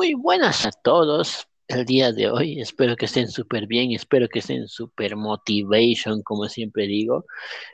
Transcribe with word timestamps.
Muy 0.00 0.14
buenas 0.14 0.64
a 0.64 0.70
todos 0.72 1.46
el 1.68 1.84
día 1.84 2.10
de 2.10 2.30
hoy. 2.30 2.58
Espero 2.58 2.96
que 2.96 3.04
estén 3.04 3.28
súper 3.28 3.66
bien, 3.66 3.92
espero 3.92 4.28
que 4.30 4.38
estén 4.38 4.66
súper 4.66 5.14
motivation, 5.14 6.22
como 6.22 6.48
siempre 6.48 6.86
digo. 6.86 7.26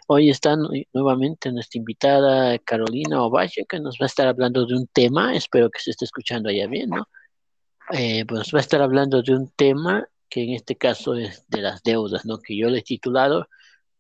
Hoy 0.08 0.30
está 0.30 0.56
nuevamente 0.92 1.52
nuestra 1.52 1.78
invitada 1.78 2.58
Carolina 2.58 3.22
Ovalle, 3.22 3.64
que 3.68 3.78
nos 3.78 3.94
va 4.00 4.06
a 4.06 4.12
estar 4.12 4.26
hablando 4.26 4.66
de 4.66 4.74
un 4.74 4.88
tema, 4.88 5.36
espero 5.36 5.70
que 5.70 5.78
se 5.78 5.92
esté 5.92 6.04
escuchando 6.04 6.48
allá 6.48 6.66
bien, 6.66 6.90
¿no? 6.90 7.08
Eh, 7.92 8.25
pues 8.27 8.52
va 8.52 8.58
a 8.58 8.62
estar 8.62 8.82
hablando 8.82 9.22
de 9.22 9.32
un 9.32 9.48
tema 9.52 10.08
que 10.29 10.43
en 10.43 10.50
este 10.54 10.74
caso 10.74 11.14
es 11.14 11.48
de 11.48 11.61
las 11.61 11.84
deudas, 11.84 12.27
¿no? 12.27 12.38
Que 12.38 12.56
yo 12.56 12.68
le 12.70 12.80
he 12.80 12.82
titulado 12.82 13.48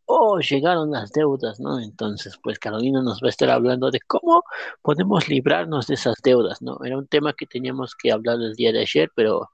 oh, 0.06 0.38
llegaron 0.38 0.90
las 0.90 1.12
deudas, 1.12 1.60
¿no? 1.60 1.80
Entonces, 1.80 2.38
pues 2.42 2.58
Carolina 2.58 3.02
nos 3.02 3.20
va 3.22 3.26
a 3.26 3.30
estar 3.30 3.50
hablando 3.50 3.90
de 3.90 4.00
cómo 4.06 4.42
podemos 4.82 5.28
librarnos 5.28 5.86
de 5.88 5.94
esas 5.94 6.16
deudas, 6.22 6.62
¿no? 6.62 6.78
Era 6.84 6.96
un 6.96 7.06
tema 7.06 7.34
que 7.34 7.46
teníamos 7.46 7.94
que 7.94 8.12
hablar 8.12 8.36
el 8.36 8.54
día 8.54 8.72
de 8.72 8.80
ayer, 8.80 9.10
pero 9.14 9.50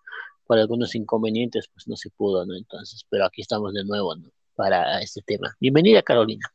por 0.47 0.59
algunos 0.59 0.95
inconvenientes, 0.95 1.69
pues 1.73 1.89
no 1.89 1.97
se 1.97 2.11
pudo, 2.11 2.45
¿no? 2.47 2.55
Entonces, 2.55 3.05
pero 3.09 3.25
aquí 3.25 3.43
estamos 3.43 3.73
de 3.73 3.85
nuevo, 3.85 4.15
¿no? 4.15 4.29
Para 4.55 5.01
este 5.01 5.23
tema. 5.23 5.55
Bienvenida, 5.59 6.03
Carolina. 6.03 6.53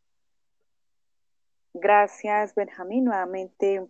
Gracias, 1.74 2.54
Benjamín. 2.56 3.06
Nuevamente 3.06 3.86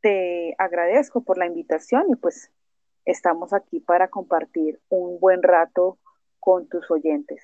te 0.00 0.54
agradezco 0.58 1.22
por 1.22 1.38
la 1.38 1.46
invitación 1.46 2.04
y 2.10 2.16
pues 2.16 2.50
estamos 3.04 3.52
aquí 3.52 3.80
para 3.80 4.08
compartir 4.08 4.80
un 4.88 5.18
buen 5.18 5.42
rato 5.42 5.98
con 6.38 6.68
tus 6.68 6.90
oyentes. 6.90 7.42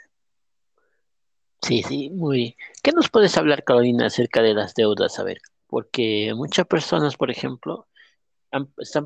Sí, 1.65 1.83
sí, 1.83 2.11
muy. 2.11 2.57
¿Qué 2.83 2.93
nos 2.93 3.09
puedes 3.11 3.37
hablar, 3.37 3.65
Carolina, 3.65 4.07
acerca 4.07 4.43
de 4.43 4.55
las 4.55 4.75
deudas? 4.75 5.19
A 5.19 5.25
ver, 5.25 5.39
porque 5.67 6.33
muchas 6.37 6.67
personas, 6.67 7.17
por 7.17 7.31
ejemplo, 7.31 7.87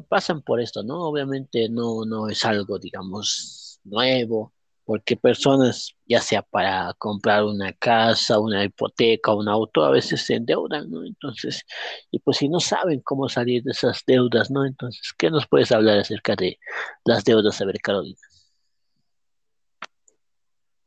pasan 0.09 0.43
por 0.43 0.61
esto, 0.61 0.83
¿no? 0.83 1.03
Obviamente 1.09 1.69
no, 1.69 2.05
no 2.05 2.29
es 2.29 2.45
algo, 2.45 2.79
digamos, 2.79 3.81
nuevo, 3.85 4.53
porque 4.85 5.17
personas, 5.17 5.95
ya 6.07 6.21
sea 6.21 6.43
para 6.43 6.95
comprar 6.99 7.45
una 7.45 7.73
casa, 7.75 8.39
una 8.41 8.65
hipoteca, 8.65 9.35
un 9.35 9.49
auto, 9.49 9.85
a 9.85 9.91
veces 9.91 10.23
se 10.23 10.35
endeudan, 10.37 10.91
¿no? 10.91 11.05
Entonces, 11.05 11.63
y 12.11 12.19
pues 12.21 12.39
si 12.39 12.49
no 12.49 12.61
saben 12.61 13.01
cómo 13.01 13.29
salir 13.29 13.63
de 13.63 13.73
esas 13.73 14.03
deudas, 14.07 14.51
¿no? 14.51 14.65
Entonces, 14.67 15.13
¿qué 15.17 15.31
nos 15.31 15.47
puedes 15.49 15.73
hablar 15.73 15.99
acerca 15.99 16.35
de 16.37 16.59
las 17.05 17.25
deudas? 17.25 17.61
A 17.61 17.67
ver, 17.67 17.81
Carolina. 17.81 18.19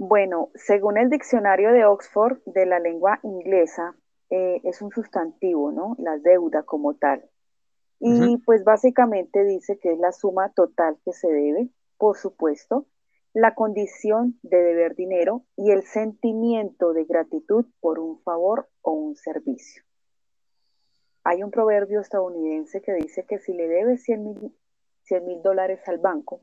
Bueno, 0.03 0.49
según 0.55 0.97
el 0.97 1.11
diccionario 1.11 1.71
de 1.71 1.85
Oxford 1.85 2.39
de 2.47 2.65
la 2.65 2.79
lengua 2.79 3.19
inglesa, 3.21 3.95
eh, 4.31 4.59
es 4.63 4.81
un 4.81 4.89
sustantivo, 4.89 5.71
¿no? 5.71 5.95
La 5.99 6.17
deuda 6.17 6.63
como 6.63 6.95
tal. 6.95 7.29
Y 7.99 8.37
pues 8.37 8.63
básicamente 8.63 9.43
dice 9.43 9.77
que 9.77 9.93
es 9.93 9.99
la 9.99 10.11
suma 10.11 10.51
total 10.53 10.97
que 11.05 11.13
se 11.13 11.27
debe, 11.27 11.69
por 11.99 12.17
supuesto, 12.17 12.87
la 13.35 13.53
condición 13.53 14.39
de 14.41 14.63
deber 14.63 14.95
dinero 14.95 15.43
y 15.55 15.69
el 15.69 15.83
sentimiento 15.83 16.93
de 16.93 17.05
gratitud 17.05 17.67
por 17.79 17.99
un 17.99 18.19
favor 18.23 18.69
o 18.81 18.93
un 18.93 19.15
servicio. 19.15 19.83
Hay 21.23 21.43
un 21.43 21.51
proverbio 21.51 22.01
estadounidense 22.01 22.81
que 22.81 22.93
dice 22.93 23.23
que 23.27 23.37
si 23.37 23.53
le 23.53 23.67
debes 23.67 24.01
100 24.01 24.55
mil 25.27 25.43
dólares 25.43 25.87
al 25.87 25.99
banco, 25.99 26.41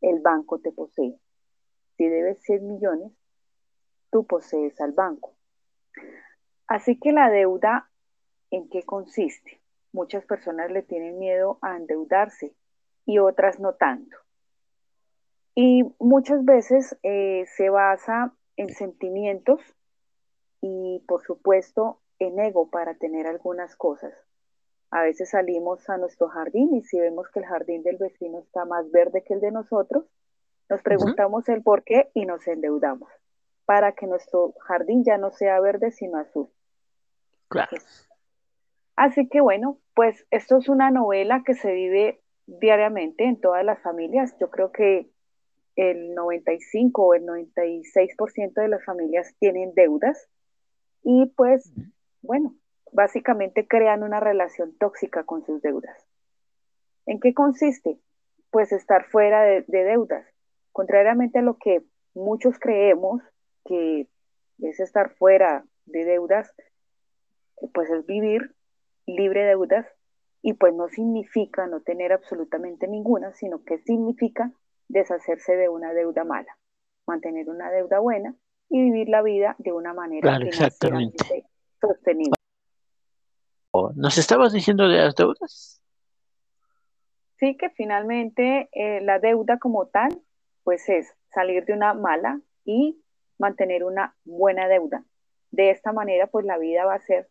el 0.00 0.20
banco 0.20 0.58
te 0.58 0.72
posee. 0.72 1.18
Si 1.96 2.08
debes 2.08 2.42
100 2.42 2.66
millones, 2.66 3.12
tú 4.10 4.26
posees 4.26 4.80
al 4.80 4.92
banco. 4.92 5.34
Así 6.66 6.98
que 6.98 7.12
la 7.12 7.30
deuda, 7.30 7.90
¿en 8.50 8.68
qué 8.68 8.82
consiste? 8.82 9.60
Muchas 9.92 10.24
personas 10.24 10.70
le 10.70 10.82
tienen 10.82 11.18
miedo 11.18 11.58
a 11.62 11.76
endeudarse 11.76 12.54
y 13.06 13.18
otras 13.18 13.60
no 13.60 13.74
tanto. 13.74 14.16
Y 15.54 15.84
muchas 16.00 16.44
veces 16.44 16.96
eh, 17.02 17.44
se 17.56 17.70
basa 17.70 18.34
en 18.56 18.70
sentimientos 18.70 19.60
y 20.60 21.04
por 21.06 21.22
supuesto 21.22 22.00
en 22.18 22.40
ego 22.40 22.70
para 22.70 22.94
tener 22.94 23.26
algunas 23.26 23.76
cosas. 23.76 24.12
A 24.90 25.02
veces 25.02 25.30
salimos 25.30 25.88
a 25.90 25.96
nuestro 25.96 26.28
jardín 26.28 26.74
y 26.74 26.82
si 26.82 26.98
vemos 26.98 27.28
que 27.30 27.40
el 27.40 27.46
jardín 27.46 27.82
del 27.82 27.98
vecino 27.98 28.38
está 28.38 28.64
más 28.64 28.90
verde 28.90 29.22
que 29.22 29.34
el 29.34 29.40
de 29.40 29.50
nosotros, 29.50 30.06
nos 30.68 30.82
preguntamos 30.82 31.48
el 31.48 31.62
por 31.62 31.84
qué 31.84 32.10
y 32.14 32.26
nos 32.26 32.46
endeudamos 32.46 33.10
para 33.64 33.92
que 33.92 34.06
nuestro 34.06 34.54
jardín 34.60 35.04
ya 35.04 35.18
no 35.18 35.30
sea 35.30 35.60
verde 35.60 35.90
sino 35.90 36.18
azul. 36.18 36.48
Claro. 37.48 37.76
Así 38.96 39.28
que 39.28 39.40
bueno, 39.40 39.78
pues 39.94 40.26
esto 40.30 40.58
es 40.58 40.68
una 40.68 40.90
novela 40.90 41.42
que 41.44 41.54
se 41.54 41.72
vive 41.72 42.20
diariamente 42.46 43.24
en 43.24 43.40
todas 43.40 43.64
las 43.64 43.80
familias. 43.82 44.36
Yo 44.38 44.50
creo 44.50 44.70
que 44.70 45.10
el 45.76 46.14
95 46.14 47.02
o 47.02 47.14
el 47.14 47.24
96% 47.26 48.54
de 48.54 48.68
las 48.68 48.84
familias 48.84 49.34
tienen 49.38 49.74
deudas 49.74 50.28
y 51.02 51.26
pues 51.36 51.72
bueno, 52.22 52.54
básicamente 52.92 53.66
crean 53.66 54.02
una 54.02 54.20
relación 54.20 54.76
tóxica 54.78 55.24
con 55.24 55.44
sus 55.44 55.60
deudas. 55.60 56.06
¿En 57.06 57.20
qué 57.20 57.34
consiste? 57.34 57.98
Pues 58.50 58.72
estar 58.72 59.04
fuera 59.06 59.42
de 59.42 59.64
deudas. 59.68 60.33
Contrariamente 60.74 61.38
a 61.38 61.42
lo 61.42 61.56
que 61.56 61.84
muchos 62.14 62.58
creemos 62.58 63.22
que 63.64 64.08
es 64.58 64.80
estar 64.80 65.14
fuera 65.14 65.64
de 65.86 66.04
deudas, 66.04 66.52
pues 67.72 67.88
es 67.90 68.04
vivir 68.06 68.56
libre 69.06 69.42
de 69.42 69.50
deudas 69.50 69.86
y 70.42 70.54
pues 70.54 70.74
no 70.74 70.88
significa 70.88 71.68
no 71.68 71.80
tener 71.82 72.12
absolutamente 72.12 72.88
ninguna, 72.88 73.32
sino 73.34 73.62
que 73.62 73.78
significa 73.78 74.50
deshacerse 74.88 75.54
de 75.54 75.68
una 75.68 75.92
deuda 75.92 76.24
mala, 76.24 76.58
mantener 77.06 77.48
una 77.48 77.70
deuda 77.70 78.00
buena 78.00 78.34
y 78.68 78.82
vivir 78.82 79.08
la 79.08 79.22
vida 79.22 79.54
de 79.58 79.70
una 79.70 79.94
manera 79.94 80.38
exactamente. 80.38 81.46
sostenible. 81.80 82.34
¿Nos 83.94 84.18
estabas 84.18 84.52
diciendo 84.52 84.88
de 84.88 84.98
las 84.98 85.14
deudas? 85.14 85.80
Sí, 87.38 87.56
que 87.56 87.70
finalmente 87.70 88.68
eh, 88.72 89.00
la 89.02 89.20
deuda 89.20 89.60
como 89.60 89.86
tal 89.86 90.20
pues 90.64 90.88
es 90.88 91.14
salir 91.32 91.64
de 91.64 91.74
una 91.74 91.94
mala 91.94 92.40
y 92.64 93.00
mantener 93.38 93.84
una 93.84 94.16
buena 94.24 94.66
deuda. 94.68 95.04
De 95.50 95.70
esta 95.70 95.92
manera, 95.92 96.26
pues 96.26 96.44
la 96.44 96.58
vida 96.58 96.84
va 96.84 96.94
a 96.94 97.00
ser 97.00 97.28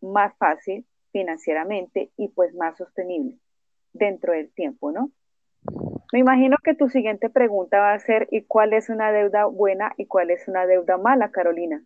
más 0.00 0.34
fácil 0.38 0.86
financieramente 1.12 2.10
y 2.16 2.28
pues 2.28 2.54
más 2.54 2.76
sostenible 2.78 3.38
dentro 3.92 4.32
del 4.32 4.50
tiempo, 4.52 4.92
¿no? 4.92 5.10
Me 6.12 6.20
imagino 6.20 6.56
que 6.62 6.74
tu 6.74 6.88
siguiente 6.88 7.28
pregunta 7.30 7.80
va 7.80 7.92
a 7.92 7.98
ser, 7.98 8.28
¿y 8.30 8.42
cuál 8.42 8.72
es 8.72 8.88
una 8.88 9.10
deuda 9.10 9.46
buena 9.46 9.92
y 9.96 10.06
cuál 10.06 10.30
es 10.30 10.46
una 10.46 10.66
deuda 10.66 10.96
mala, 10.98 11.30
Carolina? 11.30 11.82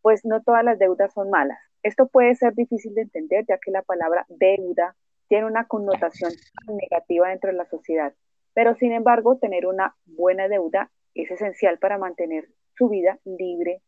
Pues 0.00 0.24
no 0.24 0.42
todas 0.42 0.64
las 0.64 0.78
deudas 0.78 1.12
son 1.12 1.30
malas. 1.30 1.58
Esto 1.82 2.06
puede 2.06 2.34
ser 2.34 2.54
difícil 2.54 2.94
de 2.94 3.02
entender, 3.02 3.44
ya 3.46 3.58
que 3.58 3.70
la 3.70 3.82
palabra 3.82 4.24
deuda 4.28 4.96
tiene 5.28 5.46
una 5.46 5.66
connotación 5.66 6.32
negativa 6.68 7.28
dentro 7.28 7.50
de 7.50 7.56
la 7.56 7.66
sociedad. 7.66 8.14
Pero 8.54 8.74
sin 8.76 8.92
embargo, 8.92 9.38
tener 9.38 9.66
una 9.66 9.96
buena 10.06 10.48
deuda 10.48 10.90
es 11.14 11.30
esencial 11.30 11.78
para 11.78 11.98
mantener 11.98 12.48
su 12.76 12.88
vida 12.88 13.18
libre 13.24 13.82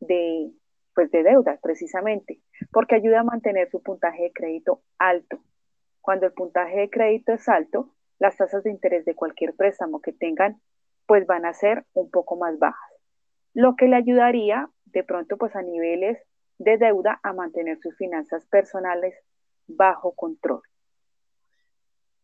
de, 0.00 0.50
pues, 0.94 1.10
de 1.10 1.22
deudas, 1.22 1.58
precisamente, 1.62 2.40
porque 2.72 2.96
ayuda 2.96 3.20
a 3.20 3.24
mantener 3.24 3.70
su 3.70 3.82
puntaje 3.82 4.24
de 4.24 4.32
crédito 4.32 4.82
alto. 4.98 5.38
Cuando 6.00 6.26
el 6.26 6.32
puntaje 6.32 6.80
de 6.80 6.90
crédito 6.90 7.32
es 7.32 7.48
alto, 7.48 7.90
las 8.18 8.36
tasas 8.36 8.62
de 8.64 8.70
interés 8.70 9.04
de 9.04 9.14
cualquier 9.14 9.54
préstamo 9.54 10.00
que 10.00 10.12
tengan, 10.12 10.60
pues 11.06 11.26
van 11.26 11.44
a 11.44 11.54
ser 11.54 11.84
un 11.94 12.10
poco 12.10 12.36
más 12.36 12.58
bajas, 12.58 12.92
lo 13.54 13.74
que 13.76 13.86
le 13.86 13.96
ayudaría 13.96 14.68
de 14.86 15.04
pronto 15.04 15.36
pues 15.36 15.54
a 15.56 15.62
niveles 15.62 16.18
de 16.58 16.78
deuda 16.78 17.18
a 17.22 17.32
mantener 17.32 17.78
sus 17.78 17.96
finanzas 17.96 18.46
personales 18.46 19.14
bajo 19.66 20.12
control. 20.12 20.62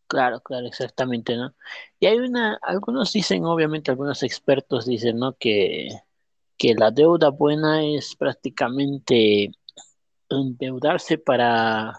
Claro, 0.08 0.40
claro, 0.40 0.66
exactamente, 0.66 1.36
¿no? 1.36 1.54
Y 2.00 2.06
hay 2.06 2.16
una, 2.18 2.58
algunos 2.62 3.12
dicen, 3.12 3.44
obviamente, 3.44 3.90
algunos 3.90 4.22
expertos 4.22 4.86
dicen, 4.86 5.18
¿no? 5.18 5.34
Que, 5.36 5.88
que 6.58 6.74
la 6.74 6.90
deuda 6.90 7.30
buena 7.30 7.84
es 7.84 8.16
prácticamente 8.16 9.52
endeudarse 10.30 11.18
para, 11.18 11.94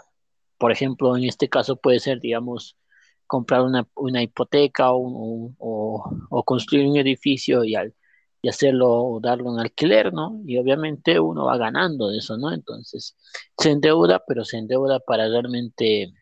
por 0.57 0.71
ejemplo, 0.71 1.17
en 1.17 1.25
este 1.25 1.49
caso 1.49 1.77
puede 1.77 1.99
ser, 1.99 2.19
digamos, 2.21 2.77
comprar 3.27 3.61
una, 3.63 3.87
una 3.95 4.23
hipoteca 4.23 4.91
o, 4.93 5.53
o, 5.59 6.43
construir 6.45 6.87
un 6.87 6.97
edificio 6.97 7.63
y, 7.63 7.75
al, 7.75 7.93
y 8.41 8.49
hacerlo 8.49 8.89
o 8.91 9.19
darlo 9.21 9.53
en 9.53 9.59
alquiler, 9.59 10.13
¿no? 10.13 10.41
Y 10.45 10.57
obviamente 10.57 11.19
uno 11.19 11.45
va 11.45 11.57
ganando 11.57 12.09
de 12.09 12.19
eso, 12.19 12.37
¿no? 12.37 12.51
Entonces, 12.53 13.15
se 13.57 13.71
endeuda, 13.71 14.23
pero 14.27 14.45
se 14.45 14.57
endeuda 14.57 14.99
para 14.99 15.27
realmente 15.27 16.13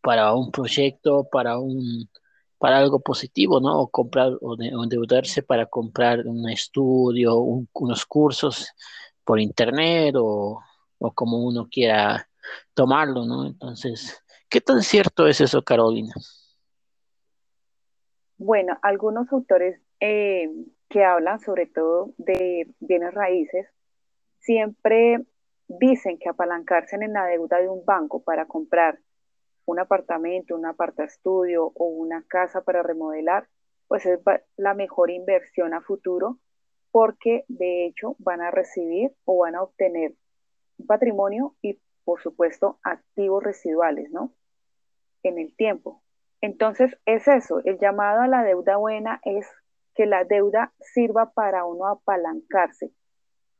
para 0.00 0.34
un 0.34 0.50
proyecto, 0.50 1.28
para 1.30 1.58
un 1.58 2.08
para 2.58 2.76
algo 2.76 3.00
positivo, 3.00 3.58
¿no? 3.58 3.80
O 3.80 3.88
comprar 3.88 4.32
o, 4.42 4.54
endeudarse 4.60 5.42
para 5.42 5.64
comprar 5.64 6.26
un 6.26 6.46
estudio, 6.50 7.38
unos 7.38 8.04
cursos 8.04 8.74
por 9.24 9.40
internet 9.40 10.14
o, 10.18 10.60
o, 10.98 11.12
como 11.12 11.38
uno 11.38 11.68
quiera 11.70 12.28
tomarlo, 12.74 13.24
¿no? 13.24 13.46
Entonces, 13.46 14.22
¿qué 14.50 14.60
tan 14.60 14.82
cierto 14.82 15.26
es 15.26 15.40
eso, 15.40 15.62
Carolina? 15.62 16.12
Bueno, 18.36 18.78
algunos 18.82 19.32
autores 19.32 19.80
eh, 20.00 20.50
que 20.90 21.04
hablan 21.04 21.40
sobre 21.40 21.66
todo 21.66 22.12
de 22.18 22.66
bienes 22.80 23.14
raíces 23.14 23.68
siempre 24.38 25.24
dicen 25.66 26.18
que 26.18 26.28
apalancarse 26.28 26.96
en 26.96 27.12
la 27.12 27.24
deuda 27.26 27.58
de 27.58 27.68
un 27.68 27.84
banco 27.84 28.22
para 28.22 28.46
comprar 28.46 28.98
un 29.70 29.78
apartamento, 29.78 30.56
un 30.56 30.66
estudio 31.04 31.72
o 31.74 31.84
una 31.84 32.24
casa 32.26 32.62
para 32.62 32.82
remodelar, 32.82 33.48
pues 33.88 34.04
es 34.06 34.20
la 34.56 34.74
mejor 34.74 35.10
inversión 35.10 35.74
a 35.74 35.80
futuro 35.80 36.38
porque 36.90 37.44
de 37.48 37.86
hecho 37.86 38.16
van 38.18 38.40
a 38.40 38.50
recibir 38.50 39.12
o 39.24 39.38
van 39.38 39.54
a 39.54 39.62
obtener 39.62 40.14
un 40.78 40.86
patrimonio 40.86 41.54
y 41.62 41.78
por 42.04 42.20
supuesto 42.20 42.78
activos 42.82 43.42
residuales, 43.44 44.10
¿no? 44.10 44.32
En 45.22 45.38
el 45.38 45.54
tiempo. 45.54 46.02
Entonces 46.40 46.96
es 47.06 47.28
eso, 47.28 47.60
el 47.64 47.78
llamado 47.78 48.22
a 48.22 48.26
la 48.26 48.42
deuda 48.42 48.76
buena 48.76 49.20
es 49.24 49.46
que 49.94 50.06
la 50.06 50.24
deuda 50.24 50.72
sirva 50.80 51.30
para 51.32 51.64
uno 51.64 51.86
apalancarse. 51.86 52.90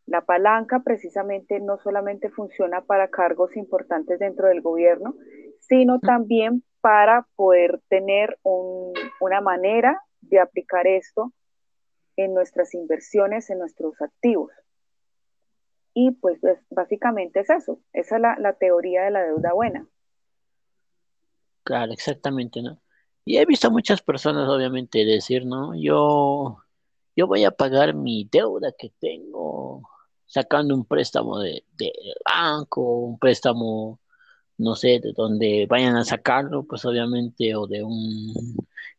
La 0.07 0.23
palanca 0.23 0.81
precisamente 0.81 1.61
no 1.61 1.79
solamente 1.79 2.31
funciona 2.31 2.81
para 2.81 3.09
cargos 3.09 3.57
importantes 3.57 4.19
dentro 4.19 4.49
del 4.49 4.61
gobierno, 4.61 5.15
sino 5.61 6.01
también 6.01 6.65
para 6.81 7.27
poder 7.37 7.81
tener 7.89 8.39
una 8.43 9.41
manera 9.41 10.03
de 10.21 10.41
aplicar 10.41 10.87
esto 10.87 11.33
en 12.17 12.35
nuestras 12.35 12.75
inversiones, 12.75 13.51
en 13.51 13.59
nuestros 13.59 14.01
activos. 14.01 14.51
Y 15.95 16.13
pues, 16.13 16.39
pues 16.41 16.59
básicamente 16.71 17.41
es 17.41 17.51
eso, 17.51 17.81
esa 17.93 18.17
es 18.17 18.23
la, 18.23 18.37
la 18.39 18.55
teoría 18.55 19.03
de 19.05 19.11
la 19.11 19.23
deuda 19.23 19.53
buena. 19.53 19.87
Claro, 21.63 21.93
exactamente, 21.93 22.63
¿no? 22.63 22.81
Y 23.25 23.37
he 23.37 23.45
visto 23.45 23.71
muchas 23.71 24.03
personas, 24.03 24.49
obviamente, 24.49 25.05
decir, 25.05 25.47
¿no? 25.47 25.75
Yo, 25.75 26.59
yo 27.15 27.27
voy 27.27 27.45
a 27.45 27.51
pagar 27.51 27.95
mi 27.95 28.29
deuda 28.31 28.73
que 28.77 28.91
tengo 28.99 29.83
sacando 30.27 30.75
un 30.75 30.85
préstamo 30.85 31.39
de, 31.39 31.65
de 31.77 31.93
banco, 32.25 32.83
un 32.83 33.19
préstamo, 33.19 34.00
no 34.61 34.77
sé, 34.77 35.01
de 35.01 35.13
donde 35.17 35.67
vayan 35.69 35.97
a 35.97 36.05
sacarlo, 36.05 36.65
pues 36.65 36.85
obviamente, 36.85 37.55
o 37.57 37.67
de 37.67 37.83
un, 37.83 38.35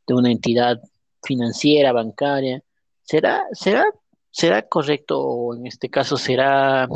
de 0.08 0.14
una 0.14 0.32
entidad 0.32 0.82
financiera, 1.24 1.94
bancaria. 1.94 2.64
¿Será, 3.04 3.44
será, 3.54 3.86
será 4.32 4.62
correcto, 4.64 5.20
o 5.22 5.56
en 5.56 5.68
este 5.68 5.90
caso 5.90 6.18
será 6.18 6.88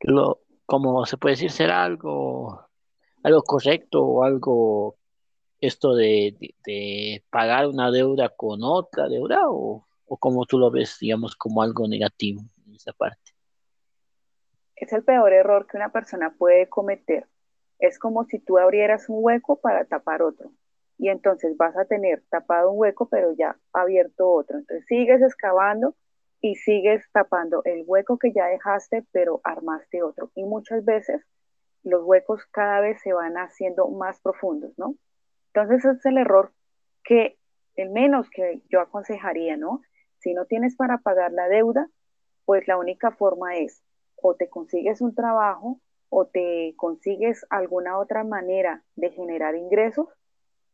lo, 0.00 0.42
como 0.66 1.06
se 1.06 1.16
puede 1.16 1.34
decir, 1.34 1.50
será 1.50 1.84
algo, 1.84 2.68
algo 3.22 3.42
correcto 3.42 4.04
o 4.04 4.24
algo 4.24 4.96
esto 5.60 5.94
de, 5.94 6.52
pagar 7.30 7.66
una 7.66 7.90
deuda 7.90 8.28
con 8.28 8.62
otra 8.62 9.08
deuda 9.08 9.48
o, 9.48 9.86
o 10.06 10.16
como 10.18 10.44
tú 10.44 10.58
lo 10.58 10.70
ves, 10.70 10.98
digamos, 11.00 11.34
como 11.36 11.62
algo 11.62 11.88
negativo 11.88 12.42
en 12.66 12.74
esa 12.74 12.92
parte? 12.92 13.32
Es 14.76 14.92
el 14.92 15.02
peor 15.02 15.32
error 15.32 15.66
que 15.66 15.78
una 15.78 15.90
persona 15.90 16.34
puede 16.36 16.68
cometer. 16.68 17.26
Es 17.78 17.98
como 17.98 18.24
si 18.24 18.38
tú 18.38 18.58
abrieras 18.58 19.08
un 19.08 19.18
hueco 19.20 19.56
para 19.60 19.84
tapar 19.84 20.22
otro. 20.22 20.50
Y 20.98 21.08
entonces 21.08 21.56
vas 21.56 21.76
a 21.76 21.84
tener 21.84 22.22
tapado 22.30 22.70
un 22.70 22.78
hueco, 22.80 23.08
pero 23.08 23.32
ya 23.32 23.56
abierto 23.72 24.30
otro. 24.30 24.58
Entonces 24.58 24.86
sigues 24.86 25.20
excavando 25.22 25.94
y 26.40 26.54
sigues 26.56 27.04
tapando 27.12 27.62
el 27.64 27.84
hueco 27.86 28.18
que 28.18 28.32
ya 28.32 28.46
dejaste, 28.46 29.04
pero 29.12 29.40
armaste 29.44 30.02
otro. 30.02 30.30
Y 30.34 30.44
muchas 30.44 30.84
veces 30.84 31.22
los 31.82 32.02
huecos 32.04 32.44
cada 32.50 32.80
vez 32.80 33.00
se 33.02 33.12
van 33.12 33.34
haciendo 33.34 33.88
más 33.88 34.20
profundos, 34.20 34.72
¿no? 34.78 34.96
Entonces 35.52 35.84
es 35.84 36.04
el 36.06 36.18
error 36.18 36.52
que, 37.04 37.38
el 37.76 37.90
menos 37.90 38.28
que 38.30 38.62
yo 38.70 38.80
aconsejaría, 38.80 39.56
¿no? 39.56 39.82
Si 40.18 40.34
no 40.34 40.46
tienes 40.46 40.76
para 40.76 40.98
pagar 40.98 41.32
la 41.32 41.48
deuda, 41.48 41.88
pues 42.44 42.66
la 42.66 42.78
única 42.78 43.10
forma 43.12 43.56
es 43.56 43.82
o 44.16 44.34
te 44.34 44.48
consigues 44.48 45.00
un 45.00 45.14
trabajo 45.14 45.80
o 46.18 46.24
te 46.24 46.72
consigues 46.78 47.44
alguna 47.50 47.98
otra 47.98 48.24
manera 48.24 48.82
de 48.94 49.10
generar 49.10 49.54
ingresos 49.54 50.08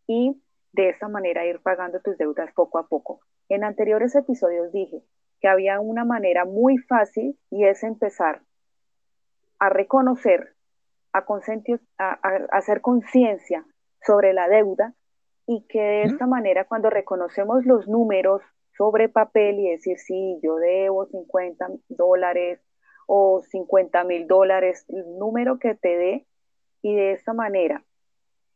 y 0.06 0.41
de 0.73 0.91
esa 0.91 1.09
manera 1.09 1.44
ir 1.44 1.59
pagando 1.61 1.99
tus 1.99 2.17
deudas 2.17 2.53
poco 2.55 2.79
a 2.79 2.87
poco. 2.87 3.23
En 3.49 3.65
anteriores 3.65 4.15
episodios 4.15 4.71
dije 4.71 5.03
que 5.41 5.49
había 5.49 5.81
una 5.81 6.05
manera 6.05 6.44
muy 6.44 6.79
fácil 6.79 7.37
y 7.50 7.65
es 7.65 7.83
empezar 7.83 8.43
a 9.59 9.69
reconocer, 9.69 10.55
a, 11.12 11.25
a, 11.99 12.11
a 12.23 12.37
hacer 12.53 12.81
conciencia 12.81 13.67
sobre 14.06 14.35
la 14.35 14.47
deuda 14.47 14.94
y 15.49 15.67
que 15.67 15.81
de 15.81 16.03
esta 16.05 16.29
manera 16.29 16.67
cuando 16.67 16.89
reconocemos 16.89 17.67
los 17.67 17.89
números 17.89 18.43
sobre 18.79 19.09
papel 19.09 19.59
y 19.59 19.71
decir, 19.71 19.99
sí, 19.99 20.39
yo 20.41 20.55
debo 20.59 21.06
50 21.06 21.67
dólares 21.89 22.61
o 23.14 23.43
50 23.43 24.05
mil 24.05 24.26
dólares, 24.26 24.87
el 24.88 25.19
número 25.19 25.59
que 25.59 25.75
te 25.75 25.99
dé, 25.99 26.26
y 26.81 26.97
de 26.97 27.12
esta 27.12 27.35
manera 27.35 27.85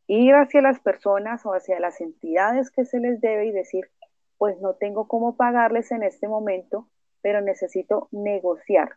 ir 0.06 0.34
hacia 0.34 0.62
las 0.62 0.80
personas 0.80 1.44
o 1.44 1.52
hacia 1.52 1.78
las 1.78 2.00
entidades 2.00 2.70
que 2.70 2.86
se 2.86 2.98
les 2.98 3.20
debe 3.20 3.44
y 3.48 3.50
decir, 3.50 3.90
pues 4.38 4.58
no 4.62 4.72
tengo 4.72 5.08
cómo 5.08 5.36
pagarles 5.36 5.92
en 5.92 6.02
este 6.02 6.26
momento, 6.26 6.88
pero 7.20 7.42
necesito 7.42 8.08
negociar. 8.12 8.96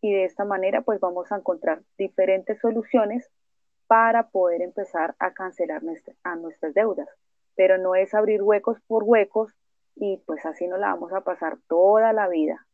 Y 0.00 0.12
de 0.12 0.24
esta 0.24 0.44
manera, 0.44 0.82
pues 0.82 1.00
vamos 1.00 1.32
a 1.32 1.36
encontrar 1.36 1.82
diferentes 1.98 2.60
soluciones 2.60 3.28
para 3.88 4.28
poder 4.28 4.62
empezar 4.62 5.16
a 5.18 5.32
cancelar 5.32 5.82
a 6.22 6.36
nuestras 6.36 6.74
deudas. 6.74 7.08
Pero 7.56 7.76
no 7.76 7.96
es 7.96 8.14
abrir 8.14 8.40
huecos 8.40 8.78
por 8.86 9.02
huecos 9.02 9.52
y 9.96 10.18
pues 10.26 10.46
así 10.46 10.68
no 10.68 10.76
la 10.76 10.88
vamos 10.88 11.12
a 11.12 11.22
pasar 11.22 11.58
toda 11.66 12.12
la 12.12 12.28
vida, 12.28 12.65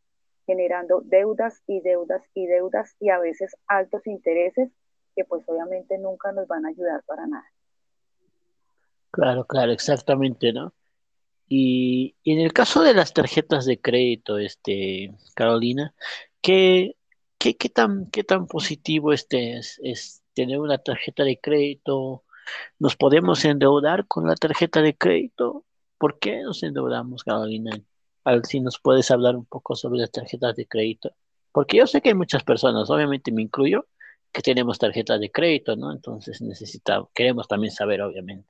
generando 0.52 1.00
deudas 1.04 1.62
y 1.66 1.80
deudas 1.80 2.22
y 2.34 2.46
deudas 2.46 2.94
y 3.00 3.08
a 3.08 3.18
veces 3.18 3.56
altos 3.66 4.06
intereses 4.06 4.70
que 5.16 5.24
pues 5.24 5.42
obviamente 5.46 5.98
nunca 5.98 6.30
nos 6.32 6.46
van 6.46 6.66
a 6.66 6.68
ayudar 6.68 7.02
para 7.06 7.26
nada. 7.26 7.46
Claro, 9.10 9.46
claro, 9.46 9.72
exactamente, 9.72 10.52
¿no? 10.52 10.74
Y, 11.48 12.14
en 12.24 12.38
el 12.40 12.52
caso 12.52 12.82
de 12.82 12.94
las 12.94 13.12
tarjetas 13.12 13.66
de 13.66 13.78
crédito, 13.78 14.38
este, 14.38 15.14
Carolina, 15.34 15.94
¿qué, 16.40 16.96
qué, 17.38 17.56
qué 17.56 17.68
tan, 17.68 18.06
qué 18.10 18.24
tan 18.24 18.46
positivo 18.46 19.12
este 19.12 19.58
es 19.58 20.22
tener 20.34 20.58
una 20.60 20.78
tarjeta 20.78 21.24
de 21.24 21.38
crédito, 21.38 22.24
nos 22.78 22.96
podemos 22.96 23.44
endeudar 23.44 24.06
con 24.06 24.26
la 24.26 24.34
tarjeta 24.34 24.82
de 24.82 24.96
crédito. 24.96 25.64
¿Por 25.98 26.18
qué 26.18 26.42
nos 26.42 26.62
endeudamos, 26.62 27.22
Carolina? 27.22 27.78
A 28.24 28.32
ver 28.32 28.46
si 28.46 28.60
nos 28.60 28.78
puedes 28.80 29.10
hablar 29.10 29.36
un 29.36 29.44
poco 29.44 29.74
sobre 29.74 30.00
las 30.00 30.10
tarjetas 30.10 30.56
de 30.56 30.66
crédito. 30.66 31.10
Porque 31.52 31.78
yo 31.78 31.86
sé 31.86 32.00
que 32.00 32.10
hay 32.10 32.14
muchas 32.14 32.44
personas, 32.44 32.88
obviamente 32.90 33.32
me 33.32 33.42
incluyo, 33.42 33.86
que 34.32 34.40
tenemos 34.40 34.78
tarjetas 34.78 35.20
de 35.20 35.30
crédito, 35.30 35.76
¿no? 35.76 35.92
Entonces 35.92 36.40
necesitamos, 36.40 37.10
queremos 37.14 37.46
también 37.46 37.72
saber, 37.72 38.00
obviamente, 38.00 38.48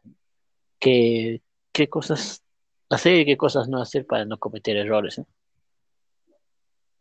qué, 0.78 1.42
qué 1.72 1.88
cosas 1.88 2.42
hacer 2.90 3.16
y 3.16 3.24
qué 3.24 3.36
cosas 3.36 3.68
no 3.68 3.80
hacer 3.80 4.06
para 4.06 4.24
no 4.24 4.38
cometer 4.38 4.76
errores. 4.76 5.20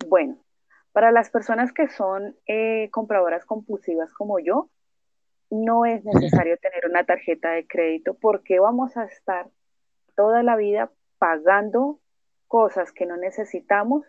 Bueno, 0.08 0.44
para 0.92 1.12
las 1.12 1.30
personas 1.30 1.72
que 1.72 1.88
son 1.88 2.36
eh, 2.48 2.90
compradoras 2.92 3.46
compulsivas 3.46 4.12
como 4.14 4.40
yo, 4.40 4.70
no 5.50 5.86
es 5.86 6.04
necesario 6.04 6.58
tener 6.58 6.86
una 6.90 7.04
tarjeta 7.04 7.52
de 7.52 7.68
crédito 7.68 8.16
porque 8.16 8.60
vamos 8.60 8.98
a 8.98 9.04
estar 9.06 9.50
toda 10.16 10.44
la 10.44 10.56
vida 10.56 10.92
pagando 11.18 12.01
cosas 12.52 12.92
que 12.92 13.06
no 13.06 13.16
necesitamos 13.16 14.06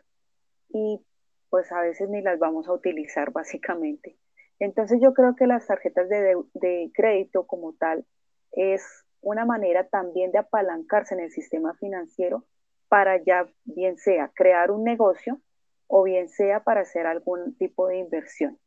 y 0.69 1.01
pues 1.49 1.71
a 1.71 1.81
veces 1.81 2.09
ni 2.09 2.23
las 2.23 2.41
vamos 2.41 2.67
a 2.67 2.73
utilizar 2.73 3.31
básicamente. 3.33 4.19
Entonces 4.59 4.99
yo 5.01 5.15
creo 5.15 5.37
que 5.37 5.47
las 5.47 5.69
tarjetas 5.69 6.09
de, 6.09 6.37
de 6.55 6.91
crédito 6.93 7.47
como 7.47 7.75
tal 7.75 8.05
es 8.51 8.85
una 9.21 9.45
manera 9.45 9.87
también 9.87 10.33
de 10.33 10.39
apalancarse 10.39 11.15
en 11.15 11.21
el 11.21 11.31
sistema 11.31 11.75
financiero 11.75 12.45
para 12.89 13.23
ya 13.23 13.47
bien 13.65 13.97
sea 13.97 14.33
crear 14.35 14.73
un 14.73 14.83
negocio 14.83 15.41
o 15.87 16.03
bien 16.03 16.29
sea 16.29 16.65
para 16.65 16.81
hacer 16.81 17.07
algún 17.07 17.57
tipo 17.57 17.87
de 17.87 17.99
inversión. 17.99 18.59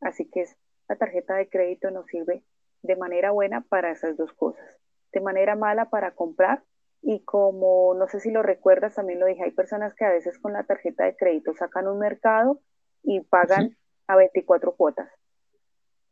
Así 0.00 0.30
que 0.30 0.44
la 0.88 0.94
tarjeta 0.94 1.34
de 1.34 1.48
crédito 1.48 1.90
nos 1.90 2.06
sirve 2.06 2.44
de 2.82 2.94
manera 2.94 3.32
buena 3.32 3.62
para 3.62 3.90
esas 3.90 4.16
dos 4.16 4.32
cosas, 4.34 4.78
de 5.12 5.20
manera 5.20 5.56
mala 5.56 5.90
para 5.90 6.12
comprar 6.12 6.62
y 7.02 7.20
como 7.24 7.94
no 7.94 8.06
sé 8.08 8.20
si 8.20 8.30
lo 8.30 8.42
recuerdas, 8.42 8.94
también 8.94 9.20
lo 9.20 9.26
dije, 9.26 9.44
hay 9.44 9.52
personas 9.52 9.94
que 9.94 10.04
a 10.04 10.10
veces 10.10 10.38
con 10.38 10.52
la 10.52 10.64
tarjeta 10.64 11.04
de 11.04 11.16
crédito 11.16 11.54
sacan 11.54 11.88
un 11.88 11.98
mercado 11.98 12.60
y 13.02 13.20
pagan 13.20 13.76
a 14.06 14.16
24 14.16 14.74
cuotas. 14.76 15.10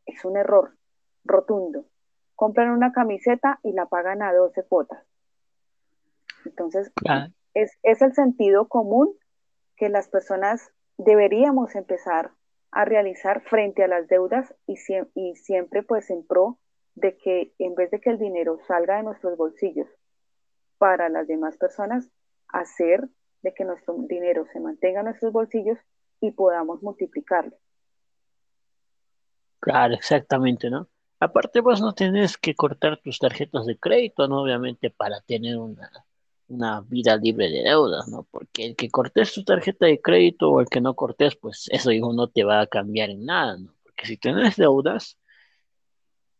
Es 0.05 0.25
un 0.25 0.37
error 0.37 0.75
rotundo. 1.23 1.85
Compran 2.35 2.71
una 2.71 2.91
camiseta 2.91 3.59
y 3.63 3.73
la 3.73 3.85
pagan 3.85 4.23
a 4.23 4.33
12 4.33 4.63
cuotas. 4.63 5.05
Entonces, 6.45 6.91
es, 7.53 7.77
es 7.83 8.01
el 8.01 8.13
sentido 8.13 8.67
común 8.67 9.13
que 9.75 9.89
las 9.89 10.07
personas 10.07 10.71
deberíamos 10.97 11.75
empezar 11.75 12.31
a 12.71 12.85
realizar 12.85 13.41
frente 13.41 13.83
a 13.83 13.87
las 13.87 14.07
deudas 14.07 14.53
y, 14.65 14.75
y 15.15 15.35
siempre 15.35 15.83
pues 15.83 16.09
en 16.09 16.25
pro 16.25 16.57
de 16.95 17.17
que 17.17 17.53
en 17.59 17.75
vez 17.75 17.91
de 17.91 17.99
que 17.99 18.09
el 18.09 18.19
dinero 18.19 18.59
salga 18.67 18.97
de 18.97 19.03
nuestros 19.03 19.37
bolsillos 19.37 19.87
para 20.79 21.09
las 21.09 21.27
demás 21.27 21.57
personas 21.57 22.09
hacer 22.47 23.07
de 23.43 23.53
que 23.53 23.63
nuestro 23.63 23.95
dinero 23.99 24.45
se 24.51 24.59
mantenga 24.59 25.01
en 25.01 25.05
nuestros 25.05 25.31
bolsillos 25.31 25.77
y 26.19 26.31
podamos 26.31 26.81
multiplicarlo. 26.81 27.55
Claro, 29.59 29.93
exactamente, 29.93 30.69
¿no? 30.69 30.89
Aparte, 31.19 31.59
vos 31.59 31.81
no 31.81 31.93
tenés 31.93 32.37
que 32.37 32.55
cortar 32.55 32.97
tus 32.97 33.19
tarjetas 33.19 33.65
de 33.65 33.77
crédito, 33.77 34.27
¿no? 34.27 34.41
Obviamente, 34.41 34.89
para 34.89 35.19
tener 35.21 35.57
una, 35.57 35.91
una 36.47 36.81
vida 36.81 37.17
libre 37.17 37.49
de 37.49 37.63
deudas, 37.63 38.07
¿no? 38.07 38.25
Porque 38.31 38.65
el 38.65 38.75
que 38.75 38.89
cortes 38.89 39.33
tu 39.33 39.43
tarjeta 39.43 39.85
de 39.85 40.01
crédito 40.01 40.49
o 40.49 40.61
el 40.61 40.67
que 40.67 40.79
no 40.81 40.95
cortes, 40.95 41.35
pues 41.35 41.67
eso 41.71 41.91
hijo 41.91 42.13
no 42.13 42.29
te 42.29 42.45
va 42.45 42.61
a 42.61 42.67
cambiar 42.67 43.09
en 43.09 43.25
nada, 43.25 43.57
¿no? 43.57 43.75
Porque 43.83 44.05
si 44.05 44.17
tienes 44.17 44.55
deudas, 44.55 45.17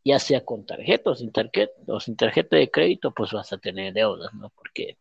ya 0.04 0.20
sea 0.20 0.44
con 0.46 0.66
tarjeta 0.66 1.12
o 1.12 1.16
sin 1.16 1.32
tarjeta, 1.32 1.74
o 1.88 2.00
sin 2.00 2.16
tarjeta 2.16 2.56
de 2.56 2.72
crédito, 2.72 3.12
pues 3.14 3.32
vas 3.32 3.52
a 3.54 3.58
tener 3.58 3.94
deudas, 3.94 4.34
¿no? 4.34 4.50
Porque 4.50 4.98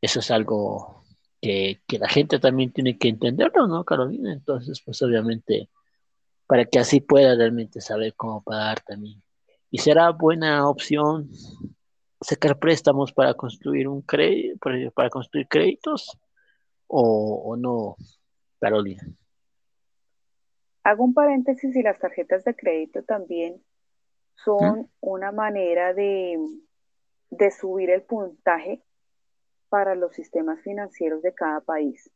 eso 0.00 0.20
es 0.20 0.30
algo 0.30 1.04
que, 1.40 1.80
la 1.88 2.08
gente 2.08 2.38
también 2.38 2.72
tiene 2.72 2.98
que 2.98 3.08
entenderlo, 3.08 3.66
¿no, 3.66 3.84
Carolina? 3.84 4.32
Entonces, 4.32 4.82
pues 4.84 5.00
obviamente, 5.02 5.68
para 6.46 6.64
que 6.64 6.78
así 6.78 7.00
pueda 7.00 7.34
realmente 7.34 7.80
saber 7.80 8.14
cómo 8.14 8.42
pagar 8.42 8.80
también. 8.80 9.22
Y 9.70 9.78
será 9.78 10.10
buena 10.10 10.68
opción 10.68 11.30
sacar 12.20 12.58
préstamos 12.58 13.12
para 13.12 13.34
construir 13.34 13.88
un 13.88 14.02
crédito, 14.02 14.58
para 14.94 15.08
construir 15.10 15.48
créditos 15.48 16.18
o, 16.86 17.56
no, 17.56 17.96
Carolina. 18.58 19.02
Hago 20.82 21.04
un 21.04 21.14
paréntesis 21.14 21.74
y 21.76 21.82
las 21.82 21.98
tarjetas 21.98 22.44
de 22.44 22.56
crédito 22.56 23.02
también 23.04 23.62
son 24.44 24.90
una 25.00 25.32
manera 25.32 25.94
de, 25.94 26.38
de 27.30 27.50
subir 27.50 27.90
el 27.90 28.02
puntaje 28.02 28.82
para 29.68 29.94
los 29.94 30.12
sistemas 30.14 30.60
financieros 30.62 31.22
de 31.22 31.34
cada 31.34 31.60
país. 31.60 32.10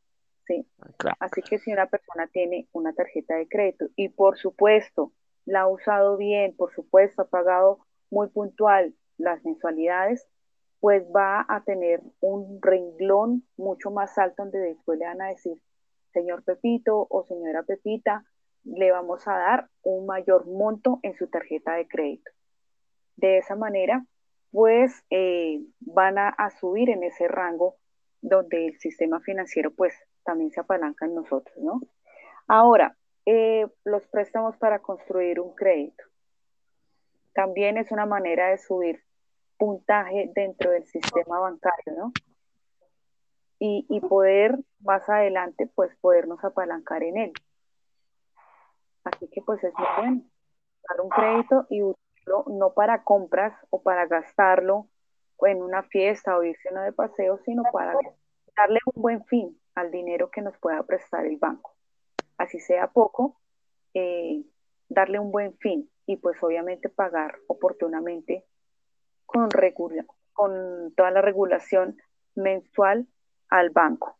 ¿sí? 0.46 0.66
Ah, 1.04 1.16
Así 1.20 1.42
que 1.42 1.58
si 1.58 1.72
una 1.72 1.86
persona 1.86 2.26
tiene 2.26 2.68
una 2.72 2.92
tarjeta 2.92 3.36
de 3.36 3.48
crédito 3.48 3.86
y 3.96 4.08
por 4.08 4.36
supuesto 4.38 5.12
la 5.44 5.62
ha 5.62 5.68
usado 5.68 6.16
bien, 6.16 6.56
por 6.56 6.72
supuesto 6.74 7.22
ha 7.22 7.28
pagado 7.28 7.78
muy 8.10 8.28
puntual 8.28 8.94
las 9.18 9.44
mensualidades, 9.44 10.26
pues 10.80 11.04
va 11.14 11.46
a 11.48 11.62
tener 11.64 12.02
un 12.20 12.60
renglón 12.60 13.44
mucho 13.56 13.90
más 13.90 14.18
alto 14.18 14.42
donde 14.42 14.58
después 14.58 14.98
le 14.98 15.06
van 15.06 15.22
a 15.22 15.28
decir, 15.28 15.58
señor 16.12 16.44
Pepito 16.44 17.06
o 17.08 17.24
señora 17.24 17.62
Pepita, 17.62 18.24
le 18.64 18.90
vamos 18.90 19.26
a 19.28 19.36
dar 19.36 19.68
un 19.82 20.06
mayor 20.06 20.46
monto 20.46 20.98
en 21.02 21.14
su 21.14 21.28
tarjeta 21.28 21.74
de 21.74 21.86
crédito. 21.86 22.30
De 23.16 23.38
esa 23.38 23.56
manera, 23.56 24.04
pues 24.50 25.04
eh, 25.10 25.60
van 25.80 26.18
a, 26.18 26.34
subir 26.60 26.90
en 26.90 27.02
ese 27.04 27.28
rango 27.28 27.76
donde 28.20 28.66
el 28.66 28.78
sistema 28.78 29.20
financiero 29.20 29.72
pues 29.72 29.94
también 30.24 30.50
se 30.50 30.60
apalanca 30.60 31.06
en 31.06 31.14
nosotros, 31.14 31.56
¿no? 31.58 31.80
Ahora, 32.46 32.96
eh, 33.26 33.66
los 33.84 34.06
préstamos 34.06 34.56
para 34.56 34.80
construir 34.80 35.40
un 35.40 35.54
crédito. 35.54 36.04
También 37.34 37.78
es 37.78 37.90
una 37.90 38.06
manera 38.06 38.50
de 38.50 38.58
subir 38.58 39.02
puntaje 39.58 40.30
dentro 40.34 40.70
del 40.70 40.86
sistema 40.86 41.40
bancario, 41.40 41.94
¿no? 41.96 42.12
Y, 43.58 43.86
y 43.88 44.00
poder 44.00 44.58
más 44.80 45.08
adelante, 45.08 45.70
pues, 45.74 45.94
podernos 46.00 46.42
apalancar 46.44 47.02
en 47.02 47.16
él. 47.18 47.32
Así 49.04 49.28
que, 49.28 49.42
pues, 49.42 49.62
es 49.62 49.72
muy 49.76 49.86
bueno 49.98 50.22
dar 50.88 51.00
un 51.00 51.08
crédito 51.08 51.66
y 51.70 51.82
usarlo 51.82 52.44
no 52.46 52.72
para 52.74 53.04
compras 53.04 53.54
o 53.70 53.82
para 53.82 54.06
gastarlo 54.06 54.88
en 55.46 55.62
una 55.62 55.82
fiesta 55.82 56.36
o 56.36 56.42
irse 56.42 56.72
de 56.72 56.92
paseo, 56.92 57.38
sino 57.44 57.64
para 57.72 57.94
darle 58.56 58.80
un 58.94 59.02
buen 59.02 59.24
fin 59.26 59.60
al 59.74 59.90
dinero 59.90 60.30
que 60.30 60.40
nos 60.40 60.56
pueda 60.58 60.82
prestar 60.84 61.26
el 61.26 61.36
banco. 61.36 61.74
Así 62.38 62.60
sea 62.60 62.88
poco, 62.88 63.40
eh, 63.92 64.42
darle 64.88 65.18
un 65.18 65.30
buen 65.30 65.56
fin 65.58 65.90
y 66.06 66.16
pues 66.16 66.42
obviamente 66.42 66.88
pagar 66.88 67.36
oportunamente 67.46 68.44
con, 69.26 69.48
con 70.32 70.94
toda 70.96 71.10
la 71.10 71.20
regulación 71.20 71.96
mensual 72.34 73.06
al 73.48 73.70
banco. 73.70 74.16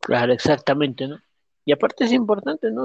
Claro, 0.00 0.32
exactamente, 0.32 1.06
¿no? 1.06 1.18
Y 1.64 1.72
aparte 1.72 2.04
es 2.04 2.12
importante, 2.12 2.70
¿no? 2.70 2.84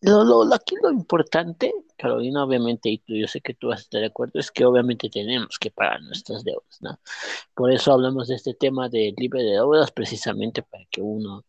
Lo, 0.00 0.22
lo, 0.22 0.54
aquí 0.54 0.76
lo 0.82 0.90
importante, 0.90 1.72
Carolina, 1.96 2.44
obviamente, 2.44 2.90
y 2.90 2.98
tú, 2.98 3.14
yo 3.14 3.26
sé 3.26 3.40
que 3.40 3.54
tú 3.54 3.68
vas 3.68 3.80
a 3.80 3.82
estar 3.82 4.00
de 4.00 4.08
acuerdo, 4.08 4.38
es 4.38 4.50
que 4.50 4.64
obviamente 4.64 5.08
tenemos 5.08 5.58
que 5.58 5.70
pagar 5.70 6.02
nuestras 6.02 6.44
deudas, 6.44 6.78
¿no? 6.80 6.98
Por 7.54 7.72
eso 7.72 7.92
hablamos 7.92 8.28
de 8.28 8.34
este 8.34 8.54
tema 8.54 8.88
de 8.88 9.14
libre 9.16 9.42
de 9.42 9.52
deudas, 9.52 9.90
precisamente 9.92 10.62
para 10.62 10.84
que 10.90 11.00
uno 11.00 11.44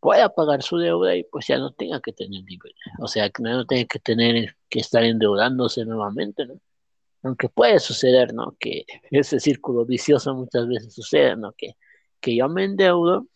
pueda 0.00 0.28
pagar 0.28 0.62
su 0.62 0.76
deuda 0.76 1.16
y 1.16 1.24
pues 1.24 1.46
ya 1.46 1.58
no 1.58 1.72
tenga 1.72 2.00
que 2.00 2.12
tener 2.12 2.42
libre, 2.44 2.74
o 3.00 3.08
sea, 3.08 3.30
que 3.30 3.42
no 3.42 3.64
tenga 3.64 3.86
que 3.86 3.98
tener 4.00 4.56
que 4.68 4.80
estar 4.80 5.04
endeudándose 5.04 5.84
nuevamente, 5.84 6.46
¿no? 6.46 6.60
Aunque 7.22 7.48
puede 7.48 7.78
suceder, 7.80 8.34
¿no? 8.34 8.56
Que 8.58 8.84
ese 9.10 9.40
círculo 9.40 9.86
vicioso 9.86 10.34
muchas 10.34 10.68
veces 10.68 10.94
sucede, 10.94 11.36
¿no? 11.36 11.52
Que, 11.52 11.76
que 12.20 12.36
yo 12.36 12.48
me 12.48 12.64
endeudo 12.64 13.28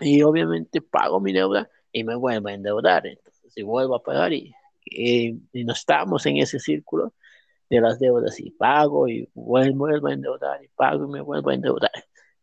y 0.00 0.22
obviamente 0.22 0.80
pago 0.80 1.20
mi 1.20 1.32
deuda 1.32 1.68
y 1.92 2.04
me 2.04 2.14
vuelvo 2.14 2.48
a 2.48 2.54
endeudar, 2.54 3.06
entonces 3.06 3.52
y 3.56 3.62
vuelvo 3.62 3.96
a 3.96 4.02
pagar 4.02 4.32
y, 4.32 4.54
y, 4.84 5.40
no 5.64 5.72
estamos 5.72 6.24
en 6.26 6.38
ese 6.38 6.58
círculo 6.58 7.14
de 7.70 7.80
las 7.80 7.98
deudas 7.98 8.40
y 8.40 8.50
pago 8.50 9.08
y 9.08 9.28
vuelvo, 9.34 9.78
vuelvo 9.86 10.08
a 10.08 10.12
endeudar 10.14 10.64
y 10.64 10.68
pago 10.68 11.04
y 11.06 11.08
me 11.10 11.20
vuelvo 11.20 11.50
a 11.50 11.54
endeudar. 11.54 11.92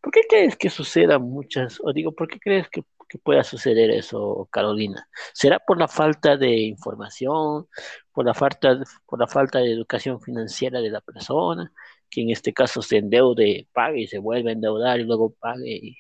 ¿Por 0.02 0.14
qué 0.14 0.22
crees 0.30 0.56
que 0.56 0.70
suceda 0.70 1.20
muchas, 1.20 1.80
o 1.84 1.92
digo, 1.94 2.14
por 2.14 2.28
qué 2.28 2.40
crees 2.40 2.70
que 2.70 2.84
que 3.10 3.18
pueda 3.18 3.44
suceder 3.44 3.92
eso, 3.92 4.48
Carolina? 4.52 5.10
¿Será 5.34 5.60
por 5.60 5.80
la 5.80 5.88
falta 5.88 6.38
de 6.38 6.56
información, 6.60 7.68
por 8.14 8.26
la 8.26 8.34
falta, 8.34 8.80
por 9.08 9.20
la 9.20 9.28
falta 9.28 9.60
de 9.60 9.74
educación 9.74 10.22
financiera 10.22 10.80
de 10.80 10.92
la 10.92 11.02
persona, 11.02 11.74
que 12.10 12.22
en 12.22 12.30
este 12.30 12.54
caso 12.54 12.82
se 12.82 12.98
endeude, 12.98 13.68
pague 13.74 14.02
y 14.02 14.08
se 14.08 14.20
vuelve 14.20 14.52
a 14.52 14.54
endeudar 14.54 15.00
y 15.00 15.04
luego 15.04 15.34
pague? 15.40 15.96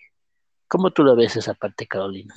¿Cómo 0.70 0.92
tú 0.92 1.04
lo 1.04 1.16
ves 1.16 1.36
esa 1.36 1.56
parte, 1.56 1.88
Carolina? 1.88 2.36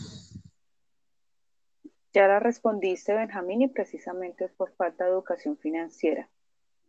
Ya 2.15 2.27
la 2.27 2.41
respondiste, 2.41 3.15
Benjamín, 3.15 3.63
y 3.63 3.69
precisamente 3.69 4.47
es 4.47 4.53
por 4.53 4.73
falta 4.73 5.05
de 5.05 5.11
educación 5.11 5.59
financiera. 5.59 6.29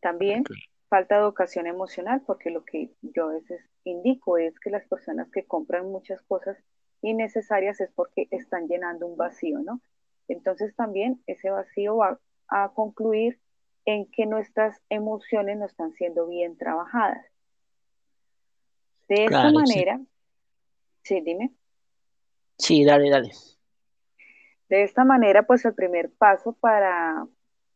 También 0.01 0.43
falta 0.88 1.15
de 1.15 1.21
educación 1.21 1.67
emocional, 1.67 2.21
porque 2.25 2.50
lo 2.50 2.63
que 2.63 2.91
yo 3.01 3.25
a 3.25 3.33
veces 3.33 3.62
indico 3.83 4.38
es 4.38 4.57
que 4.59 4.69
las 4.69 4.85
personas 4.88 5.29
que 5.31 5.45
compran 5.45 5.91
muchas 5.91 6.21
cosas 6.23 6.57
innecesarias 7.01 7.81
es 7.81 7.91
porque 7.93 8.27
están 8.31 8.67
llenando 8.67 9.05
un 9.05 9.17
vacío, 9.17 9.59
¿no? 9.59 9.81
Entonces 10.29 10.73
también 10.75 11.21
ese 11.27 11.50
vacío 11.50 11.97
va 11.97 12.19
a 12.47 12.69
concluir 12.73 13.39
en 13.85 14.09
que 14.12 14.25
nuestras 14.25 14.81
emociones 14.89 15.57
no 15.57 15.65
están 15.65 15.93
siendo 15.93 16.27
bien 16.27 16.57
trabajadas. 16.57 17.25
De 19.09 19.25
esta 19.25 19.51
manera, 19.51 19.97
sí. 19.97 20.07
Dime. 21.10 21.53
Sí, 22.57 22.83
dale, 22.86 23.10
dale. 23.10 23.31
De 24.69 24.83
esta 24.83 25.03
manera, 25.03 25.43
pues 25.43 25.65
el 25.65 25.74
primer 25.74 26.12
paso 26.12 26.53
para 26.53 27.27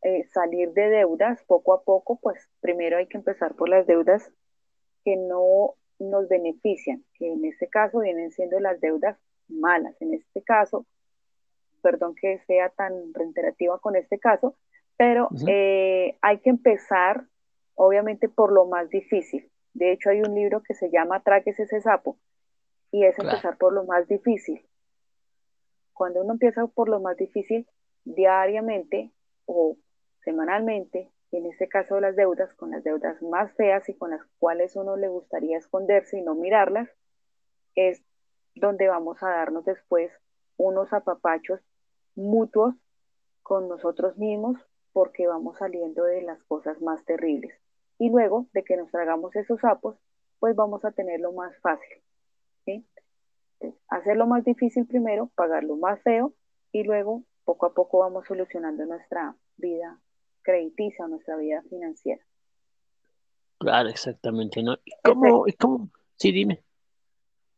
eh, 0.02 0.24
salir 0.34 0.72
de 0.74 0.90
deudas 0.90 1.44
poco 1.44 1.74
a 1.74 1.84
poco, 1.84 2.20
pues 2.20 2.50
primero 2.62 2.98
hay 2.98 3.08
que 3.08 3.18
empezar 3.18 3.56
por 3.56 3.70
las 3.70 3.86
deudas 3.86 4.32
que 5.04 5.16
no 5.16 5.76
nos 6.00 6.28
benefician, 6.28 7.04
que 7.16 7.32
en 7.32 7.46
este 7.46 7.68
caso 7.68 8.00
vienen 8.00 8.32
siendo 8.32 8.60
las 8.60 8.80
deudas 8.80 9.18
malas. 9.48 9.96
En 10.02 10.14
este 10.14 10.42
caso, 10.44 10.86
perdón 11.82 12.16
que 12.16 12.40
sea 12.48 12.70
tan 12.70 13.14
reiterativa 13.14 13.80
con 13.80 13.96
este 13.96 14.20
caso, 14.20 14.56
pero 14.98 15.30
eh, 15.48 16.18
hay 16.22 16.40
que 16.40 16.50
empezar, 16.50 17.26
obviamente, 17.76 18.30
por 18.30 18.52
lo 18.52 18.66
más 18.66 18.90
difícil. 18.90 19.50
De 19.74 19.92
hecho, 19.92 20.10
hay 20.10 20.22
un 20.22 20.34
libro 20.34 20.64
que 20.64 20.74
se 20.74 20.90
llama 20.90 21.22
Traques 21.22 21.60
ese 21.60 21.82
sapo, 21.82 22.18
y 22.92 23.06
es 23.06 23.18
empezar 23.20 23.58
por 23.58 23.74
lo 23.74 23.84
más 23.86 24.08
difícil. 24.08 24.66
Cuando 25.94 26.22
uno 26.22 26.34
empieza 26.34 26.68
por 26.68 26.90
lo 26.90 27.00
más 27.00 27.18
difícil, 27.18 27.68
diariamente 28.06 29.12
o 29.46 29.78
semanalmente, 30.24 31.12
en 31.32 31.46
este 31.46 31.68
caso 31.68 32.00
las 32.00 32.16
deudas, 32.16 32.54
con 32.54 32.72
las 32.72 32.84
deudas 32.84 33.22
más 33.22 33.52
feas 33.54 33.88
y 33.90 33.94
con 33.94 34.12
las 34.12 34.22
cuales 34.40 34.76
uno 34.76 34.96
le 34.96 35.08
gustaría 35.08 35.58
esconderse 35.58 36.18
y 36.18 36.22
no 36.22 36.36
mirarlas, 36.36 36.90
es 37.76 38.04
donde 38.56 38.88
vamos 38.88 39.22
a 39.22 39.30
darnos 39.30 39.66
después 39.66 40.12
unos 40.58 40.94
apapachos 40.94 41.60
mutuos 42.16 42.76
con 43.44 43.68
nosotros 43.68 44.18
mismos 44.18 44.58
porque 44.94 45.28
vamos 45.28 45.58
saliendo 45.58 46.04
de 46.04 46.22
las 46.24 46.44
cosas 46.44 46.82
más 46.82 47.06
terribles. 47.06 47.54
Y 48.00 48.10
luego 48.10 48.48
de 48.54 48.64
que 48.64 48.78
nos 48.78 48.90
tragamos 48.92 49.36
esos 49.36 49.60
sapos, 49.62 49.96
pues 50.40 50.56
vamos 50.56 50.84
a 50.86 50.92
tenerlo 50.92 51.32
más 51.34 51.56
fácil. 51.60 52.02
¿Sí? 52.68 52.86
Hacerlo 53.90 54.28
más 54.28 54.44
difícil 54.44 54.86
primero, 54.86 55.32
pagarlo 55.36 55.78
más 55.78 56.02
feo 56.04 56.34
y 56.72 56.84
luego 56.84 57.24
poco 57.44 57.66
a 57.66 57.74
poco 57.74 58.00
vamos 58.00 58.26
solucionando 58.28 58.86
nuestra 58.86 59.36
vida 59.56 60.00
crediticia, 60.44 61.08
nuestra 61.08 61.38
vida 61.38 61.64
financiera. 61.70 62.24
Claro, 63.58 63.90
exactamente, 63.90 64.62
¿no? 64.62 64.78
cómo, 65.04 65.46
cómo? 65.60 65.90
Sí, 66.16 66.32
dime. 66.32 66.64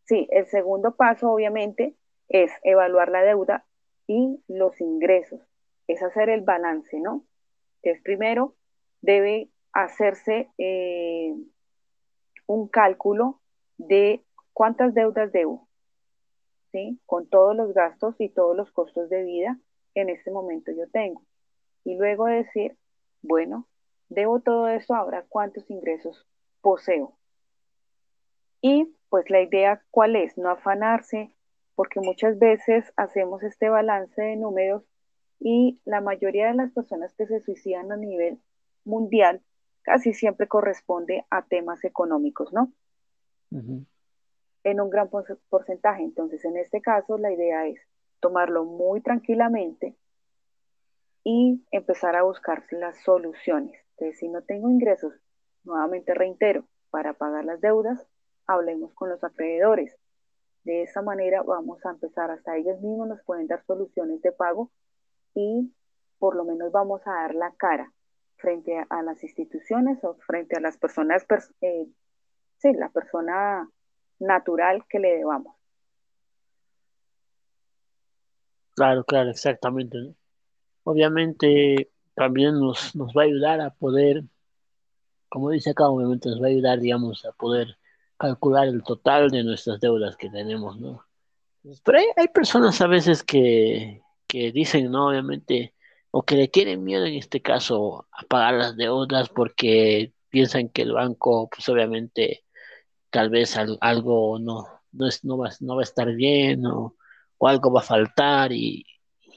Sí, 0.05 0.27
el 0.31 0.47
segundo 0.47 0.95
paso, 0.95 1.31
obviamente, 1.31 1.95
es 2.29 2.51
evaluar 2.63 3.09
la 3.09 3.21
deuda 3.21 3.65
y 4.07 4.41
los 4.47 4.79
ingresos. 4.79 5.41
Es 5.87 6.01
hacer 6.01 6.29
el 6.29 6.41
balance, 6.41 6.99
¿no? 6.99 7.25
Es 7.83 8.01
primero, 8.01 8.55
debe 9.01 9.49
hacerse 9.73 10.49
eh, 10.57 11.35
un 12.47 12.67
cálculo 12.67 13.39
de 13.77 14.23
cuántas 14.59 14.93
deudas 14.93 15.31
debo, 15.31 15.69
¿sí? 16.73 16.99
Con 17.05 17.29
todos 17.29 17.55
los 17.55 17.73
gastos 17.73 18.15
y 18.19 18.27
todos 18.27 18.57
los 18.57 18.69
costos 18.73 19.09
de 19.09 19.23
vida 19.23 19.57
que 19.93 20.01
en 20.01 20.09
este 20.09 20.31
momento 20.31 20.73
yo 20.73 20.89
tengo. 20.89 21.21
Y 21.85 21.95
luego 21.95 22.25
decir, 22.25 22.75
bueno, 23.21 23.69
debo 24.09 24.41
todo 24.41 24.67
eso, 24.67 24.93
ahora 24.93 25.25
cuántos 25.29 25.69
ingresos 25.69 26.27
poseo. 26.59 27.13
Y 28.59 28.93
pues 29.07 29.29
la 29.29 29.41
idea 29.41 29.81
cuál 29.91 30.17
es, 30.17 30.37
no 30.37 30.49
afanarse, 30.49 31.33
porque 31.75 32.01
muchas 32.01 32.37
veces 32.37 32.91
hacemos 32.97 33.43
este 33.43 33.69
balance 33.69 34.21
de 34.21 34.35
números 34.35 34.83
y 35.39 35.79
la 35.85 36.01
mayoría 36.01 36.47
de 36.47 36.55
las 36.55 36.73
personas 36.73 37.13
que 37.13 37.27
se 37.27 37.39
suicidan 37.39 37.93
a 37.93 37.95
nivel 37.95 38.41
mundial 38.83 39.41
casi 39.83 40.13
siempre 40.13 40.49
corresponde 40.49 41.25
a 41.29 41.45
temas 41.45 41.85
económicos, 41.85 42.51
¿no? 42.51 42.73
En 44.63 44.81
un 44.81 44.89
gran 44.89 45.09
porcentaje. 45.49 46.03
Entonces, 46.03 46.43
en 46.45 46.57
este 46.57 46.81
caso, 46.81 47.17
la 47.17 47.31
idea 47.31 47.67
es 47.67 47.79
tomarlo 48.19 48.65
muy 48.65 49.01
tranquilamente 49.01 49.95
y 51.23 51.63
empezar 51.71 52.15
a 52.15 52.23
buscar 52.23 52.63
las 52.71 53.01
soluciones. 53.03 53.79
Entonces, 53.91 54.19
si 54.19 54.27
no 54.27 54.41
tengo 54.41 54.69
ingresos, 54.69 55.13
nuevamente 55.63 56.13
reitero, 56.13 56.65
para 56.89 57.13
pagar 57.13 57.45
las 57.45 57.61
deudas, 57.61 58.05
hablemos 58.47 58.93
con 58.93 59.09
los 59.09 59.23
acreedores. 59.23 59.95
De 60.63 60.83
esa 60.83 61.01
manera 61.01 61.41
vamos 61.43 61.85
a 61.85 61.91
empezar, 61.91 62.31
hasta 62.31 62.57
ellos 62.57 62.81
mismos 62.81 63.07
nos 63.07 63.23
pueden 63.23 63.47
dar 63.47 63.63
soluciones 63.65 64.21
de 64.21 64.31
pago 64.31 64.71
y 65.33 65.73
por 66.17 66.35
lo 66.35 66.43
menos 66.43 66.71
vamos 66.71 67.01
a 67.05 67.11
dar 67.11 67.35
la 67.35 67.53
cara 67.55 67.91
frente 68.37 68.85
a, 68.89 69.01
las 69.03 69.23
instituciones 69.23 70.03
o 70.03 70.15
frente 70.25 70.57
a 70.57 70.61
las 70.61 70.77
personas, 70.77 71.25
eh, 71.61 71.87
sí, 72.57 72.73
la 72.73 72.89
persona 72.89 73.69
natural 74.19 74.85
que 74.89 74.99
le 74.99 75.17
debamos. 75.17 75.55
Claro, 78.75 79.03
claro, 79.03 79.29
exactamente. 79.29 79.97
Obviamente 80.83 81.91
también 82.15 82.59
nos, 82.59 82.93
va 82.95 83.23
a 83.23 83.25
ayudar 83.25 83.61
a 83.61 83.71
poder, 83.71 84.23
como 85.27 85.49
dice 85.49 85.71
acá, 85.71 85.89
obviamente 85.89 86.29
nos 86.29 86.41
va 86.41 86.47
a 86.47 86.49
ayudar, 86.49 86.79
digamos, 86.79 87.25
a 87.25 87.31
poder 87.33 87.77
calcular 88.17 88.67
el 88.67 88.83
total 88.83 89.29
de 89.31 89.43
nuestras 89.43 89.79
deudas 89.79 90.15
que 90.17 90.29
tenemos, 90.29 90.79
¿no? 90.79 91.05
Pero 91.83 91.97
hay, 91.97 92.05
hay 92.15 92.27
personas 92.29 92.79
a 92.81 92.87
veces 92.87 93.23
que, 93.23 94.01
que 94.27 94.51
dicen, 94.51 94.91
¿no? 94.91 95.07
Obviamente, 95.07 95.73
o 96.11 96.23
que 96.23 96.35
le 96.35 96.47
tienen 96.47 96.83
miedo 96.83 97.05
en 97.05 97.15
este 97.15 97.41
caso 97.41 98.07
a 98.11 98.23
pagar 98.23 98.53
las 98.55 98.77
deudas 98.77 99.29
porque 99.29 100.13
piensan 100.29 100.69
que 100.69 100.83
el 100.83 100.93
banco, 100.93 101.49
pues 101.49 101.67
obviamente, 101.69 102.43
tal 103.09 103.29
vez 103.29 103.57
algo 103.57 104.39
no, 104.39 104.65
no, 104.91 105.07
es, 105.07 105.23
no, 105.23 105.37
va, 105.37 105.49
no 105.61 105.75
va 105.75 105.81
a 105.81 105.83
estar 105.83 106.13
bien 106.13 106.65
o, 106.65 106.95
algo 107.41 107.71
va 107.71 107.79
a 107.79 107.83
faltar 107.83 108.51
y, 108.51 108.85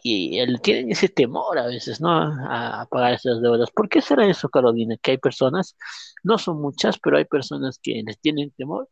y 0.02 0.38
él, 0.40 0.60
tienen 0.60 0.90
ese 0.90 1.08
temor 1.08 1.58
a 1.58 1.66
veces, 1.66 2.00
¿no? 2.00 2.10
A, 2.10 2.86
pagar 2.90 3.14
esas 3.14 3.40
deudas. 3.40 3.70
¿Por 3.70 3.88
qué 3.88 4.02
será 4.02 4.26
eso, 4.26 4.48
Carolina? 4.48 4.96
Que 5.00 5.12
hay 5.12 5.18
personas, 5.18 5.76
no 6.24 6.38
son 6.38 6.60
muchas, 6.60 6.98
pero 6.98 7.16
hay 7.18 7.24
personas 7.24 7.78
que 7.80 8.02
les 8.04 8.18
tienen 8.20 8.50
temor 8.50 8.88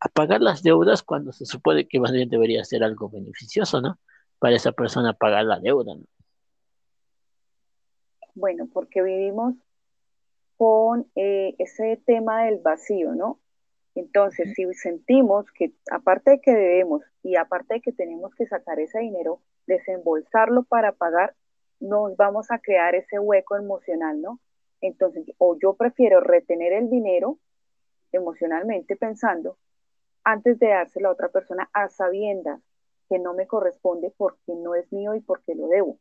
a 0.00 0.08
pagar 0.08 0.40
las 0.40 0.62
deudas 0.62 1.02
cuando 1.02 1.32
se 1.32 1.46
supone 1.46 1.86
que 1.86 2.00
más 2.00 2.12
bien 2.12 2.28
debería 2.28 2.64
ser 2.64 2.84
algo 2.84 3.08
beneficioso, 3.08 3.80
¿no? 3.80 3.98
Para 4.38 4.56
esa 4.56 4.72
persona 4.72 5.12
pagar 5.12 5.44
la 5.44 5.58
deuda, 5.58 5.94
¿no? 5.94 6.04
Bueno, 8.34 8.68
porque 8.72 9.02
vivimos 9.02 9.54
con 10.56 11.10
eh, 11.16 11.54
ese 11.58 12.00
tema 12.06 12.44
del 12.44 12.58
vacío, 12.58 13.14
¿no? 13.14 13.40
Entonces, 13.94 14.54
si 14.54 14.72
sentimos 14.74 15.50
que 15.52 15.72
aparte 15.90 16.32
de 16.32 16.40
que 16.40 16.52
debemos 16.52 17.02
y 17.22 17.36
aparte 17.36 17.74
de 17.74 17.80
que 17.80 17.92
tenemos 17.92 18.34
que 18.34 18.46
sacar 18.46 18.80
ese 18.80 19.00
dinero, 19.00 19.40
desembolsarlo 19.66 20.62
para 20.64 20.92
pagar, 20.92 21.34
nos 21.78 22.16
vamos 22.16 22.50
a 22.50 22.58
crear 22.58 22.94
ese 22.94 23.18
hueco 23.18 23.56
emocional, 23.56 24.20
¿no? 24.22 24.40
Entonces, 24.80 25.26
o 25.38 25.58
yo 25.60 25.74
prefiero 25.74 26.20
retener 26.20 26.72
el 26.72 26.88
dinero 26.88 27.38
emocionalmente 28.12 28.96
pensando 28.96 29.58
antes 30.24 30.58
de 30.58 30.68
dárselo 30.68 31.08
a 31.08 31.12
otra 31.12 31.28
persona 31.28 31.68
a 31.72 31.88
sabiendas 31.88 32.60
que 33.08 33.18
no 33.18 33.34
me 33.34 33.46
corresponde 33.46 34.12
porque 34.16 34.54
no 34.54 34.74
es 34.74 34.90
mío 34.92 35.14
y 35.14 35.20
porque 35.20 35.54
lo 35.54 35.68
debo. 35.68 35.98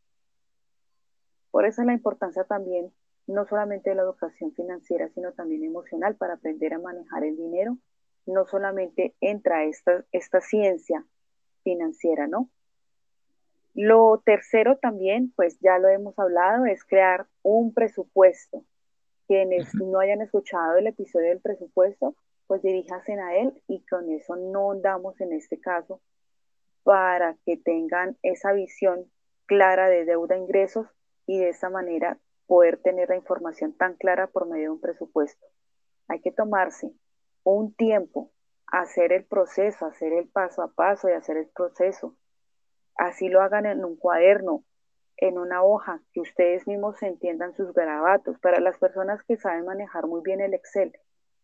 Por 1.51 1.65
eso 1.65 1.81
es 1.81 1.87
la 1.87 1.93
importancia 1.93 2.43
también, 2.45 2.91
no 3.31 3.45
solamente 3.45 3.89
de 3.89 3.95
la 3.95 4.03
educación 4.03 4.53
financiera, 4.53 5.09
sino 5.09 5.31
también 5.33 5.63
emocional 5.63 6.15
para 6.15 6.35
aprender 6.35 6.73
a 6.73 6.79
manejar 6.79 7.23
el 7.23 7.37
dinero. 7.37 7.77
No 8.25 8.45
solamente 8.45 9.15
entra 9.21 9.63
esta, 9.63 10.05
esta 10.11 10.41
ciencia 10.41 11.05
financiera, 11.63 12.27
¿no? 12.27 12.49
Lo 13.73 14.21
tercero 14.25 14.77
también, 14.77 15.31
pues 15.35 15.57
ya 15.61 15.79
lo 15.79 15.87
hemos 15.87 16.17
hablado, 16.19 16.65
es 16.65 16.83
crear 16.83 17.27
un 17.41 17.73
presupuesto. 17.73 18.65
Quienes 19.27 19.73
no 19.75 19.99
hayan 19.99 20.21
escuchado 20.21 20.77
el 20.77 20.87
episodio 20.87 21.29
del 21.29 21.39
presupuesto, 21.39 22.15
pues 22.47 22.61
diríjanse 22.61 23.13
a 23.13 23.37
él 23.37 23.63
y 23.67 23.85
con 23.85 24.11
eso 24.11 24.35
no 24.35 24.75
damos 24.75 25.21
en 25.21 25.31
este 25.31 25.57
caso 25.59 26.01
para 26.83 27.37
que 27.45 27.55
tengan 27.55 28.17
esa 28.23 28.51
visión 28.51 29.09
clara 29.45 29.87
de 29.87 30.03
deuda-ingresos 30.03 30.87
y 31.27 31.39
de 31.39 31.49
esa 31.49 31.69
manera 31.69 32.19
poder 32.51 32.81
tener 32.81 33.07
la 33.07 33.15
información 33.15 33.71
tan 33.71 33.95
clara 33.95 34.27
por 34.27 34.45
medio 34.45 34.63
de 34.63 34.69
un 34.71 34.81
presupuesto. 34.81 35.47
Hay 36.09 36.19
que 36.19 36.33
tomarse 36.33 36.91
un 37.45 37.73
tiempo, 37.73 38.29
hacer 38.67 39.13
el 39.13 39.23
proceso, 39.23 39.85
hacer 39.85 40.11
el 40.11 40.27
paso 40.27 40.61
a 40.61 40.67
paso 40.73 41.07
y 41.07 41.13
hacer 41.13 41.37
el 41.37 41.47
proceso. 41.47 42.17
Así 42.95 43.29
lo 43.29 43.41
hagan 43.41 43.65
en 43.67 43.85
un 43.85 43.95
cuaderno, 43.95 44.65
en 45.15 45.37
una 45.37 45.63
hoja, 45.63 46.01
que 46.11 46.19
ustedes 46.19 46.67
mismos 46.67 47.01
entiendan 47.01 47.55
sus 47.55 47.71
garabatos. 47.73 48.37
Para 48.39 48.59
las 48.59 48.77
personas 48.77 49.23
que 49.23 49.37
saben 49.37 49.63
manejar 49.63 50.07
muy 50.07 50.19
bien 50.21 50.41
el 50.41 50.53
Excel, 50.53 50.91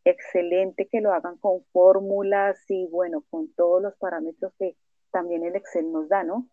excelente 0.03 0.89
que 0.89 0.99
lo 0.99 1.13
hagan 1.13 1.37
con 1.37 1.63
fórmulas 1.71 2.59
y 2.67 2.85
bueno, 2.89 3.23
con 3.29 3.47
todos 3.53 3.81
los 3.81 3.95
parámetros 3.95 4.51
que 4.59 4.75
también 5.11 5.45
el 5.45 5.55
Excel 5.55 5.89
nos 5.89 6.09
da, 6.09 6.25
¿no? 6.25 6.49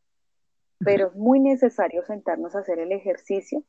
pero 0.79 1.09
es 1.09 1.15
muy 1.17 1.41
necesario 1.41 2.05
sentarnos 2.05 2.55
a 2.55 2.61
hacer 2.61 2.79
el 2.79 2.93
ejercicio 2.93 3.65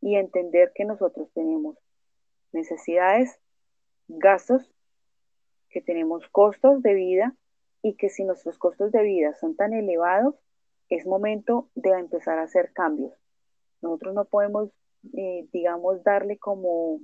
y 0.00 0.16
entender 0.16 0.72
que 0.74 0.84
nosotros 0.84 1.30
tenemos 1.32 1.76
necesidades, 2.52 3.38
gastos, 4.08 4.72
que 5.70 5.80
tenemos 5.80 6.26
costos 6.28 6.82
de 6.82 6.94
vida 6.94 7.34
y 7.82 7.94
que 7.94 8.08
si 8.08 8.24
nuestros 8.24 8.58
costos 8.58 8.92
de 8.92 9.02
vida 9.02 9.34
son 9.34 9.56
tan 9.56 9.72
elevados, 9.72 10.34
es 10.88 11.06
momento 11.06 11.68
de 11.74 11.90
empezar 11.90 12.38
a 12.38 12.44
hacer 12.44 12.72
cambios. 12.72 13.12
Nosotros 13.82 14.14
no 14.14 14.24
podemos, 14.24 14.70
eh, 15.14 15.46
digamos, 15.52 16.02
darle 16.02 16.38
como 16.38 17.00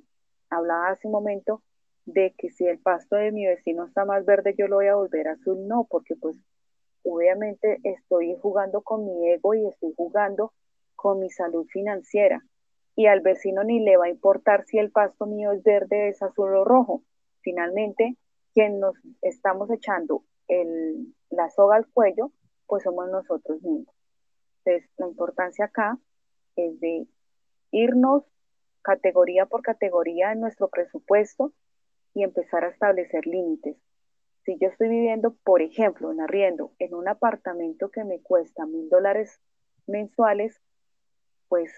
hablaba 0.51 0.91
hace 0.91 1.09
un 1.09 1.13
momento, 1.13 1.63
de 2.05 2.35
que 2.37 2.51
si 2.51 2.67
el 2.67 2.79
pasto 2.79 3.17
de 3.17 3.31
mi 3.31 3.47
vecino 3.47 3.85
está 3.85 4.05
más 4.05 4.25
verde, 4.25 4.55
yo 4.59 4.67
lo 4.67 4.77
voy 4.77 4.89
a 4.89 4.97
volver 4.97 5.29
azul. 5.29 5.67
No, 5.67 5.87
porque 5.89 6.17
pues 6.17 6.37
obviamente 7.05 7.79
estoy 7.85 8.37
jugando 8.41 8.83
con 8.83 9.05
mi 9.05 9.31
ego 9.31 9.55
y 9.55 9.67
estoy 9.67 9.93
jugando 9.97 10.53
con 10.97 11.21
mi 11.21 11.31
salud 11.31 11.67
financiera. 11.69 12.45
Y 12.95 13.07
al 13.07 13.21
vecino 13.21 13.65
ni 13.65 13.81
le 13.81 13.97
va 13.97 14.07
a 14.07 14.11
importar 14.11 14.65
si 14.67 14.79
el 14.79 14.91
pasto 14.91 15.27
mío 15.27 15.53
es 15.53 15.63
verde, 15.63 16.09
es 16.09 16.23
azul 16.23 16.55
o 16.55 16.65
rojo. 16.65 17.03
Finalmente, 17.41 18.17
quien 18.55 18.81
nos 18.81 18.95
estamos 19.23 19.71
echando 19.71 20.25
el, 20.49 21.15
la 21.31 21.49
soga 21.51 21.77
al 21.77 21.87
cuello, 21.89 22.31
pues 22.67 22.83
somos 22.83 23.09
nosotros 23.11 23.63
mismos. 23.63 23.95
Entonces, 24.65 24.91
la 24.99 25.09
importancia 25.09 25.67
acá 25.67 25.99
es 26.57 26.79
de 26.81 27.07
irnos 27.71 28.25
categoría 28.83 29.47
por 29.47 29.63
categoría 29.63 30.33
en 30.33 30.41
nuestro 30.41 30.69
presupuesto 30.69 31.53
y 32.15 32.23
empezar 32.23 32.65
a 32.65 32.69
establecer 32.69 33.27
límites. 33.27 33.77
Si 34.45 34.59
yo 34.59 34.69
estoy 34.69 34.89
viviendo, 34.89 35.37
por 35.45 35.63
ejemplo, 35.63 36.11
en 36.11 36.21
arriendo, 36.21 36.73
en 36.79 36.95
un 36.95 37.09
apartamento 37.09 37.91
que 37.91 38.05
me 38.05 38.21
cuesta 38.21 38.67
mil 38.67 38.89
dólares 38.89 39.41
mensuales, 39.87 40.61
pues, 41.49 41.73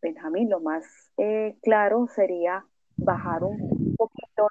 Benjamín, 0.00 0.48
lo 0.48 0.60
más 0.60 0.84
eh, 1.16 1.56
claro 1.62 2.06
sería 2.06 2.64
bajar 2.96 3.42
un 3.42 3.94
poquito, 3.96 4.48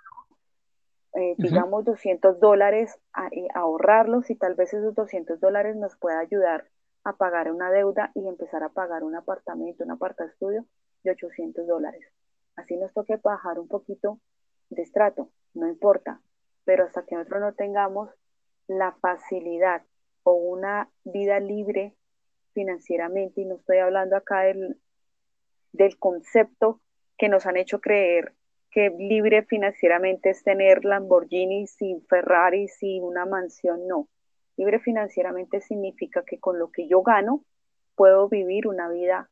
eh, 1.13 1.35
digamos, 1.37 1.85
200 1.85 2.39
dólares, 2.39 2.99
a, 3.13 3.29
ahorrarlos 3.53 4.29
y 4.29 4.35
tal 4.35 4.55
vez 4.55 4.73
esos 4.73 4.93
200 4.93 5.39
dólares 5.39 5.75
nos 5.77 5.95
pueda 5.97 6.19
ayudar 6.19 6.67
a 7.05 7.13
pagar 7.13 7.49
una 7.51 7.71
deuda 7.71 8.11
y 8.13 8.27
empezar 8.27 8.63
a 8.63 8.69
pagar 8.69 9.03
un 9.03 9.15
apartamento, 9.15 9.85
un 9.85 9.97
estudio 10.25 10.65
de 11.03 11.11
800 11.11 11.65
dólares. 11.65 12.05
Así 12.57 12.75
nos 12.75 12.93
toque 12.93 13.17
bajar 13.17 13.59
un 13.59 13.69
poquito 13.69 14.19
de 14.69 14.81
estrato, 14.81 15.29
no 15.53 15.67
importa, 15.67 16.21
pero 16.65 16.83
hasta 16.83 17.05
que 17.05 17.15
nosotros 17.15 17.39
no 17.39 17.53
tengamos 17.53 18.09
la 18.67 18.91
facilidad 18.93 19.83
o 20.23 20.33
una 20.33 20.89
vida 21.05 21.39
libre 21.39 21.95
financieramente, 22.51 23.41
y 23.41 23.45
no 23.45 23.55
estoy 23.55 23.77
hablando 23.77 24.17
acá 24.17 24.41
del, 24.41 24.77
del 25.71 25.97
concepto 25.97 26.81
que 27.17 27.29
nos 27.29 27.45
han 27.45 27.57
hecho 27.57 27.81
creer 27.81 28.33
que 28.71 28.89
libre 28.89 29.43
financieramente 29.43 30.29
es 30.29 30.43
tener 30.43 30.85
Lamborghini 30.85 31.67
sin 31.67 32.05
Ferrari, 32.05 32.67
sin 32.67 33.03
una 33.03 33.25
mansión, 33.25 33.87
no. 33.87 34.07
Libre 34.55 34.79
financieramente 34.79 35.61
significa 35.61 36.23
que 36.23 36.39
con 36.39 36.59
lo 36.59 36.71
que 36.71 36.87
yo 36.87 37.01
gano 37.01 37.43
puedo 37.95 38.27
vivir 38.27 38.67
una 38.67 38.89
vida 38.89 39.29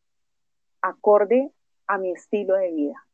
acorde 0.81 1.51
a 1.87 1.97
mi 1.97 2.11
estilo 2.11 2.55
de 2.55 2.71
vida. 2.71 3.05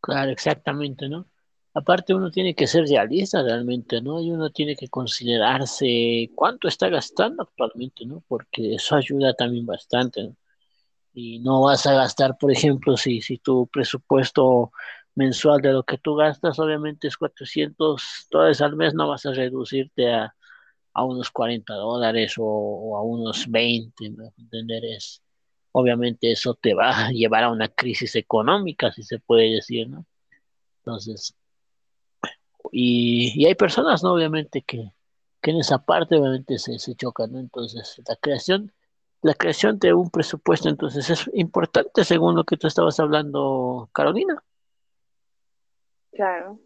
Claro, 0.00 0.32
exactamente, 0.32 1.08
¿no? 1.08 1.26
Aparte 1.74 2.12
uno 2.12 2.30
tiene 2.30 2.54
que 2.54 2.66
ser 2.66 2.84
realista 2.86 3.42
realmente, 3.42 4.02
¿no? 4.02 4.20
Y 4.20 4.30
uno 4.30 4.50
tiene 4.50 4.76
que 4.76 4.88
considerarse 4.88 6.30
cuánto 6.34 6.68
está 6.68 6.88
gastando 6.88 7.44
actualmente, 7.44 8.04
¿no? 8.04 8.22
Porque 8.28 8.74
eso 8.74 8.96
ayuda 8.96 9.32
también 9.34 9.64
bastante, 9.64 10.24
¿no? 10.24 10.36
Y 11.14 11.40
no 11.40 11.62
vas 11.62 11.86
a 11.86 11.94
gastar, 11.94 12.38
por 12.38 12.50
ejemplo, 12.50 12.96
si, 12.96 13.20
si 13.20 13.38
tu 13.38 13.66
presupuesto 13.66 14.72
mensual 15.14 15.60
de 15.60 15.72
lo 15.72 15.82
que 15.82 15.98
tú 15.98 16.14
gastas 16.14 16.58
obviamente 16.58 17.08
es 17.08 17.16
400 17.16 18.28
dólares 18.30 18.60
al 18.62 18.76
mes, 18.76 18.94
no 18.94 19.08
vas 19.08 19.26
a 19.26 19.32
reducirte 19.32 20.12
a, 20.12 20.34
a 20.94 21.04
unos 21.04 21.30
40 21.30 21.74
dólares 21.74 22.34
o, 22.38 22.96
a 22.96 23.02
unos 23.02 23.50
20, 23.50 24.10
¿no? 24.10 24.32
¿Entender? 24.38 24.84
Es, 24.84 25.22
obviamente 25.72 26.32
eso 26.32 26.54
te 26.54 26.74
va 26.74 27.06
a 27.06 27.10
llevar 27.10 27.44
a 27.44 27.50
una 27.50 27.68
crisis 27.68 28.16
económica, 28.16 28.92
si 28.92 29.02
se 29.02 29.18
puede 29.18 29.54
decir, 29.54 29.88
¿no? 29.88 30.06
Entonces, 30.78 31.34
y, 32.72 33.32
y 33.40 33.46
hay 33.46 33.54
personas, 33.54 34.02
¿no? 34.02 34.14
Obviamente 34.14 34.62
que, 34.62 34.92
que 35.40 35.50
en 35.50 35.58
esa 35.58 35.84
parte 35.84 36.16
obviamente 36.16 36.58
se, 36.58 36.78
se 36.78 36.94
chocan, 36.94 37.32
¿no? 37.32 37.40
Entonces, 37.40 38.00
la 38.06 38.16
creación, 38.16 38.72
la 39.22 39.34
creación 39.34 39.78
de 39.78 39.94
un 39.94 40.10
presupuesto, 40.10 40.68
entonces, 40.68 41.08
es 41.08 41.30
importante 41.32 42.04
según 42.04 42.34
lo 42.34 42.44
que 42.44 42.56
tú 42.56 42.66
estabas 42.66 42.98
hablando, 43.00 43.88
Carolina. 43.92 44.42
Claro, 46.12 46.58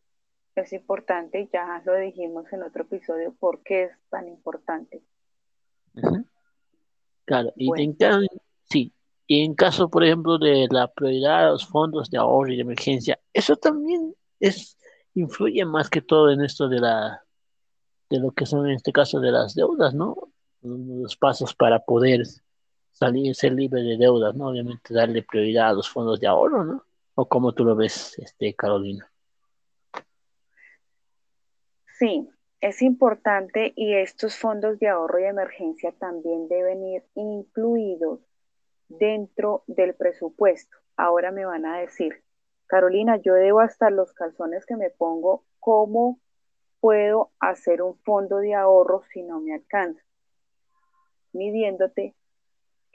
es 0.54 0.72
importante, 0.72 1.48
ya 1.52 1.82
lo 1.84 1.94
dijimos 1.96 2.50
en 2.52 2.62
otro 2.62 2.82
episodio, 2.82 3.34
por 3.38 3.62
qué 3.62 3.84
es 3.84 3.92
tan 4.08 4.26
importante. 4.28 5.02
Claro, 7.24 7.52
y 7.56 7.70
en, 7.80 7.96
sí, 8.64 8.92
y 9.26 9.44
en 9.44 9.54
caso, 9.54 9.88
por 9.88 10.04
ejemplo, 10.04 10.38
de 10.38 10.66
la 10.70 10.88
prioridad 10.88 11.44
de 11.44 11.50
los 11.50 11.66
fondos 11.66 12.10
de 12.10 12.18
ahorro 12.18 12.52
y 12.52 12.56
de 12.56 12.62
emergencia, 12.62 13.18
eso 13.32 13.56
también 13.56 14.14
es 14.40 14.76
influye 15.14 15.64
más 15.64 15.88
que 15.88 16.02
todo 16.02 16.30
en 16.30 16.42
esto 16.42 16.68
de 16.68 16.78
la 16.78 17.22
de 18.10 18.20
lo 18.20 18.30
que 18.32 18.46
son 18.46 18.66
en 18.66 18.76
este 18.76 18.92
caso 18.92 19.18
de 19.18 19.32
las 19.32 19.54
deudas, 19.54 19.94
¿no? 19.94 20.30
Los 20.62 21.16
pasos 21.16 21.54
para 21.54 21.80
poder 21.80 22.22
salir, 22.96 23.34
ser 23.34 23.52
libre 23.52 23.82
de 23.82 23.98
deudas, 23.98 24.34
¿no? 24.34 24.48
Obviamente 24.48 24.94
darle 24.94 25.22
prioridad 25.22 25.68
a 25.68 25.72
los 25.74 25.88
fondos 25.88 26.18
de 26.18 26.26
ahorro, 26.26 26.64
¿no? 26.64 26.84
¿O 27.14 27.28
cómo 27.28 27.52
tú 27.52 27.64
lo 27.64 27.76
ves, 27.76 28.18
este, 28.18 28.54
Carolina? 28.54 29.10
Sí, 31.98 32.28
es 32.60 32.80
importante 32.82 33.72
y 33.76 33.94
estos 33.94 34.36
fondos 34.36 34.78
de 34.78 34.88
ahorro 34.88 35.20
y 35.20 35.24
emergencia 35.24 35.92
también 35.92 36.48
deben 36.48 36.84
ir 36.84 37.04
incluidos 37.14 38.20
dentro 38.88 39.62
del 39.66 39.94
presupuesto. 39.94 40.76
Ahora 40.96 41.32
me 41.32 41.44
van 41.44 41.66
a 41.66 41.78
decir, 41.78 42.22
Carolina, 42.66 43.18
yo 43.18 43.34
debo 43.34 43.60
hasta 43.60 43.90
los 43.90 44.12
calzones 44.14 44.64
que 44.64 44.76
me 44.76 44.88
pongo, 44.88 45.44
¿cómo 45.60 46.18
puedo 46.80 47.30
hacer 47.40 47.82
un 47.82 47.98
fondo 47.98 48.38
de 48.38 48.54
ahorro 48.54 49.02
si 49.12 49.22
no 49.22 49.40
me 49.40 49.54
alcanza? 49.54 50.02
Midiéndote 51.32 52.14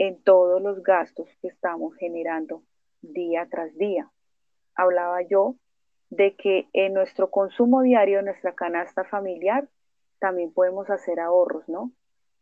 en 0.01 0.19
todos 0.23 0.59
los 0.63 0.81
gastos 0.81 1.29
que 1.43 1.47
estamos 1.47 1.95
generando 1.97 2.63
día 3.03 3.47
tras 3.51 3.77
día. 3.77 4.09
Hablaba 4.73 5.21
yo 5.21 5.57
de 6.09 6.35
que 6.35 6.67
en 6.73 6.95
nuestro 6.95 7.29
consumo 7.29 7.83
diario, 7.83 8.17
en 8.17 8.25
nuestra 8.25 8.55
canasta 8.55 9.03
familiar, 9.03 9.69
también 10.17 10.51
podemos 10.53 10.89
hacer 10.89 11.19
ahorros, 11.19 11.69
¿no? 11.69 11.91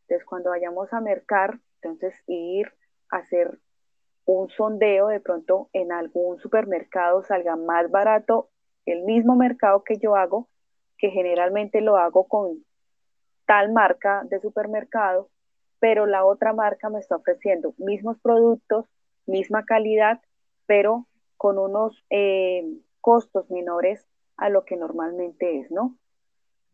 Entonces, 0.03 0.25
cuando 0.25 0.51
vayamos 0.51 0.93
a 0.93 1.01
mercar, 1.01 1.59
entonces 1.81 2.13
ir 2.27 2.71
a 3.09 3.17
hacer 3.17 3.59
un 4.23 4.47
sondeo, 4.51 5.07
de 5.07 5.19
pronto 5.19 5.69
en 5.73 5.91
algún 5.91 6.39
supermercado 6.39 7.23
salga 7.23 7.57
más 7.57 7.91
barato 7.91 8.51
el 8.85 9.01
mismo 9.03 9.35
mercado 9.35 9.83
que 9.83 9.97
yo 9.97 10.15
hago, 10.15 10.47
que 10.97 11.09
generalmente 11.09 11.81
lo 11.81 11.97
hago 11.97 12.25
con 12.25 12.63
tal 13.45 13.73
marca 13.73 14.23
de 14.29 14.39
supermercado, 14.39 15.27
pero 15.79 16.05
la 16.05 16.25
otra 16.25 16.53
marca 16.53 16.89
me 16.89 16.99
está 16.99 17.15
ofreciendo 17.15 17.73
mismos 17.77 18.19
productos, 18.19 18.85
misma 19.25 19.65
calidad, 19.65 20.21
pero 20.65 21.07
con 21.37 21.57
unos 21.57 22.03
eh, 22.09 22.65
costos 23.01 23.49
menores 23.49 24.05
a 24.37 24.49
lo 24.49 24.65
que 24.65 24.75
normalmente 24.75 25.59
es, 25.59 25.71
¿no? 25.71 25.97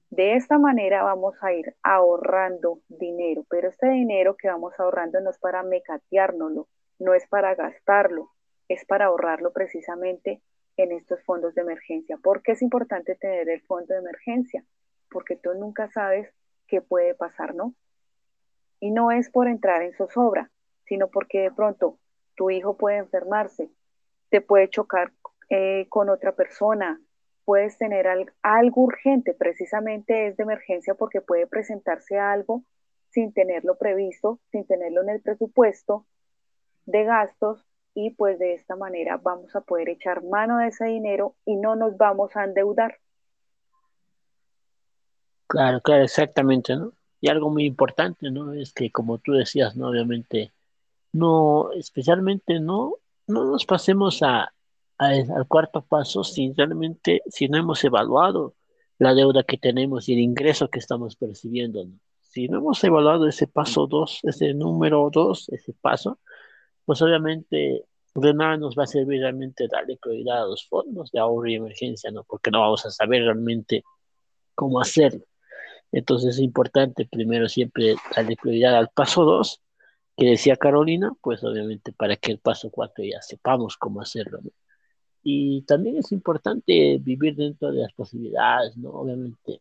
De 0.10 0.36
esta 0.36 0.58
manera 0.60 1.04
vamos 1.04 1.36
a 1.42 1.52
ir 1.52 1.76
ahorrando 1.84 2.80
dinero, 2.88 3.44
pero 3.50 3.70
este 3.70 3.90
dinero 3.90 4.36
que 4.38 4.48
vamos 4.48 4.74
ahorrando 4.80 5.20
no 5.20 5.30
es 5.30 5.38
para 5.40 5.64
mecateárnoslo, 5.64 6.68
no 7.00 7.14
es 7.14 7.28
para 7.28 7.56
gastarlo, 7.56 8.32
es 8.70 8.86
para 8.86 9.06
ahorrarlo 9.06 9.52
precisamente 9.52 10.42
en 10.78 10.92
estos 10.92 11.22
fondos 11.24 11.56
de 11.56 11.62
emergencia. 11.62 12.18
¿Por 12.18 12.42
qué 12.42 12.54
es 12.54 12.62
importante 12.62 13.16
tener 13.16 13.50
el 13.50 13.62
fondo 13.62 13.94
de 13.94 14.00
emergencia? 14.00 14.64
Porque 15.10 15.36
tú 15.36 15.54
nunca 15.54 15.90
sabes 15.90 16.30
qué 16.68 16.82
puede 16.82 17.16
pasar, 17.16 17.56
¿no? 17.56 17.74
Y 18.86 18.92
no 18.92 19.10
es 19.10 19.32
por 19.32 19.48
entrar 19.48 19.82
en 19.82 19.96
zozobra, 19.96 20.52
sino 20.84 21.08
porque 21.08 21.40
de 21.40 21.52
pronto 21.52 21.98
tu 22.36 22.52
hijo 22.52 22.78
puede 22.78 22.98
enfermarse, 22.98 23.72
te 24.30 24.42
puede 24.42 24.70
chocar 24.70 25.12
eh, 25.50 25.88
con 25.90 26.08
otra 26.08 26.34
persona, 26.34 27.02
puedes 27.46 27.80
tener 27.80 28.06
algo 28.44 28.82
urgente, 28.84 29.34
precisamente 29.34 30.28
es 30.28 30.38
de 30.38 30.44
emergencia 30.44 30.94
porque 30.94 31.20
puede 31.20 31.48
presentarse 31.48 32.20
algo 32.20 32.62
sin 33.10 33.34
tenerlo 33.34 33.76
previsto, 33.76 34.40
sin 34.52 34.68
tenerlo 34.68 35.02
en 35.02 35.10
el 35.10 35.22
presupuesto, 35.24 36.06
de 36.86 37.06
gastos 37.06 37.66
y 37.96 38.12
pues 38.12 38.38
de 38.38 38.54
esta 38.54 38.76
manera 38.76 39.18
vamos 39.18 39.56
a 39.56 39.62
poder 39.62 39.90
echar 39.90 40.24
mano 40.24 40.60
de 40.60 40.68
ese 40.68 40.86
dinero 40.86 41.34
y 41.44 41.56
no 41.56 41.76
nos 41.76 41.98
vamos 41.98 42.36
a 42.36 42.44
endeudar. 42.44 43.00
Claro, 45.48 45.82
claro, 45.82 46.04
exactamente, 46.04 46.76
¿no? 46.76 46.94
Y 47.26 47.28
algo 47.28 47.50
muy 47.50 47.66
importante, 47.66 48.30
¿no? 48.30 48.54
Es 48.54 48.72
que 48.72 48.92
como 48.92 49.18
tú 49.18 49.32
decías, 49.32 49.76
¿no? 49.76 49.88
Obviamente, 49.88 50.54
no, 51.12 51.72
especialmente 51.72 52.60
no, 52.60 52.98
no 53.26 53.46
nos 53.46 53.66
pasemos 53.66 54.22
a, 54.22 54.54
al 55.00 55.48
cuarto 55.48 55.82
paso 55.84 56.24
si 56.24 56.54
realmente, 56.54 57.24
si 57.28 57.48
no 57.50 57.58
hemos 57.58 57.84
evaluado 57.84 58.54
la 59.00 59.16
deuda 59.16 59.42
que 59.42 59.58
tenemos 59.58 60.08
y 60.08 60.14
el 60.14 60.20
ingreso 60.20 60.70
que 60.70 60.78
estamos 60.78 61.16
percibiendo, 61.16 61.84
¿no? 61.86 62.00
Si 62.22 62.48
no 62.48 62.60
hemos 62.60 62.84
evaluado 62.84 63.28
ese 63.28 63.48
paso 63.48 63.88
dos, 63.88 64.20
ese 64.22 64.54
número 64.54 65.10
dos, 65.12 65.50
ese 65.50 65.74
paso, 65.74 66.20
pues 66.86 67.02
obviamente 67.02 67.86
de 68.14 68.34
nada 68.36 68.58
nos 68.58 68.78
va 68.78 68.84
a 68.84 68.88
servir 68.88 69.22
realmente 69.22 69.68
darle 69.68 69.98
prioridad 69.98 70.44
a 70.44 70.46
los 70.46 70.68
fondos 70.68 71.12
de 71.12 71.20
ahorro 71.20 71.48
y 71.48 71.56
emergencia, 71.56 72.12
¿no? 72.12 72.24
Porque 72.24 72.52
no 72.52 72.62
vamos 72.62 72.86
a 72.86 72.92
saber 72.92 73.24
realmente 73.24 73.84
cómo 74.54 74.80
hacerlo. 74.80 75.26
Entonces 75.92 76.36
es 76.36 76.40
importante 76.40 77.06
primero 77.06 77.48
siempre 77.48 77.96
darle 78.16 78.36
prioridad 78.36 78.76
al 78.76 78.90
paso 78.90 79.24
2, 79.24 79.62
que 80.18 80.26
decía 80.26 80.56
Carolina, 80.56 81.12
pues 81.22 81.44
obviamente 81.44 81.92
para 81.92 82.16
que 82.16 82.32
el 82.32 82.40
paso 82.40 82.70
4 82.70 83.04
ya 83.04 83.22
sepamos 83.22 83.78
cómo 83.78 84.02
hacerlo, 84.02 84.40
¿no? 84.42 84.52
Y 85.28 85.64
también 85.64 85.98
es 85.98 86.12
importante 86.12 87.00
vivir 87.00 87.36
dentro 87.36 87.72
de 87.72 87.82
las 87.82 87.94
posibilidades, 87.94 88.78
¿no? 88.78 88.92
Obviamente. 88.92 89.60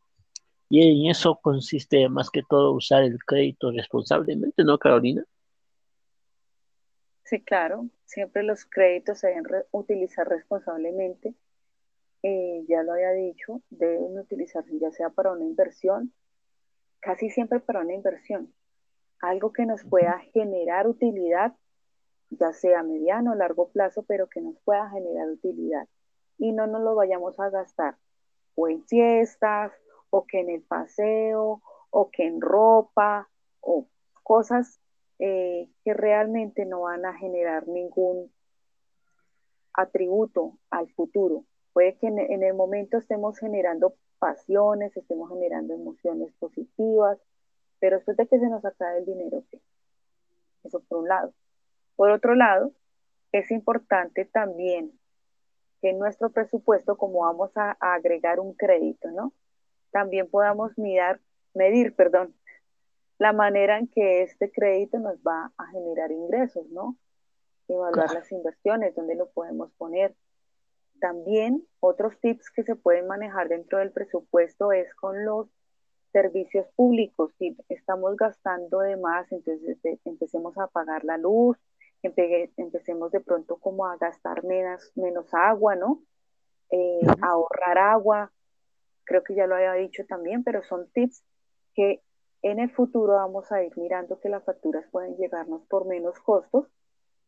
Y 0.69 1.07
en 1.07 1.11
eso 1.11 1.39
consiste 1.43 2.07
más 2.11 2.29
que 2.31 2.43
todo 2.43 2.73
usar 2.73 3.03
el 3.03 3.19
crédito 3.25 3.71
responsablemente, 3.71 4.63
¿no, 4.63 4.77
Carolina? 4.77 5.25
Sí, 7.23 7.41
claro, 7.41 7.89
siempre 8.05 8.43
los 8.43 8.67
créditos 8.67 9.21
se 9.21 9.29
deben 9.29 9.45
utilizar 9.71 10.29
responsablemente. 10.29 11.35
Eh, 12.27 12.65
ya 12.67 12.83
lo 12.83 12.95
había 12.95 13.13
dicho, 13.13 13.61
deben 13.69 14.19
utilizarse 14.19 14.79
ya 14.79 14.91
sea 14.91 15.11
para 15.11 15.33
una 15.33 15.45
inversión, 15.45 16.13
casi 17.01 17.29
siempre 17.29 17.61
para 17.61 17.81
una 17.81 17.93
inversión, 17.93 18.53
algo 19.21 19.53
que 19.53 19.67
nos 19.67 19.85
pueda 19.85 20.19
generar 20.33 20.89
utilidad, 20.89 21.53
ya 22.31 22.53
sea 22.55 22.83
mediano 22.83 23.33
o 23.33 23.35
largo 23.35 23.69
plazo, 23.69 24.05
pero 24.05 24.27
que 24.29 24.41
nos 24.41 24.59
pueda 24.61 24.89
generar 24.89 25.29
utilidad 25.29 25.87
y 26.39 26.53
no 26.53 26.67
nos 26.67 26.83
lo 26.83 26.95
vayamos 26.95 27.39
a 27.39 27.51
gastar 27.51 27.97
o 28.55 28.69
en 28.69 28.85
fiestas, 28.85 29.73
o 30.11 30.25
que 30.27 30.41
en 30.41 30.51
el 30.51 30.63
paseo, 30.63 31.61
o 31.91 32.11
que 32.11 32.27
en 32.27 32.41
ropa, 32.41 33.29
o 33.61 33.89
cosas 34.23 34.81
eh, 35.19 35.69
que 35.85 35.95
realmente 35.95 36.65
no 36.65 36.83
van 36.83 37.05
a 37.05 37.15
generar 37.15 37.67
ningún 37.69 38.33
atributo 39.73 40.59
al 40.71 40.89
futuro. 40.93 41.45
Puede 41.75 41.97
que 41.97 42.07
en, 42.07 42.43
el 42.45 42.55
momento 42.55 42.99
estemos 42.99 43.37
generando 43.37 43.97
pasiones, 44.21 44.97
estemos 44.97 45.29
generando 45.29 45.75
emociones 45.75 46.33
positivas, 46.39 47.19
pero 47.81 47.97
después 47.97 48.17
de 48.17 48.29
que 48.29 48.39
se 48.39 48.49
nos 48.49 48.65
acabe 48.65 48.99
el 48.99 49.05
dinero, 49.05 49.43
¿qué? 49.51 49.61
Eso 50.63 50.81
por 50.89 50.99
un 50.99 51.09
lado. 51.09 51.35
Por 51.97 52.11
otro 52.11 52.37
lado, 52.37 52.73
es 53.33 53.51
importante 53.51 54.25
también 54.25 54.93
que 55.83 55.91
en 55.91 55.99
nuestro 55.99 56.31
presupuesto, 56.31 56.97
como 56.97 57.23
vamos 57.23 57.51
a, 57.57 57.73
agregar 57.81 58.39
un 58.39 58.55
crédito, 58.55 59.11
¿no? 59.11 59.33
También 59.91 60.31
podamos 60.31 60.79
mirar, 60.79 61.21
medir, 61.55 61.97
perdón, 61.97 62.37
la 63.19 63.33
manera 63.33 63.79
en 63.79 63.89
que 63.89 64.23
este 64.23 64.53
crédito 64.53 65.01
nos 65.01 65.17
va 65.19 65.53
a 65.57 65.67
generar 65.73 66.13
ingresos, 66.13 66.69
¿no? 66.69 66.97
Evaluar 67.67 68.15
las 68.15 68.31
inversiones, 68.31 68.95
dónde 68.95 69.17
lo 69.17 69.29
podemos 69.31 69.73
poner. 69.73 70.15
También 71.01 71.67
otros 71.81 72.19
tips 72.21 72.51
que 72.51 72.63
se 72.63 72.77
pueden 72.77 73.07
manejar 73.07 73.49
dentro 73.49 73.79
del 73.79 73.91
presupuesto 73.91 74.73
es 74.73 74.95
con 74.95 75.25
los 75.25 75.49
servicios 76.13 76.67
públicos. 76.77 77.33
Si 77.39 77.57
estamos 77.69 78.17
gastando 78.17 78.81
de 78.81 78.97
más, 78.97 79.31
entonces 79.33 79.79
empecemos 80.05 80.57
a 80.59 80.69
pagar 80.69 81.05
la 81.05 81.19
luz, 81.19 81.59
empecemos 82.03 83.11
de 83.11 83.21
pronto 83.21 83.57
como 83.57 83.87
a 83.87 83.97
gastar 83.97 84.45
menos, 84.45 84.93
menos 84.95 85.33
agua, 85.33 85.75
¿no? 85.75 86.03
Eh, 86.71 87.01
ahorrar 87.23 87.79
agua, 87.79 88.33
creo 89.05 89.23
que 89.23 89.35
ya 89.35 89.47
lo 89.47 89.57
había 89.57 89.75
dicho 89.75 90.05
también, 90.07 90.45
pero 90.45 90.63
son 90.63 90.89
tips 90.91 91.23
que 91.75 92.01
en 92.43 92.59
el 92.59 92.71
futuro 92.71 93.15
vamos 93.15 93.51
a 93.53 93.63
ir 93.63 93.77
mirando 93.77 94.21
que 94.21 94.29
las 94.29 94.45
facturas 94.45 94.85
pueden 94.91 95.17
llegarnos 95.17 95.63
por 95.67 95.87
menos 95.87 96.19
costos 96.21 96.67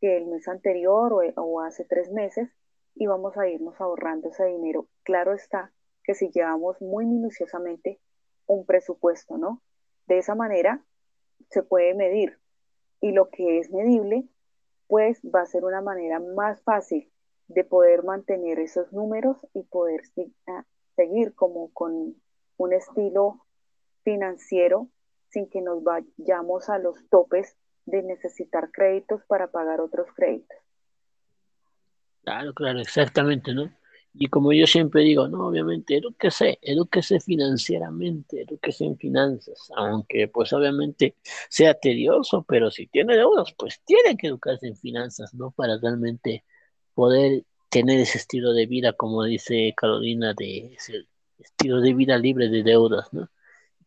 que 0.00 0.18
el 0.18 0.26
mes 0.26 0.46
anterior 0.46 1.12
o, 1.12 1.22
o 1.42 1.60
hace 1.60 1.84
tres 1.84 2.10
meses 2.12 2.50
y 2.96 3.06
vamos 3.06 3.36
a 3.36 3.46
irnos 3.46 3.80
ahorrando 3.80 4.30
ese 4.30 4.46
dinero. 4.46 4.88
Claro 5.04 5.32
está 5.34 5.72
que 6.02 6.14
si 6.14 6.30
llevamos 6.30 6.80
muy 6.80 7.04
minuciosamente 7.06 8.00
un 8.46 8.64
presupuesto, 8.64 9.36
¿no? 9.36 9.62
De 10.06 10.18
esa 10.18 10.34
manera 10.34 10.84
se 11.50 11.62
puede 11.62 11.94
medir 11.94 12.38
y 13.00 13.12
lo 13.12 13.28
que 13.28 13.58
es 13.58 13.70
medible, 13.70 14.24
pues 14.88 15.20
va 15.22 15.42
a 15.42 15.46
ser 15.46 15.64
una 15.64 15.82
manera 15.82 16.20
más 16.20 16.62
fácil 16.62 17.10
de 17.48 17.64
poder 17.64 18.02
mantener 18.02 18.58
esos 18.58 18.92
números 18.92 19.36
y 19.52 19.62
poder 19.64 20.00
seguir 20.96 21.34
como 21.34 21.72
con 21.72 22.16
un 22.56 22.72
estilo 22.72 23.44
financiero 24.02 24.88
sin 25.28 25.48
que 25.50 25.60
nos 25.60 25.82
vayamos 25.82 26.70
a 26.70 26.78
los 26.78 27.08
topes 27.08 27.56
de 27.84 28.02
necesitar 28.02 28.70
créditos 28.72 29.22
para 29.26 29.48
pagar 29.48 29.80
otros 29.80 30.08
créditos. 30.14 30.65
Claro, 32.26 32.52
claro, 32.54 32.80
exactamente, 32.80 33.54
¿no? 33.54 33.72
Y 34.12 34.26
como 34.28 34.52
yo 34.52 34.66
siempre 34.66 35.02
digo, 35.02 35.28
no, 35.28 35.46
obviamente, 35.46 35.96
edúquese, 35.98 36.58
edúquese 36.62 37.20
financieramente, 37.20 38.42
edúquese 38.42 38.84
en 38.84 38.96
finanzas, 38.98 39.68
aunque 39.76 40.26
pues 40.26 40.52
obviamente 40.52 41.14
sea 41.48 41.74
tedioso, 41.74 42.42
pero 42.48 42.70
si 42.72 42.88
tiene 42.88 43.14
deudas, 43.16 43.52
pues 43.56 43.80
tiene 43.84 44.16
que 44.16 44.26
educarse 44.28 44.66
en 44.66 44.76
finanzas, 44.76 45.34
¿no? 45.34 45.52
Para 45.52 45.78
realmente 45.78 46.44
poder 46.94 47.44
tener 47.68 48.00
ese 48.00 48.18
estilo 48.18 48.52
de 48.54 48.66
vida, 48.66 48.92
como 48.94 49.22
dice 49.24 49.72
Carolina, 49.76 50.34
de 50.34 50.74
ese 50.74 51.06
estilo 51.38 51.80
de 51.80 51.94
vida 51.94 52.18
libre 52.18 52.48
de 52.48 52.62
deudas, 52.64 53.12
¿no? 53.12 53.30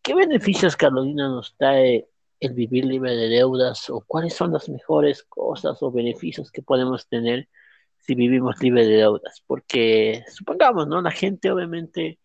¿Qué 0.02 0.16
beneficios, 0.16 0.76
Carolina, 0.78 1.28
nos 1.30 1.56
trae 1.58 2.08
el 2.40 2.54
vivir 2.54 2.86
libre 2.86 3.16
de 3.16 3.30
deudas 3.30 3.90
o 3.90 4.02
cuáles 4.08 4.34
son 4.36 4.54
las 4.54 4.70
mejores 4.70 5.24
cosas 5.24 5.82
o 5.84 5.92
beneficios 5.92 6.52
que 6.52 6.62
podemos 6.62 7.08
tener 7.08 7.50
si 8.10 8.16
vivimos 8.16 8.56
libre 8.62 8.88
de 8.88 8.96
deudas? 8.98 9.44
Porque 9.46 10.24
supongamos, 10.34 10.88
¿no? 10.88 11.00
La 11.02 11.12
gente 11.12 11.52
obviamente 11.52 12.20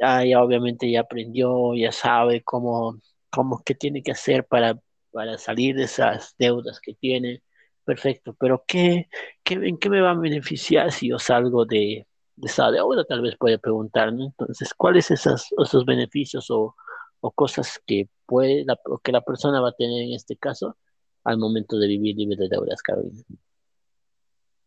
ya, 0.00 0.42
obviamente 0.42 0.90
ya 0.90 1.00
aprendió, 1.02 1.74
ya 1.74 1.92
sabe 1.92 2.42
cómo, 2.42 3.00
cómo 3.30 3.62
qué 3.64 3.74
tiene 3.74 4.02
que 4.02 4.12
hacer 4.12 4.44
para, 4.46 4.80
para 5.12 5.38
salir 5.38 5.76
de 5.76 5.84
esas 5.84 6.34
deudas 6.38 6.80
que 6.80 6.94
tiene. 6.94 7.42
Perfecto, 7.84 8.34
pero 8.38 8.64
¿qué, 8.66 9.08
qué, 9.44 9.54
¿en 9.54 9.78
qué 9.78 9.90
me 9.90 10.00
va 10.00 10.10
a 10.12 10.14
beneficiar 10.14 10.92
si 10.92 11.08
yo 11.10 11.18
salgo 11.18 11.64
de, 11.66 12.06
de 12.36 12.46
esa 12.48 12.70
deuda? 12.72 13.04
Tal 13.04 13.22
vez 13.22 13.36
puede 13.38 13.58
preguntar, 13.58 14.12
¿no? 14.12 14.26
Entonces, 14.26 14.74
¿cuáles 14.74 15.10
esas, 15.12 15.48
esos 15.62 15.84
beneficios 15.84 16.50
o, 16.50 16.74
o 17.20 17.30
cosas 17.32 17.80
que 17.86 18.08
puede 18.26 18.64
la, 18.64 18.78
que 19.04 19.12
la 19.12 19.20
persona 19.22 19.60
va 19.60 19.70
a 19.70 19.72
tener 19.72 20.02
en 20.02 20.14
este 20.14 20.36
caso 20.36 20.76
al 21.24 21.38
momento 21.38 21.78
de 21.78 21.86
vivir 21.88 22.16
libre 22.16 22.36
de 22.36 22.48
deudas, 22.48 22.82
Carolina? 22.82 23.22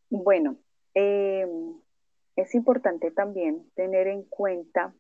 Bueno, 0.10 0.58
em, 0.94 1.80
es 2.36 2.56
importante 2.56 3.12
también 3.12 3.70
tener 3.76 4.08
en 4.08 4.24
cuenta 4.24 4.94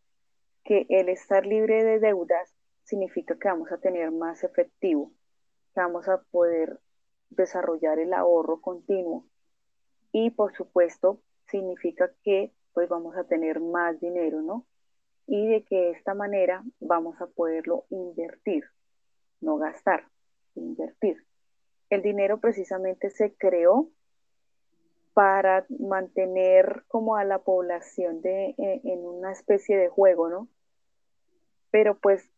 que 0.63 0.85
el 0.89 1.09
estar 1.09 1.45
libre 1.45 1.83
de 1.83 1.99
deudas 1.99 2.53
significa 2.83 3.37
que 3.37 3.47
vamos 3.47 3.71
a 3.71 3.77
tener 3.77 4.11
más 4.11 4.43
efectivo, 4.43 5.11
que 5.73 5.81
vamos 5.81 6.07
a 6.07 6.21
poder 6.31 6.79
desarrollar 7.29 7.99
el 7.99 8.13
ahorro 8.13 8.61
continuo 8.61 9.25
y 10.11 10.31
por 10.31 10.53
supuesto 10.55 11.21
significa 11.47 12.11
que 12.23 12.53
pues 12.73 12.89
vamos 12.89 13.15
a 13.17 13.25
tener 13.25 13.59
más 13.59 13.99
dinero, 13.99 14.41
¿no? 14.41 14.65
y 15.27 15.47
de 15.47 15.63
que 15.63 15.75
de 15.75 15.91
esta 15.91 16.13
manera 16.13 16.63
vamos 16.79 17.19
a 17.21 17.27
poderlo 17.27 17.85
invertir, 17.89 18.65
no 19.41 19.57
gastar, 19.57 20.07
invertir. 20.55 21.25
El 21.89 22.01
dinero 22.01 22.39
precisamente 22.39 23.09
se 23.09 23.33
creó 23.35 23.89
para 25.15 25.65
mantener 25.69 26.83
como 26.89 27.15
a 27.15 27.23
la 27.23 27.39
población 27.39 28.21
de, 28.21 28.53
eh, 28.57 28.81
en 28.83 28.99
una 29.05 29.31
especie 29.31 29.77
de 29.77 29.87
juego, 29.87 30.27
¿no? 30.27 30.49
Pero 31.71 31.97
pues 31.97 32.29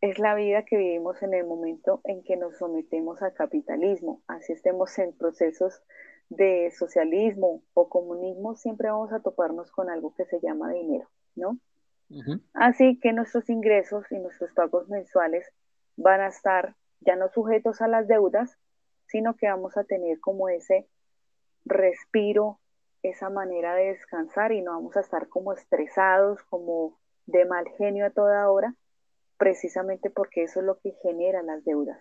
es 0.00 0.18
la 0.18 0.34
vida 0.34 0.64
que 0.64 0.76
vivimos 0.76 1.22
en 1.22 1.34
el 1.34 1.46
momento 1.46 2.00
en 2.02 2.24
que 2.24 2.36
nos 2.36 2.58
sometemos 2.58 3.22
al 3.22 3.32
capitalismo. 3.32 4.22
Así 4.26 4.52
estemos 4.52 4.98
en 4.98 5.16
procesos 5.16 5.84
de 6.30 6.72
socialismo 6.76 7.62
o 7.74 7.88
comunismo, 7.88 8.56
siempre 8.56 8.90
vamos 8.90 9.12
a 9.12 9.20
toparnos 9.20 9.70
con 9.70 9.88
algo 9.88 10.12
que 10.16 10.24
se 10.24 10.40
llama 10.40 10.72
dinero, 10.72 11.08
¿no? 11.36 11.58
Así 12.54 12.98
que 12.98 13.12
nuestros 13.12 13.48
ingresos 13.48 14.10
y 14.10 14.18
nuestros 14.18 14.52
pagos 14.52 14.88
mensuales 14.88 15.46
van 15.96 16.22
a 16.22 16.26
estar 16.26 16.74
ya 16.98 17.14
no 17.14 17.28
sujetos 17.28 17.80
a 17.80 17.86
las 17.86 18.08
deudas, 18.08 18.58
sino 19.06 19.36
que 19.36 19.46
vamos 19.46 19.76
a 19.76 19.84
tener 19.84 20.18
como 20.18 20.48
ese 20.48 20.88
respiro, 21.64 22.58
esa 23.02 23.30
manera 23.30 23.74
de 23.74 23.86
descansar 23.86 24.52
y 24.52 24.60
no 24.60 24.72
vamos 24.72 24.96
a 24.96 25.00
estar 25.00 25.28
como 25.28 25.52
estresados, 25.52 26.42
como 26.44 26.98
de 27.26 27.44
mal 27.44 27.66
genio 27.78 28.06
a 28.06 28.10
toda 28.10 28.50
hora, 28.50 28.74
precisamente 29.38 30.10
porque 30.10 30.42
eso 30.42 30.60
es 30.60 30.66
lo 30.66 30.78
que 30.80 30.92
genera 31.02 31.42
las 31.42 31.64
deudas. 31.64 31.98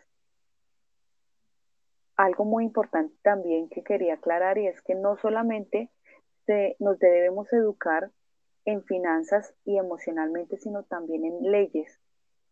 Algo 2.18 2.44
muy 2.44 2.66
importante 2.66 3.16
también 3.22 3.70
que 3.70 3.82
quería 3.82 4.16
aclarar 4.16 4.58
y 4.58 4.68
es 4.68 4.82
que 4.82 4.96
no 4.96 5.16
solamente 5.18 5.90
nos 6.80 7.00
debemos 7.00 7.54
educar 7.54 8.12
en 8.66 8.84
finanzas 8.84 9.54
y 9.66 9.78
emocionalmente, 9.78 10.58
sino 10.58 10.84
también 10.84 11.24
en 11.24 11.52
leyes, 11.52 12.00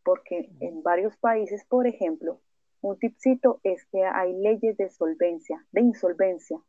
porque 0.03 0.49
en 0.61 0.83
varios 0.83 1.17
países, 1.17 1.65
por 1.65 1.85
ejemplo, 1.87 2.39
un 2.81 2.97
tipcito 2.97 3.59
es 3.63 3.83
que 3.85 4.05
hay 4.05 4.33
leyes 4.33 4.77
de 4.77 4.89
solvencia, 4.89 5.65
de 5.71 5.81
insolvencia, 5.81 6.59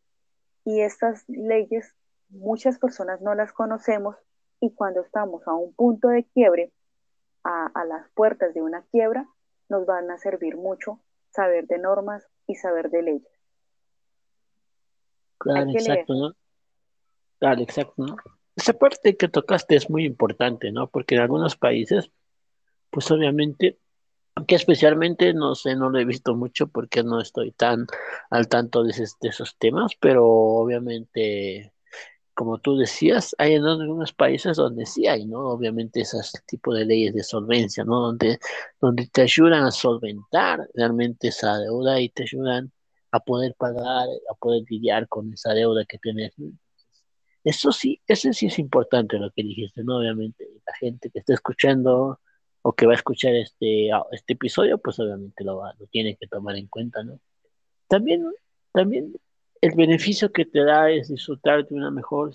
y 0.68 0.82
estas 0.82 1.24
leyes 1.28 1.96
muchas 2.28 2.78
personas 2.78 3.22
no 3.22 3.34
las 3.34 3.54
conocemos 3.54 4.16
y 4.60 4.74
cuando 4.74 5.00
estamos 5.00 5.48
a 5.48 5.54
un 5.54 5.72
punto 5.72 6.08
de 6.08 6.24
quiebre, 6.24 6.72
a, 7.42 7.70
las 7.86 8.06
puertas 8.10 8.52
de 8.52 8.60
una 8.60 8.82
quiebra, 8.90 9.26
nos 9.70 9.86
van 9.86 10.10
a 10.10 10.18
servir 10.18 10.58
mucho 10.58 11.00
saber 11.30 11.66
de 11.68 11.78
normas 11.78 12.28
y 12.46 12.56
saber 12.56 12.90
de 12.90 13.02
leyes. 13.02 13.40
Claro, 15.38 15.70
exacto, 15.70 16.14
¿no? 16.14 16.34
Claro, 17.38 17.62
exacto, 17.62 17.94
¿no? 17.96 18.16
Esa 18.54 18.74
parte 18.74 19.16
que 19.16 19.28
tocaste 19.28 19.74
es 19.74 19.88
muy 19.88 20.04
importante, 20.04 20.70
¿no? 20.70 20.90
Porque 20.90 21.14
en 21.14 21.22
algunos 21.22 21.56
países, 21.56 22.10
pues 22.90 23.10
obviamente, 23.10 23.78
aunque 24.38 24.54
especialmente 24.54 25.34
no 25.34 25.56
sé, 25.56 25.74
no 25.74 25.90
lo 25.90 25.98
he 25.98 26.04
visto 26.04 26.36
mucho 26.36 26.68
porque 26.68 27.02
no 27.02 27.20
estoy 27.20 27.50
tan 27.50 27.88
al 28.30 28.46
tanto 28.46 28.84
de, 28.84 28.92
esos 28.92 29.56
temas, 29.58 29.92
pero 30.00 30.24
obviamente, 30.28 31.72
como 32.34 32.58
tú 32.58 32.76
decías, 32.76 33.34
hay 33.38 33.54
en 33.54 33.64
algunos 33.64 34.12
países 34.12 34.56
donde 34.56 34.86
sí 34.86 35.08
hay, 35.08 35.26
¿no? 35.26 35.40
Obviamente 35.48 36.02
esos 36.02 36.32
tipos 36.46 36.76
de 36.76 36.84
leyes 36.84 37.14
de 37.14 37.24
solvencia, 37.24 37.82
¿no? 37.82 38.00
Donde, 38.00 38.38
donde 38.80 39.08
te 39.08 39.22
ayudan 39.22 39.64
a 39.64 39.72
solventar 39.72 40.68
realmente 40.72 41.28
esa 41.28 41.58
deuda 41.58 42.00
y 42.00 42.08
te 42.08 42.22
ayudan 42.22 42.70
a 43.10 43.18
poder 43.18 43.56
pagar, 43.58 44.06
a 44.30 44.34
poder 44.34 44.62
lidiar 44.70 45.08
con 45.08 45.32
esa 45.32 45.52
deuda 45.52 45.84
que 45.84 45.98
tienes. 45.98 46.32
Eso 47.42 47.72
sí, 47.72 48.00
eso 48.06 48.32
sí 48.32 48.46
es 48.46 48.58
importante 48.60 49.18
lo 49.18 49.32
que 49.32 49.42
dijiste, 49.42 49.82
¿no? 49.82 49.98
Obviamente, 49.98 50.48
la 50.64 50.74
gente 50.74 51.10
que 51.10 51.18
está 51.18 51.34
escuchando 51.34 52.20
o 52.68 52.74
que 52.74 52.84
va 52.84 52.92
a 52.92 52.96
escuchar 52.96 53.34
este, 53.34 53.88
este 54.12 54.34
episodio, 54.34 54.76
pues 54.76 55.00
obviamente 55.00 55.42
lo, 55.42 55.56
va, 55.56 55.72
lo 55.78 55.86
tiene 55.86 56.16
que 56.16 56.26
tomar 56.26 56.54
en 56.56 56.66
cuenta, 56.66 57.02
¿no? 57.02 57.18
También, 57.88 58.26
también 58.72 59.14
el 59.62 59.74
beneficio 59.74 60.30
que 60.32 60.44
te 60.44 60.62
da 60.64 60.90
es 60.90 61.08
disfrutar 61.08 61.66
de 61.66 61.74
una 61.74 61.90
mejor 61.90 62.32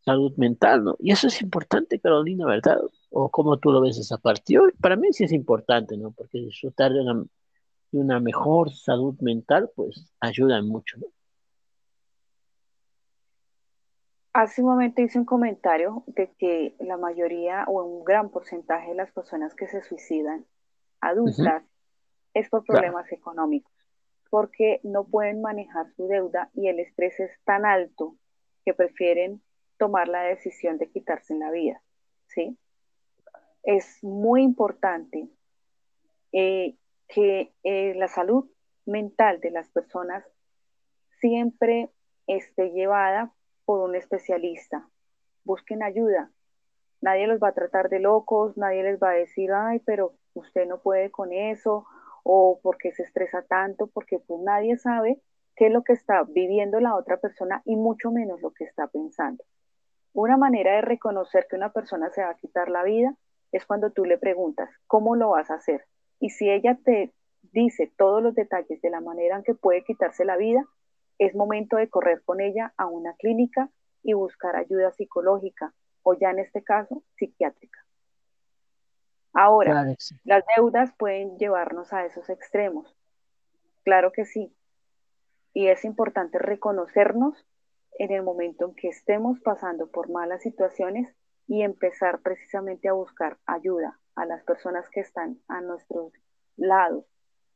salud 0.00 0.32
mental, 0.38 0.84
¿no? 0.84 0.96
Y 0.98 1.12
eso 1.12 1.26
es 1.26 1.42
importante, 1.42 2.00
Carolina, 2.00 2.46
¿verdad? 2.46 2.78
¿O 3.10 3.28
cómo 3.28 3.58
tú 3.58 3.70
lo 3.70 3.82
ves 3.82 3.98
esa 3.98 4.16
parte? 4.16 4.54
para 4.80 4.96
mí 4.96 5.08
sí 5.12 5.24
es 5.24 5.32
importante, 5.32 5.98
¿no? 5.98 6.10
Porque 6.12 6.38
disfrutar 6.38 6.94
de 6.94 7.02
una, 7.02 7.22
de 7.92 7.98
una 7.98 8.18
mejor 8.18 8.72
salud 8.72 9.14
mental, 9.20 9.68
pues 9.76 10.10
ayuda 10.20 10.62
mucho, 10.62 10.96
¿no? 10.96 11.06
Hace 14.32 14.62
un 14.62 14.68
momento 14.68 15.02
hice 15.02 15.18
un 15.18 15.24
comentario 15.24 16.04
de 16.06 16.30
que 16.38 16.76
la 16.78 16.96
mayoría 16.96 17.64
o 17.66 17.82
un 17.82 18.04
gran 18.04 18.30
porcentaje 18.30 18.90
de 18.90 18.94
las 18.94 19.10
personas 19.10 19.54
que 19.56 19.66
se 19.66 19.82
suicidan 19.82 20.46
adultas 21.00 21.64
es 22.32 22.48
por 22.48 22.64
problemas 22.64 23.10
económicos, 23.10 23.72
porque 24.30 24.80
no 24.84 25.04
pueden 25.04 25.42
manejar 25.42 25.90
su 25.96 26.06
deuda 26.06 26.48
y 26.54 26.68
el 26.68 26.78
estrés 26.78 27.18
es 27.18 27.32
tan 27.42 27.66
alto 27.66 28.14
que 28.64 28.72
prefieren 28.72 29.42
tomar 29.78 30.06
la 30.06 30.22
decisión 30.22 30.78
de 30.78 30.90
quitarse 30.90 31.34
la 31.34 31.50
vida, 31.50 31.82
¿sí? 32.26 32.56
Es 33.64 33.98
muy 34.04 34.42
importante 34.42 35.28
eh, 36.30 36.76
que 37.08 37.52
eh, 37.64 37.94
la 37.96 38.06
salud 38.06 38.48
mental 38.86 39.40
de 39.40 39.50
las 39.50 39.68
personas 39.70 40.24
siempre 41.18 41.90
esté 42.28 42.70
llevada 42.70 43.32
por 43.70 43.88
un 43.88 43.94
especialista. 43.94 44.84
Busquen 45.44 45.84
ayuda. 45.84 46.32
Nadie 47.00 47.28
los 47.28 47.38
va 47.40 47.50
a 47.50 47.54
tratar 47.54 47.88
de 47.88 48.00
locos, 48.00 48.56
nadie 48.56 48.82
les 48.82 49.00
va 49.00 49.10
a 49.10 49.14
decir, 49.14 49.52
ay, 49.52 49.78
pero 49.86 50.14
usted 50.34 50.66
no 50.66 50.80
puede 50.80 51.12
con 51.12 51.32
eso, 51.32 51.86
o 52.24 52.58
porque 52.64 52.90
se 52.90 53.04
estresa 53.04 53.42
tanto, 53.42 53.86
porque 53.86 54.18
pues 54.18 54.40
nadie 54.42 54.76
sabe 54.76 55.20
qué 55.54 55.68
es 55.68 55.72
lo 55.72 55.84
que 55.84 55.92
está 55.92 56.24
viviendo 56.24 56.80
la 56.80 56.96
otra 56.96 57.18
persona 57.18 57.62
y 57.64 57.76
mucho 57.76 58.10
menos 58.10 58.40
lo 58.40 58.50
que 58.50 58.64
está 58.64 58.88
pensando. 58.88 59.44
Una 60.14 60.36
manera 60.36 60.74
de 60.74 60.80
reconocer 60.82 61.46
que 61.48 61.54
una 61.54 61.72
persona 61.72 62.10
se 62.10 62.24
va 62.24 62.30
a 62.30 62.38
quitar 62.38 62.70
la 62.70 62.82
vida 62.82 63.14
es 63.52 63.64
cuando 63.66 63.92
tú 63.92 64.04
le 64.04 64.18
preguntas, 64.18 64.68
¿cómo 64.88 65.14
lo 65.14 65.30
vas 65.30 65.48
a 65.52 65.54
hacer? 65.54 65.84
Y 66.18 66.30
si 66.30 66.50
ella 66.50 66.76
te 66.84 67.12
dice 67.52 67.88
todos 67.96 68.20
los 68.20 68.34
detalles 68.34 68.82
de 68.82 68.90
la 68.90 69.00
manera 69.00 69.36
en 69.36 69.44
que 69.44 69.54
puede 69.54 69.84
quitarse 69.84 70.24
la 70.24 70.36
vida, 70.36 70.66
es 71.20 71.34
momento 71.34 71.76
de 71.76 71.90
correr 71.90 72.22
con 72.24 72.40
ella 72.40 72.72
a 72.78 72.86
una 72.86 73.14
clínica 73.14 73.68
y 74.02 74.14
buscar 74.14 74.56
ayuda 74.56 74.90
psicológica 74.90 75.74
o 76.02 76.14
ya 76.14 76.30
en 76.30 76.38
este 76.38 76.64
caso 76.64 77.04
psiquiátrica. 77.16 77.78
Ahora, 79.34 79.94
las 80.24 80.44
deudas 80.56 80.92
pueden 80.98 81.36
llevarnos 81.36 81.92
a 81.92 82.06
esos 82.06 82.30
extremos. 82.30 82.96
Claro 83.84 84.12
que 84.12 84.24
sí. 84.24 84.56
Y 85.52 85.68
es 85.68 85.84
importante 85.84 86.38
reconocernos 86.38 87.46
en 87.98 88.12
el 88.12 88.22
momento 88.22 88.64
en 88.64 88.74
que 88.74 88.88
estemos 88.88 89.38
pasando 89.40 89.90
por 89.90 90.08
malas 90.08 90.42
situaciones 90.42 91.14
y 91.46 91.62
empezar 91.62 92.20
precisamente 92.22 92.88
a 92.88 92.94
buscar 92.94 93.36
ayuda 93.44 94.00
a 94.14 94.24
las 94.24 94.42
personas 94.44 94.88
que 94.88 95.00
están 95.00 95.38
a 95.48 95.60
nuestros 95.60 96.14
lados, 96.56 97.04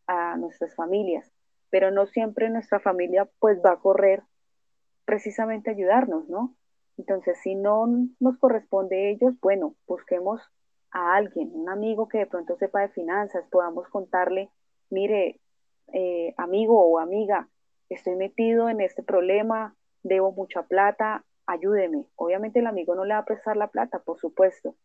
a 0.07 0.37
nuestras 0.37 0.75
familias, 0.75 1.33
pero 1.75 1.91
no 1.91 2.07
siempre 2.07 2.49
nuestra 2.51 2.79
familia 2.79 3.29
pues 3.41 3.59
va 3.61 3.73
a 3.73 3.81
correr 3.81 4.23
precisamente 5.05 5.71
a 5.71 5.73
ayudarnos, 5.73 6.29
¿no? 6.29 6.55
Entonces, 6.97 7.37
si 7.43 7.57
no 7.57 7.89
nos 8.21 8.39
corresponde 8.39 9.11
ellos, 9.11 9.35
bueno, 9.41 9.75
busquemos 9.89 10.41
a 10.93 11.17
alguien, 11.17 11.51
un 11.53 11.69
amigo 11.69 12.07
que 12.07 12.19
de 12.19 12.27
pronto 12.29 12.57
sepa 12.59 12.83
de 12.83 12.91
finanzas, 12.91 13.45
podamos 13.51 13.89
contarle, 13.89 14.51
mire, 14.89 15.41
eh, 15.93 16.33
amigo 16.37 16.81
o 16.81 17.01
amiga, 17.01 17.49
estoy 17.89 18.15
metido 18.15 18.69
en 18.69 18.81
este 18.81 19.03
problema, 19.03 19.75
debo 20.05 20.31
mucha 20.31 20.63
plata, 20.63 21.25
ayúdeme. 21.45 22.07
Obviamente 22.15 22.61
el 22.61 22.69
amigo 22.69 22.95
no 22.95 23.05
le 23.05 23.15
va 23.15 23.19
a 23.19 23.25
prestar 23.25 23.57
la 23.57 23.67
plata, 23.67 23.99
por 23.99 24.21
supuesto, 24.21 24.77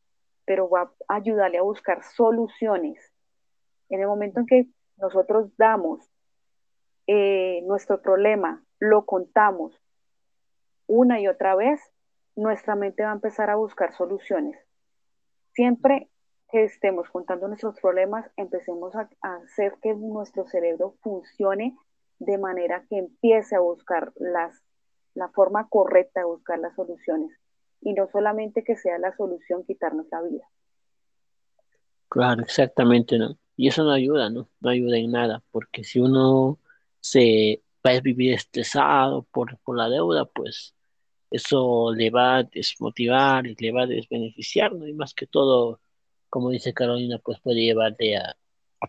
pero 0.43 0.67
va 0.67 0.91
a 1.07 1.13
ayudarle 1.13 1.59
a 1.59 1.61
buscar 1.61 2.01
soluciones. 2.01 3.13
En 3.89 4.01
el 4.01 4.07
momento 4.07 4.39
en 4.39 4.47
que 4.47 4.67
nosotros 4.97 5.55
damos 5.55 6.09
eh, 7.11 7.63
nuestro 7.63 8.03
problema, 8.03 8.63
lo 8.77 9.03
contamos 9.07 9.73
una 10.85 11.19
y 11.19 11.27
otra 11.27 11.55
vez, 11.55 11.81
nuestra 12.35 12.75
mente 12.75 13.01
va 13.01 13.09
a 13.09 13.15
empezar 13.15 13.49
a 13.49 13.55
buscar 13.55 13.95
soluciones. 13.95 14.59
Siempre 15.53 16.07
que 16.51 16.65
estemos 16.65 17.09
contando 17.09 17.47
nuestros 17.47 17.79
problemas, 17.81 18.29
empecemos 18.37 18.93
a, 18.95 19.09
hacer 19.21 19.73
que 19.81 19.95
nuestro 19.95 20.45
cerebro 20.45 20.97
funcione 21.01 21.75
de 22.19 22.37
manera 22.37 22.85
que 22.87 22.99
empiece 22.99 23.55
a 23.55 23.59
buscar 23.59 24.13
las, 24.17 24.61
la 25.15 25.29
forma 25.29 25.67
correcta 25.67 26.19
de 26.19 26.27
buscar 26.27 26.59
las 26.59 26.75
soluciones 26.75 27.31
y 27.81 27.93
no 27.93 28.07
solamente 28.11 28.63
que 28.63 28.75
sea 28.75 28.99
la 28.99 29.17
solución 29.17 29.63
quitarnos 29.63 30.05
la 30.11 30.21
vida. 30.21 30.47
Claro, 32.07 32.43
exactamente, 32.43 33.17
¿no? 33.17 33.35
Y 33.55 33.67
eso 33.67 33.83
no 33.83 33.93
ayuda, 33.93 34.29
¿no? 34.29 34.47
No 34.59 34.69
ayuda 34.69 34.97
en 34.97 35.11
nada, 35.11 35.41
porque 35.49 35.83
si 35.83 35.99
uno 35.99 36.59
se 37.09 37.63
va 37.85 37.91
a 37.91 38.01
vivir 38.01 38.33
estresado 38.33 39.23
por, 39.31 39.57
por 39.59 39.77
la 39.77 39.89
deuda, 39.89 40.25
pues 40.25 40.75
eso 41.31 41.93
le 41.93 42.09
va 42.09 42.37
a 42.37 42.43
desmotivar 42.43 43.47
y 43.47 43.55
le 43.55 43.71
va 43.71 43.83
a 43.83 43.87
desbeneficiar, 43.87 44.73
¿no? 44.73 44.87
Y 44.87 44.93
más 44.93 45.13
que 45.13 45.27
todo, 45.27 45.81
como 46.29 46.49
dice 46.49 46.73
Carolina, 46.73 47.19
pues 47.19 47.39
puede 47.41 47.61
llevarle 47.61 48.17
a, 48.17 48.35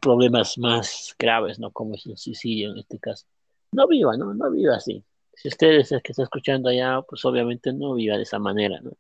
problemas 0.01 0.57
más 0.57 1.17
graves, 1.19 1.59
¿no? 1.59 1.73
Como 1.73 1.95
es 1.97 2.07
el 2.07 2.17
suicidio 2.17 2.71
en 2.71 2.79
este 2.79 2.99
caso. 3.01 3.27
No 3.73 3.89
viva, 3.89 4.17
¿no? 4.17 4.33
No 4.35 4.51
viva 4.51 4.77
así. 4.77 5.05
Si 5.35 5.49
usted 5.49 5.81
es 5.81 5.93
el 5.93 6.03
que 6.03 6.13
está 6.13 6.23
escuchando 6.23 6.69
allá, 6.69 7.03
pues 7.03 7.25
obviamente 7.25 7.73
no 7.73 7.95
viva 7.95 8.17
de 8.17 8.23
esa 8.23 8.39
manera, 8.39 8.81
¿no? 8.81 8.93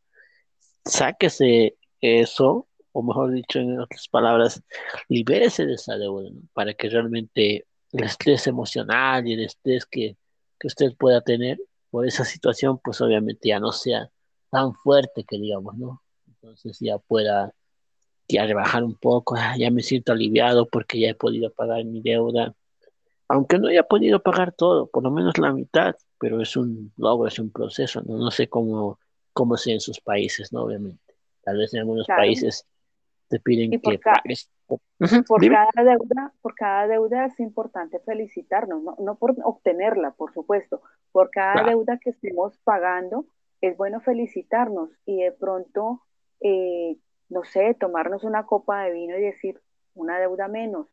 Sáquese 0.84 1.76
eso, 2.00 2.66
o 2.92 3.02
mejor 3.02 3.30
dicho, 3.32 3.60
en 3.60 3.78
otras 3.80 4.08
palabras, 4.08 4.62
libérese 5.08 5.64
de 5.66 5.74
esa 5.74 5.96
deuda, 5.96 6.30
¿no? 6.30 6.40
Para 6.54 6.74
que 6.74 6.88
realmente 6.88 7.66
el 7.92 8.04
estrés 8.04 8.46
emocional 8.46 9.26
y 9.26 9.34
el 9.34 9.44
estrés 9.44 9.86
que, 9.86 10.16
usted 10.62 10.94
pueda 10.94 11.22
tener 11.22 11.58
por 11.90 12.06
esa 12.06 12.24
situación, 12.24 12.78
pues 12.84 13.00
obviamente 13.00 13.48
ya 13.48 13.58
no 13.58 13.72
sea 13.72 14.10
tan 14.50 14.74
fuerte 14.74 15.24
que 15.24 15.38
digamos, 15.38 15.74
¿no? 15.78 16.02
Entonces 16.26 16.78
ya 16.80 16.98
pueda 16.98 17.54
ya 18.28 18.44
rebajar 18.44 18.84
un 18.84 18.94
poco, 18.94 19.36
ah, 19.38 19.56
ya 19.56 19.70
me 19.70 19.82
siento 19.82 20.12
aliviado 20.12 20.68
porque 20.68 21.00
ya 21.00 21.08
he 21.08 21.14
podido 21.14 21.50
pagar 21.50 21.84
mi 21.86 22.02
deuda, 22.02 22.54
aunque 23.26 23.58
no 23.58 23.68
haya 23.68 23.84
podido 23.84 24.22
pagar 24.22 24.52
todo, 24.52 24.88
por 24.88 25.02
lo 25.02 25.10
menos 25.10 25.38
la 25.38 25.52
mitad, 25.52 25.94
pero 26.18 26.42
es 26.42 26.56
un 26.56 26.92
logro, 26.96 27.26
es 27.26 27.38
un 27.38 27.50
proceso, 27.50 28.02
¿no? 28.02 28.18
No 28.18 28.30
sé 28.30 28.48
cómo, 28.48 28.98
cómo 29.32 29.56
sea 29.56 29.74
en 29.74 29.80
sus 29.80 30.00
países, 30.00 30.52
¿no? 30.52 30.64
Obviamente. 30.64 31.14
Tal 31.42 31.56
vez 31.56 31.72
en 31.72 31.80
algunos 31.80 32.06
países 32.06 32.66
te 33.28 33.40
piden 33.40 33.70
que 33.70 33.98
pagues 33.98 34.50
por 35.26 35.40
cada 35.48 35.84
deuda, 35.84 36.32
por 36.42 36.54
cada 36.54 36.86
deuda 36.86 37.26
es 37.26 37.40
importante 37.40 37.98
felicitarnos, 38.00 38.82
no, 38.98 39.14
por 39.16 39.34
obtenerla, 39.42 40.12
por 40.12 40.32
supuesto, 40.32 40.82
por 41.12 41.30
cada 41.30 41.64
deuda 41.64 41.98
que 41.98 42.10
estemos 42.10 42.58
pagando, 42.64 43.26
es 43.60 43.76
bueno 43.76 44.00
felicitarnos 44.00 44.90
y 45.06 45.22
de 45.22 45.32
pronto, 45.32 46.02
eh, 46.40 46.96
no 47.28 47.44
sé, 47.44 47.74
tomarnos 47.74 48.24
una 48.24 48.46
copa 48.46 48.84
de 48.84 48.92
vino 48.92 49.16
y 49.16 49.22
decir 49.22 49.60
una 49.94 50.18
deuda 50.18 50.48
menos, 50.48 50.86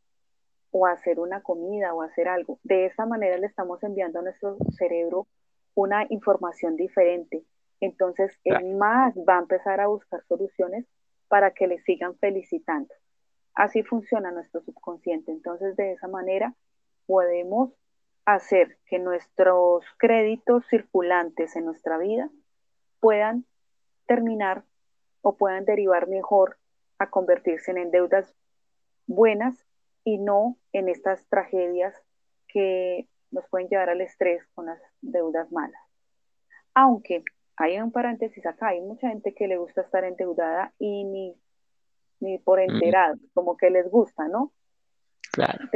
o 0.71 0.85
hacer 0.85 1.19
una 1.19 1.41
comida 1.41 1.93
o 1.93 2.01
hacer 2.01 2.27
algo. 2.27 2.59
De 2.63 2.85
esa 2.85 3.05
manera 3.05 3.37
le 3.37 3.47
estamos 3.47 3.81
enviando 3.83 4.19
a 4.19 4.23
nuestro 4.23 4.57
cerebro 4.77 5.27
una 5.75 6.05
información 6.09 6.75
diferente. 6.75 7.43
Entonces, 7.79 8.37
el 8.43 8.75
más 8.75 9.15
va 9.17 9.37
a 9.37 9.41
empezar 9.41 9.79
a 9.79 9.87
buscar 9.87 10.23
soluciones 10.27 10.85
para 11.27 11.51
que 11.51 11.67
le 11.67 11.79
sigan 11.79 12.17
felicitando. 12.17 12.93
Así 13.57 13.81
funciona 13.81 14.29
nuestro 14.29 14.61
subconsciente. 14.61 15.31
Entonces, 15.31 15.75
de 15.75 15.93
esa 15.93 16.07
manera 16.07 16.53
podemos 17.07 17.73
hacer 18.23 18.77
que 18.85 18.99
nuestros 18.99 19.83
créditos 19.97 20.63
circulantes 20.67 21.55
en 21.55 21.65
nuestra 21.65 21.97
vida 21.97 22.29
puedan 22.99 23.45
terminar 24.05 24.63
o 25.21 25.37
puedan 25.37 25.65
derivar 25.65 26.07
mejor 26.07 26.59
a 26.99 27.09
convertirse 27.09 27.71
en 27.71 27.89
deudas 27.89 28.31
buenas 29.07 29.65
y 30.03 30.19
no 30.19 30.55
en 30.71 30.87
estas 30.87 31.25
tragedias 31.27 31.95
que 32.47 33.07
nos 33.31 33.49
pueden 33.49 33.69
llevar 33.69 33.89
al 33.89 34.01
estrés 34.01 34.45
con 34.53 34.67
las 34.67 34.79
deudas 35.01 35.51
malas. 35.51 35.81
Aunque 36.75 37.23
hay 37.55 37.79
un 37.79 37.91
paréntesis 37.91 38.45
acá, 38.45 38.67
hay 38.67 38.81
mucha 38.81 39.09
gente 39.09 39.33
que 39.33 39.47
le 39.47 39.57
gusta 39.57 39.81
estar 39.81 40.03
endeudada 40.03 40.73
y 40.77 41.05
ni 41.05 41.35
ni 42.19 42.37
por 42.37 42.59
enterado, 42.59 43.17
como 43.33 43.57
que 43.57 43.69
les 43.69 43.89
gusta, 43.89 44.27
¿no? 44.27 44.51
Claro. 45.31 45.69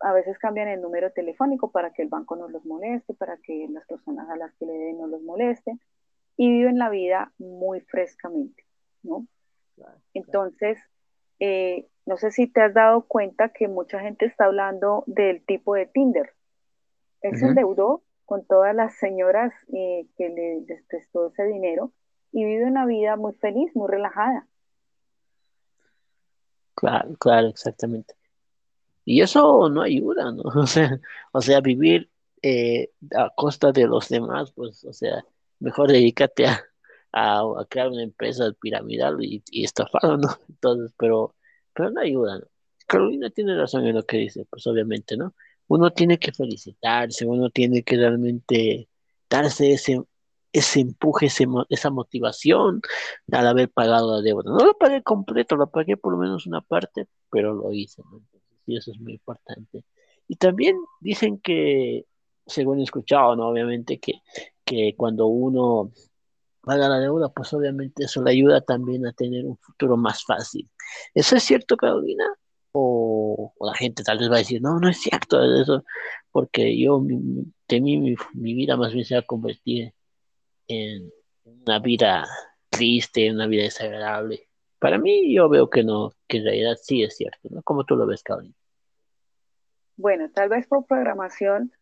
A, 0.00 0.12
veces 0.12 0.38
cambian 0.38 0.68
el 0.68 0.80
número 0.80 1.12
telefónico 1.12 1.70
para 1.70 1.92
que 1.92 2.02
el 2.02 2.08
banco 2.08 2.36
no 2.36 2.48
los 2.48 2.64
moleste, 2.64 3.12
para 3.14 3.36
que 3.36 3.66
las 3.70 3.86
personas 3.86 4.28
a 4.30 4.36
las 4.36 4.54
que 4.54 4.64
le 4.64 4.72
den 4.72 4.98
no 4.98 5.06
los 5.06 5.22
molesten, 5.22 5.78
y 6.36 6.50
viven 6.50 6.78
la 6.78 6.88
vida 6.88 7.32
muy 7.38 7.80
frescamente, 7.82 8.64
¿no? 9.02 9.26
Entonces, 10.14 10.78
eh, 11.40 11.86
no 12.06 12.16
sé 12.16 12.30
si 12.30 12.46
te 12.46 12.62
has 12.62 12.74
dado 12.74 13.06
cuenta 13.06 13.50
que 13.50 13.68
mucha 13.68 14.00
gente 14.00 14.26
está 14.26 14.46
hablando 14.46 15.04
del 15.06 15.44
tipo 15.44 15.74
de 15.74 15.86
Tinder. 15.86 16.32
Él 17.22 17.36
se 17.36 17.46
endeudó 17.46 18.02
con 18.24 18.46
todas 18.46 18.74
las 18.74 18.96
señoras 18.96 19.52
eh, 19.72 20.06
que 20.16 20.28
le 20.28 20.82
prestó 20.88 21.28
ese 21.28 21.44
dinero 21.44 21.92
y 22.32 22.44
vive 22.44 22.64
una 22.64 22.86
vida 22.86 23.16
muy 23.16 23.32
feliz, 23.34 23.74
muy 23.74 23.88
relajada. 23.88 24.46
Claro, 26.80 27.14
claro, 27.18 27.48
exactamente. 27.48 28.14
Y 29.04 29.20
eso 29.22 29.68
no 29.68 29.82
ayuda, 29.82 30.32
¿no? 30.32 30.42
O 30.64 30.66
sea, 30.66 31.00
o 31.32 31.42
sea 31.42 31.60
vivir 31.60 32.10
eh, 32.42 32.90
a 33.16 33.30
costa 33.36 33.72
de 33.72 33.86
los 33.86 34.08
demás, 34.08 34.52
pues, 34.52 34.84
o 34.84 34.92
sea, 34.94 35.24
mejor 35.58 35.90
dedícate 35.92 36.46
a, 36.46 36.64
a, 37.12 37.66
crear 37.68 37.88
una 37.90 38.02
empresa 38.02 38.50
piramidal 38.60 39.22
y, 39.22 39.42
y 39.50 39.64
estafarlo, 39.64 40.16
¿no? 40.18 40.28
Entonces, 40.48 40.94
pero, 40.98 41.34
pero 41.74 41.90
no 41.90 42.00
ayuda, 42.00 42.38
¿no? 42.38 42.46
Carolina 42.86 43.30
tiene 43.30 43.56
razón 43.56 43.86
en 43.86 43.96
lo 43.96 44.04
que 44.04 44.16
dice, 44.18 44.46
pues 44.50 44.66
obviamente, 44.66 45.16
¿no? 45.16 45.34
Uno 45.68 45.92
tiene 45.92 46.18
que 46.18 46.32
felicitarse, 46.32 47.26
uno 47.26 47.50
tiene 47.50 47.82
que 47.84 47.96
realmente 47.96 48.88
darse 49.28 49.72
ese, 49.74 50.02
ese 50.52 50.80
empuje, 50.80 51.28
esa 51.68 51.90
motivación 51.90 52.80
al 53.32 53.46
haber 53.46 53.70
pagado 53.70 54.16
la 54.16 54.22
deuda. 54.22 54.50
No 54.50 54.64
lo 54.64 54.74
pagué 54.76 55.02
completo, 55.02 55.56
lo 55.56 55.70
pagué 55.70 55.96
por 55.96 56.12
lo 56.12 56.18
menos 56.18 56.46
una 56.46 56.60
parte, 56.60 57.06
pero 57.30 57.54
lo 57.54 57.72
hice, 57.72 58.02
¿no? 58.10 58.22
Sí, 58.66 58.76
eso 58.76 58.92
es 58.92 59.00
muy 59.00 59.14
importante. 59.14 59.84
Y 60.28 60.36
también 60.36 60.76
dicen 61.00 61.38
que, 61.40 62.06
según 62.46 62.80
he 62.80 62.84
escuchado, 62.84 63.36
¿no? 63.36 63.48
Obviamente 63.48 63.98
que, 63.98 64.22
que 64.64 64.94
cuando 64.96 65.26
uno 65.26 65.92
paga 66.62 66.88
la 66.88 66.98
deuda, 67.00 67.30
pues 67.30 67.52
obviamente 67.52 68.04
eso 68.04 68.22
le 68.22 68.32
ayuda 68.32 68.60
también 68.60 69.06
a 69.06 69.12
tener 69.12 69.46
un 69.46 69.56
futuro 69.58 69.96
más 69.96 70.24
fácil. 70.24 70.68
¿Eso 71.14 71.36
es 71.36 71.42
cierto, 71.44 71.76
Carolina? 71.76 72.24
O, 72.72 73.52
la 73.60 73.74
gente 73.74 74.02
tal 74.04 74.18
vez 74.18 74.30
va 74.30 74.36
a 74.36 74.38
decir, 74.38 74.62
no, 74.62 74.78
no 74.78 74.88
es 74.88 75.00
cierto 75.00 75.42
eso, 75.60 75.84
porque 76.30 76.78
yo, 76.78 77.00
de 77.68 77.80
mí, 77.80 77.98
mi, 77.98 78.14
mi 78.34 78.54
vida 78.54 78.76
más 78.76 78.92
bien 78.92 79.04
se 79.04 79.14
va 79.14 79.20
a 79.20 79.24
convertir 79.24 79.92
en 80.70 81.12
una 81.44 81.80
vida 81.80 82.26
triste, 82.68 83.30
una 83.30 83.46
vida 83.46 83.64
desagradable. 83.64 84.48
Para 84.78 84.98
mí, 84.98 85.34
yo 85.34 85.48
veo 85.48 85.68
que 85.68 85.82
no, 85.82 86.12
que 86.28 86.38
en 86.38 86.44
realidad 86.44 86.76
sí 86.80 87.02
es 87.02 87.16
cierto, 87.16 87.48
¿no? 87.50 87.62
¿Cómo 87.62 87.84
tú 87.84 87.96
lo 87.96 88.06
ves, 88.06 88.22
Carolina? 88.22 88.54
Bueno, 89.96 90.30
tal 90.32 90.48
vez 90.48 90.66
por 90.66 90.86
programación 90.86 91.72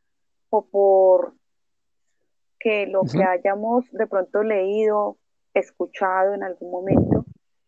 o 0.50 0.66
por 0.66 1.34
que 2.58 2.86
lo 2.86 3.02
que 3.02 3.22
hayamos 3.22 3.84
de 3.92 4.06
pronto 4.06 4.42
leído, 4.42 5.16
escuchado 5.54 6.34
en 6.34 6.42
algún 6.42 6.72
momento, 6.72 7.24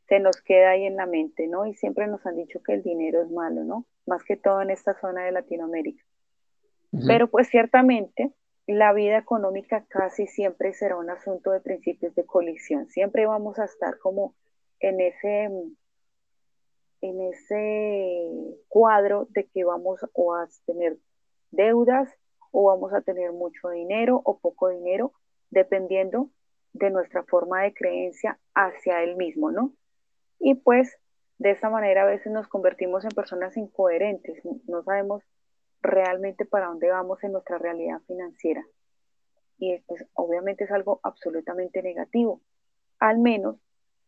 se 0.08 0.18
nos 0.18 0.40
queda 0.40 0.70
ahí 0.70 0.86
en 0.86 0.96
la 0.96 1.06
mente, 1.06 1.46
¿no? 1.46 1.66
Y 1.66 1.74
siempre 1.74 2.08
nos 2.08 2.26
han 2.26 2.36
dicho 2.36 2.60
que 2.62 2.72
el 2.74 2.82
dinero 2.82 3.22
es 3.22 3.30
malo, 3.30 3.62
¿no? 3.62 3.86
Más 4.06 4.24
que 4.24 4.36
todo 4.36 4.62
en 4.62 4.70
esta 4.70 4.98
zona 5.00 5.24
de 5.24 5.32
Latinoamérica. 5.32 6.02
Pero 7.06 7.28
pues 7.30 7.48
ciertamente 7.48 8.32
la 8.66 8.92
vida 8.92 9.18
económica 9.18 9.84
casi 9.88 10.26
siempre 10.26 10.72
será 10.72 10.96
un 10.96 11.10
asunto 11.10 11.50
de 11.50 11.60
principios 11.60 12.14
de 12.14 12.24
colisión. 12.24 12.88
Siempre 12.88 13.26
vamos 13.26 13.58
a 13.58 13.64
estar 13.64 13.98
como 13.98 14.34
en 14.78 15.00
ese, 15.00 15.50
en 17.00 17.20
ese 17.20 18.30
cuadro 18.68 19.26
de 19.30 19.46
que 19.46 19.64
vamos 19.64 20.02
a 20.02 20.08
tener 20.66 20.98
deudas 21.50 22.08
o 22.52 22.64
vamos 22.64 22.92
a 22.92 23.00
tener 23.00 23.32
mucho 23.32 23.70
dinero 23.70 24.20
o 24.24 24.38
poco 24.38 24.68
dinero, 24.68 25.12
dependiendo 25.50 26.30
de 26.72 26.90
nuestra 26.90 27.24
forma 27.24 27.62
de 27.62 27.74
creencia 27.74 28.38
hacia 28.54 29.02
el 29.02 29.16
mismo, 29.16 29.50
¿no? 29.50 29.72
Y 30.38 30.54
pues 30.54 30.96
de 31.38 31.50
esa 31.50 31.70
manera 31.70 32.02
a 32.02 32.06
veces 32.06 32.32
nos 32.32 32.48
convertimos 32.48 33.04
en 33.04 33.10
personas 33.10 33.56
incoherentes, 33.56 34.42
no 34.66 34.82
sabemos 34.82 35.22
realmente 35.82 36.44
para 36.44 36.66
dónde 36.66 36.90
vamos 36.90 37.22
en 37.24 37.32
nuestra 37.32 37.58
realidad 37.58 38.00
financiera. 38.06 38.64
Y 39.58 39.78
pues, 39.86 40.06
obviamente 40.14 40.64
es 40.64 40.70
algo 40.70 41.00
absolutamente 41.02 41.82
negativo, 41.82 42.40
al 42.98 43.18
menos 43.18 43.56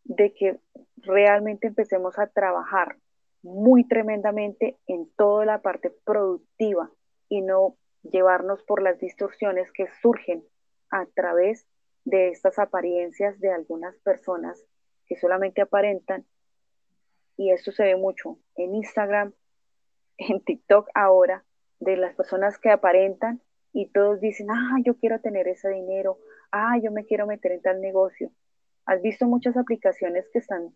de 0.05 0.33
que 0.33 0.61
realmente 0.97 1.68
empecemos 1.68 2.18
a 2.18 2.27
trabajar 2.27 2.97
muy 3.43 3.85
tremendamente 3.87 4.79
en 4.87 5.11
toda 5.16 5.45
la 5.45 5.62
parte 5.62 5.91
productiva 5.91 6.91
y 7.29 7.43
no 7.43 7.77
llevarnos 8.03 8.62
por 8.62 8.83
las 8.83 8.99
distorsiones 8.99 9.70
que 9.73 9.89
surgen 10.01 10.45
a 10.91 11.07
través 11.07 11.66
de 12.05 12.29
estas 12.29 12.59
apariencias 12.59 13.39
de 13.41 13.51
algunas 13.51 13.97
personas 13.99 14.64
que 15.07 15.16
solamente 15.16 15.62
aparentan. 15.62 16.25
Y 17.37 17.51
esto 17.51 17.73
se 17.73 17.85
ve 17.85 17.97
mucho 17.97 18.39
en 18.57 18.75
Instagram, 18.75 19.33
en 20.18 20.41
TikTok 20.45 20.89
ahora, 20.95 21.45
de 21.83 21.97
las 21.97 22.14
personas 22.14 22.59
que 22.59 22.70
aparentan 22.70 23.41
y 23.72 23.87
todos 23.91 24.20
dicen, 24.20 24.49
ah, 24.51 24.76
yo 24.85 24.97
quiero 24.97 25.20
tener 25.20 25.49
ese 25.49 25.68
dinero, 25.70 26.18
ah, 26.53 26.78
yo 26.80 26.93
me 26.93 27.05
quiero 27.05 27.26
meter 27.26 27.53
en 27.53 27.62
tal 27.62 27.80
negocio. 27.80 28.30
¿Has 28.87 29.03
visto 29.03 29.26
muchas 29.26 29.57
aplicaciones 29.57 30.28
que 30.33 30.39
están 30.39 30.74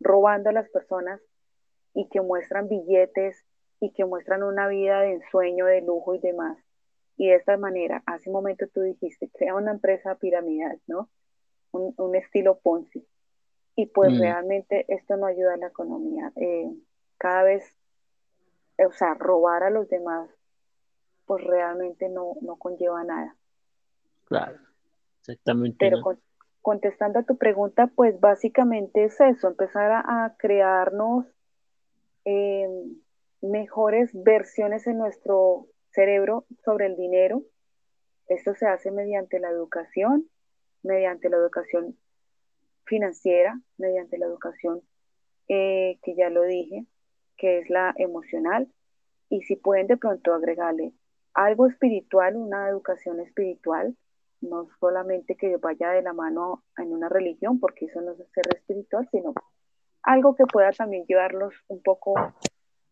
robando 0.00 0.50
a 0.50 0.52
las 0.52 0.68
personas 0.70 1.20
y 1.94 2.08
que 2.08 2.20
muestran 2.20 2.68
billetes 2.68 3.44
y 3.80 3.92
que 3.92 4.04
muestran 4.04 4.42
una 4.42 4.68
vida 4.68 5.00
de 5.00 5.14
ensueño, 5.14 5.66
de 5.66 5.80
lujo 5.80 6.14
y 6.14 6.20
demás? 6.20 6.58
Y 7.16 7.28
de 7.28 7.34
esta 7.34 7.56
manera, 7.56 8.02
hace 8.06 8.30
un 8.30 8.34
momento 8.34 8.66
tú 8.72 8.82
dijiste, 8.82 9.28
crea 9.30 9.56
una 9.56 9.72
empresa 9.72 10.14
piramidal, 10.16 10.80
¿no? 10.86 11.10
Un, 11.72 12.14
estilo 12.14 12.58
Ponzi. 12.60 13.06
Y 13.74 13.86
pues 13.86 14.12
mm. 14.12 14.20
realmente 14.20 14.84
esto 14.88 15.16
no 15.16 15.26
ayuda 15.26 15.54
a 15.54 15.58
la 15.58 15.66
economía. 15.68 16.32
Eh, 16.36 16.70
cada 17.18 17.42
vez 17.42 17.77
o 18.86 18.92
sea, 18.92 19.14
robar 19.14 19.62
a 19.62 19.70
los 19.70 19.88
demás, 19.88 20.30
pues 21.26 21.44
realmente 21.44 22.08
no, 22.08 22.34
no 22.40 22.56
conlleva 22.56 23.04
nada. 23.04 23.36
Claro, 24.24 24.58
exactamente. 25.20 25.76
Pero 25.78 26.00
contestando 26.62 27.20
a 27.20 27.22
tu 27.22 27.36
pregunta, 27.36 27.90
pues 27.94 28.20
básicamente 28.20 29.04
es 29.04 29.20
eso, 29.20 29.48
empezar 29.48 29.90
a, 29.90 30.34
crearnos 30.38 31.26
em, 32.24 33.00
mejores 33.40 34.10
versiones 34.12 34.86
en 34.86 34.98
nuestro 34.98 35.66
cerebro 35.90 36.44
sobre 36.64 36.86
el 36.86 36.96
dinero. 36.96 37.42
Esto 38.28 38.54
se 38.54 38.66
hace 38.66 38.90
mediante 38.90 39.40
la 39.40 39.48
educación, 39.48 40.28
mediante 40.82 41.30
la 41.30 41.38
educación 41.38 41.96
financiera, 42.84 43.58
mediante 43.78 44.18
la 44.18 44.26
educación 44.26 44.82
eh, 45.48 45.98
que 46.02 46.14
ya 46.14 46.28
lo 46.28 46.42
dije, 46.42 46.84
que 47.38 47.60
es 47.60 47.70
la 47.70 47.94
emocional, 47.96 48.68
y 49.30 49.42
si 49.42 49.56
pueden 49.56 49.86
de 49.86 49.96
pronto 49.96 50.34
agregarle 50.34 50.92
algo 51.34 51.66
espiritual, 51.66 52.36
una 52.36 52.68
educación 52.68 53.20
espiritual, 53.20 53.96
no 54.40 54.68
solamente 54.80 55.36
que 55.36 55.56
vaya 55.56 55.90
de 55.90 56.02
la 56.02 56.12
mano 56.12 56.64
en 56.76 56.92
una 56.92 57.08
religión, 57.08 57.60
porque 57.60 57.86
eso 57.86 58.00
no 58.00 58.12
es 58.12 58.18
ser 58.32 58.44
espiritual, 58.54 59.08
sino 59.10 59.34
algo 60.02 60.34
que 60.34 60.44
pueda 60.46 60.72
también 60.72 61.04
llevarlos 61.06 61.54
un 61.68 61.82
poco 61.82 62.14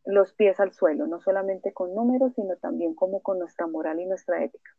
los 0.05 0.33
pies 0.33 0.61
al 0.61 0.73
suelo, 0.73 1.07
no 1.07 1.21
solamente 1.21 1.73
con 1.73 1.95
números, 1.95 2.33
sino 2.35 2.57
también 2.57 2.95
como 2.95 3.21
con 3.21 3.39
nuestra 3.39 3.67
moral 3.67 4.01
y 4.01 4.07
nuestra 4.07 4.45
ética. 4.45 4.71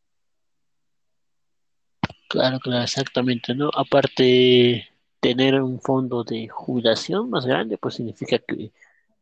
Claro, 2.29 2.59
claro, 2.59 2.83
exactamente, 2.83 3.55
¿no? 3.55 3.69
Aparte, 3.73 4.87
tener 5.19 5.61
un 5.61 5.79
fondo 5.79 6.23
de 6.23 6.47
jubilación 6.47 7.29
más 7.29 7.45
grande, 7.45 7.77
pues 7.77 7.95
significa 7.95 8.37
que 8.39 8.71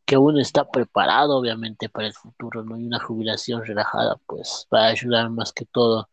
que 0.06 0.16
uno 0.16 0.40
está 0.40 0.70
preparado 0.70 1.36
obviamente 1.36 1.88
para 1.88 2.06
el 2.06 2.14
futuro, 2.14 2.62
¿no? 2.64 2.78
Y 2.78 2.84
una 2.86 3.00
jubilación 3.00 3.64
relajada, 3.64 4.16
pues 4.26 4.66
va 4.72 4.86
a 4.86 4.88
ayudar 4.90 5.30
más 5.30 5.52
que 5.52 5.66
todo 5.66 6.08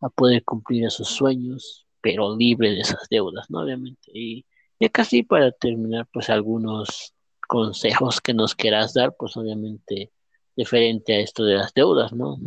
a 0.00 0.08
poder 0.10 0.44
cumplir 0.44 0.84
esos 0.86 1.08
sueños, 1.08 1.86
pero 2.00 2.36
libre 2.36 2.70
de 2.72 2.80
esas 2.80 3.08
deudas, 3.08 3.46
¿no? 3.50 3.60
Obviamente. 3.60 4.10
Y 4.12 4.44
ya 4.80 4.88
casi 4.90 5.22
para 5.22 5.52
terminar, 5.52 6.08
pues 6.12 6.28
algunos 6.30 7.14
consejos 7.48 8.20
que 8.20 8.34
nos 8.34 8.54
quieras 8.54 8.94
dar, 8.94 9.14
pues 9.16 9.36
obviamente 9.36 10.12
diferente 10.56 11.14
a 11.14 11.20
esto 11.20 11.44
de 11.44 11.54
las 11.54 11.72
deudas, 11.74 12.12
¿no? 12.12 12.38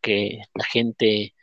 Que 0.00 0.42
la 0.54 0.64
gente 0.64 1.34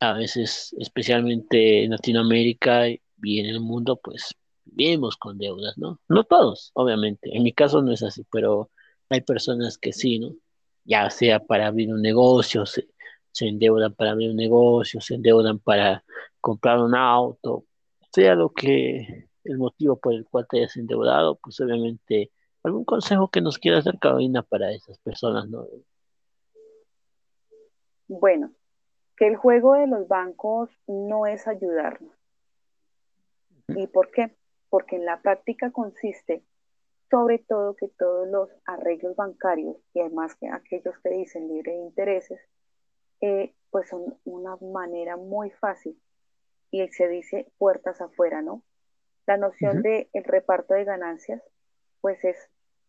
a 0.00 0.12
veces, 0.14 0.74
especialmente 0.78 1.84
en 1.84 1.90
Latinoamérica 1.92 2.88
y 2.88 3.40
en 3.40 3.46
el 3.46 3.60
mundo, 3.60 4.00
pues 4.02 4.34
vivimos 4.74 5.16
con 5.16 5.38
deudas, 5.38 5.78
¿no? 5.78 6.00
No 6.08 6.24
todos, 6.24 6.70
obviamente. 6.74 7.36
En 7.36 7.42
mi 7.42 7.52
caso 7.52 7.82
no 7.82 7.92
es 7.92 8.02
así, 8.02 8.24
pero 8.30 8.70
hay 9.08 9.20
personas 9.20 9.78
que 9.78 9.92
sí, 9.92 10.18
¿no? 10.18 10.34
Ya 10.84 11.08
sea 11.10 11.40
para 11.40 11.68
abrir 11.68 11.92
un 11.92 12.02
negocio, 12.02 12.66
se, 12.66 12.86
endeudan 13.40 13.94
para 13.94 14.12
abrir 14.12 14.30
un 14.30 14.36
negocio, 14.36 15.00
se 15.00 15.14
endeudan 15.14 15.58
para 15.58 16.04
comprar 16.40 16.78
un 16.80 16.94
auto, 16.94 17.64
sea 18.12 18.34
lo 18.34 18.50
que 18.50 19.28
el 19.44 19.58
motivo 19.58 19.96
por 19.96 20.14
el 20.14 20.26
cual 20.26 20.46
te 20.48 20.58
hayas 20.58 20.76
endeudado, 20.76 21.36
pues 21.36 21.60
obviamente 21.60 22.30
algún 22.62 22.84
consejo 22.84 23.28
que 23.28 23.40
nos 23.40 23.58
quieras 23.58 23.84
dar, 23.84 23.98
Carolina, 23.98 24.42
para 24.42 24.72
esas 24.72 24.98
personas, 24.98 25.48
¿no? 25.48 25.66
Bueno, 28.08 28.52
que 29.16 29.26
el 29.26 29.36
juego 29.36 29.74
de 29.74 29.86
los 29.86 30.08
bancos 30.08 30.70
no 30.86 31.26
es 31.26 31.46
ayudarnos. 31.46 32.12
¿Y 33.68 33.86
por 33.86 34.10
qué? 34.10 34.34
Porque 34.68 34.96
en 34.96 35.04
la 35.04 35.20
práctica 35.20 35.70
consiste 35.70 36.44
sobre 37.10 37.38
todo 37.38 37.76
que 37.76 37.88
todos 37.88 38.26
los 38.28 38.50
arreglos 38.66 39.14
bancarios 39.14 39.76
y 39.92 40.00
además 40.00 40.34
que 40.36 40.48
aquellos 40.48 40.98
que 40.98 41.10
dicen 41.10 41.48
libre 41.48 41.72
de 41.72 41.78
intereses, 41.78 42.40
eh, 43.20 43.54
pues 43.70 43.88
son 43.88 44.18
una 44.24 44.56
manera 44.56 45.16
muy 45.16 45.50
fácil 45.50 46.00
y 46.70 46.86
se 46.88 47.08
dice 47.08 47.52
puertas 47.58 48.00
afuera, 48.00 48.42
¿no? 48.42 48.62
La 49.26 49.36
noción 49.36 49.82
de 49.82 50.10
el 50.12 50.24
reparto 50.24 50.74
de 50.74 50.84
ganancias, 50.84 51.42
pues 52.00 52.22
es 52.24 52.36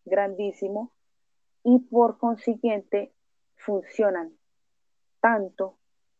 grandísimo 0.04 0.92
y 1.62 1.78
por 1.78 2.18
consiguiente 2.18 3.12
funcionan 3.56 4.36
tanto 5.20 5.78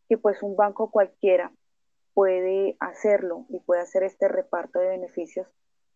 que 0.09 0.17
pues 0.17 0.43
un 0.43 0.57
banco 0.57 0.91
cualquiera 0.91 1.53
puede 2.17 2.79
hacerlo 2.81 3.45
y 3.51 3.61
puede 3.61 3.83
hacer 3.83 4.03
este 4.03 4.27
reparto 4.27 4.79
de 4.79 4.89
beneficios 4.89 5.47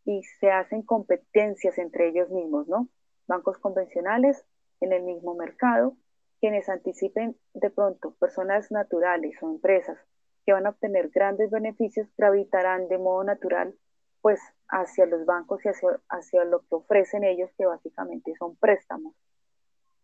y 0.05 0.23
se 0.39 0.51
hacen 0.51 0.83
competencias 0.83 1.79
entre 1.79 2.09
ellos 2.09 2.29
mismos, 2.29 2.68
¿no? 2.68 2.89
Bancos 3.27 3.57
convencionales 3.57 4.45
en 4.83 4.93
el 4.93 5.03
mismo 5.03 5.35
mercado, 5.35 5.97
quienes 6.39 6.68
anticipen 6.68 7.39
de 7.55 7.71
pronto 7.71 8.11
personas 8.21 8.71
naturales 8.71 9.35
o 9.41 9.49
empresas 9.49 9.97
que 10.45 10.53
van 10.53 10.66
a 10.66 10.71
obtener 10.71 11.09
grandes 11.09 11.51
beneficios 11.51 12.07
gravitarán 12.18 12.89
de 12.89 12.99
modo 12.99 13.25
natural 13.25 13.75
pues 14.21 14.41
hacia 14.68 15.07
los 15.07 15.25
bancos 15.25 15.64
y 15.64 15.71
hacia, 15.71 15.89
hacia 16.11 16.45
lo 16.45 16.61
que 16.61 16.75
ofrecen 16.75 17.25
ellos, 17.25 17.49
que 17.57 17.64
básicamente 17.64 18.35
son 18.39 18.57
préstamos. 18.57 19.14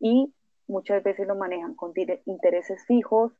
Y 0.00 0.32
muchas 0.66 1.02
veces 1.02 1.28
lo 1.28 1.34
manejan 1.34 1.74
con 1.74 1.92
intereses 2.24 2.86
fijos 2.86 3.32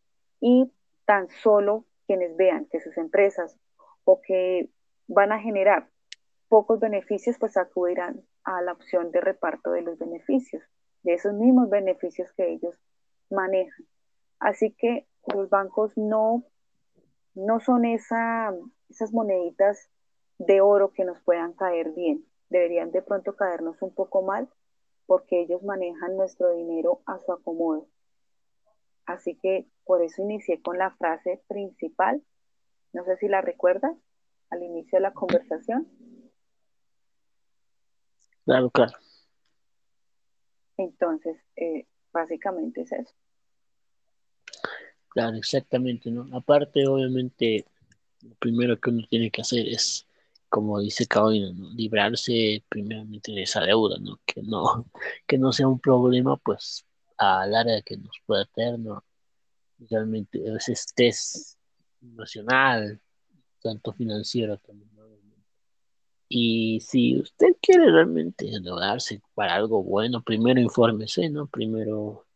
y 0.42 0.70
tan 1.06 1.30
solo 1.30 1.86
quienes 2.06 2.36
vean 2.36 2.66
que 2.66 2.80
sus 2.80 2.96
empresas 2.96 3.58
o 4.04 4.20
que 4.20 4.70
van 5.08 5.32
a 5.32 5.40
generar 5.40 5.88
pocos 6.48 6.80
beneficios, 6.80 7.36
pues 7.38 7.56
acudirán 7.56 8.22
a 8.44 8.62
la 8.62 8.72
opción 8.72 9.10
de 9.10 9.20
reparto 9.20 9.72
de 9.72 9.82
los 9.82 9.98
beneficios, 9.98 10.62
de 11.02 11.14
esos 11.14 11.34
mismos 11.34 11.68
beneficios 11.68 12.32
que 12.32 12.52
ellos 12.52 12.80
manejan. 13.30 13.86
Así 14.38 14.72
que 14.72 15.06
los 15.34 15.50
bancos 15.50 15.96
no, 15.96 16.44
no 17.34 17.60
son 17.60 17.84
esa, 17.84 18.54
esas 18.88 19.12
moneditas 19.12 19.90
de 20.38 20.60
oro 20.60 20.92
que 20.92 21.04
nos 21.04 21.20
puedan 21.22 21.52
caer 21.54 21.90
bien. 21.90 22.24
Deberían 22.48 22.92
de 22.92 23.02
pronto 23.02 23.34
caernos 23.34 23.82
un 23.82 23.92
poco 23.92 24.22
mal 24.22 24.48
porque 25.06 25.40
ellos 25.40 25.62
manejan 25.62 26.16
nuestro 26.16 26.52
dinero 26.52 27.00
a 27.06 27.18
su 27.18 27.32
acomodo. 27.32 27.86
Así 29.06 29.36
que 29.36 29.66
por 29.84 30.02
eso 30.02 30.22
inicié 30.22 30.60
con 30.60 30.78
la 30.78 30.90
frase 30.90 31.42
principal. 31.46 32.22
No 32.92 33.04
sé 33.04 33.16
si 33.16 33.28
la 33.28 33.40
recuerdas 33.40 33.96
al 34.50 34.62
inicio 34.62 34.98
de 34.98 35.02
la 35.02 35.12
conversación. 35.12 35.88
Claro, 38.44 38.70
claro. 38.70 38.92
Entonces, 40.76 41.36
eh, 41.56 41.86
básicamente 42.12 42.82
es 42.82 42.92
eso. 42.92 43.14
Claro, 45.08 45.36
exactamente, 45.36 46.10
¿no? 46.10 46.28
Aparte, 46.36 46.86
obviamente, 46.86 47.64
lo 48.22 48.34
primero 48.36 48.78
que 48.78 48.90
uno 48.90 49.06
tiene 49.08 49.30
que 49.30 49.40
hacer 49.40 49.66
es, 49.66 50.06
como 50.48 50.78
dice 50.78 51.06
Carolina, 51.06 51.52
¿no? 51.54 51.70
librarse 51.70 52.62
primeramente 52.68 53.32
de 53.32 53.42
esa 53.42 53.62
deuda, 53.62 53.96
¿no? 53.98 54.20
Que 54.26 54.42
no, 54.42 54.84
que 55.26 55.38
no 55.38 55.52
sea 55.52 55.68
un 55.68 55.80
problema, 55.80 56.36
pues, 56.36 56.85
a 57.18 57.46
larga 57.46 57.82
que 57.82 57.96
nos 57.96 58.16
pueda 58.26 58.44
tener, 58.46 58.78
¿no? 58.78 59.04
Realmente 59.90 60.42
ese 60.56 60.72
estrés 60.72 61.58
emocional, 62.02 63.00
tanto 63.62 63.92
financiero 63.92 64.58
también, 64.58 64.90
Y 66.28 66.80
si 66.80 67.20
usted 67.20 67.56
quiere 67.60 67.90
realmente 67.90 68.48
endeudarse 68.52 69.20
para 69.34 69.54
algo 69.54 69.82
bueno, 69.82 70.22
primero 70.22 70.60
infórmese, 70.60 71.28
¿no? 71.30 71.46
Primero 71.46 72.26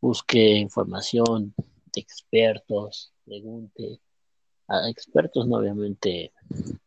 busque 0.00 0.56
información 0.56 1.54
de 1.56 2.00
expertos, 2.00 3.12
pregunte 3.24 4.00
a 4.68 4.88
expertos, 4.88 5.46
¿no? 5.46 5.58
Obviamente, 5.58 6.32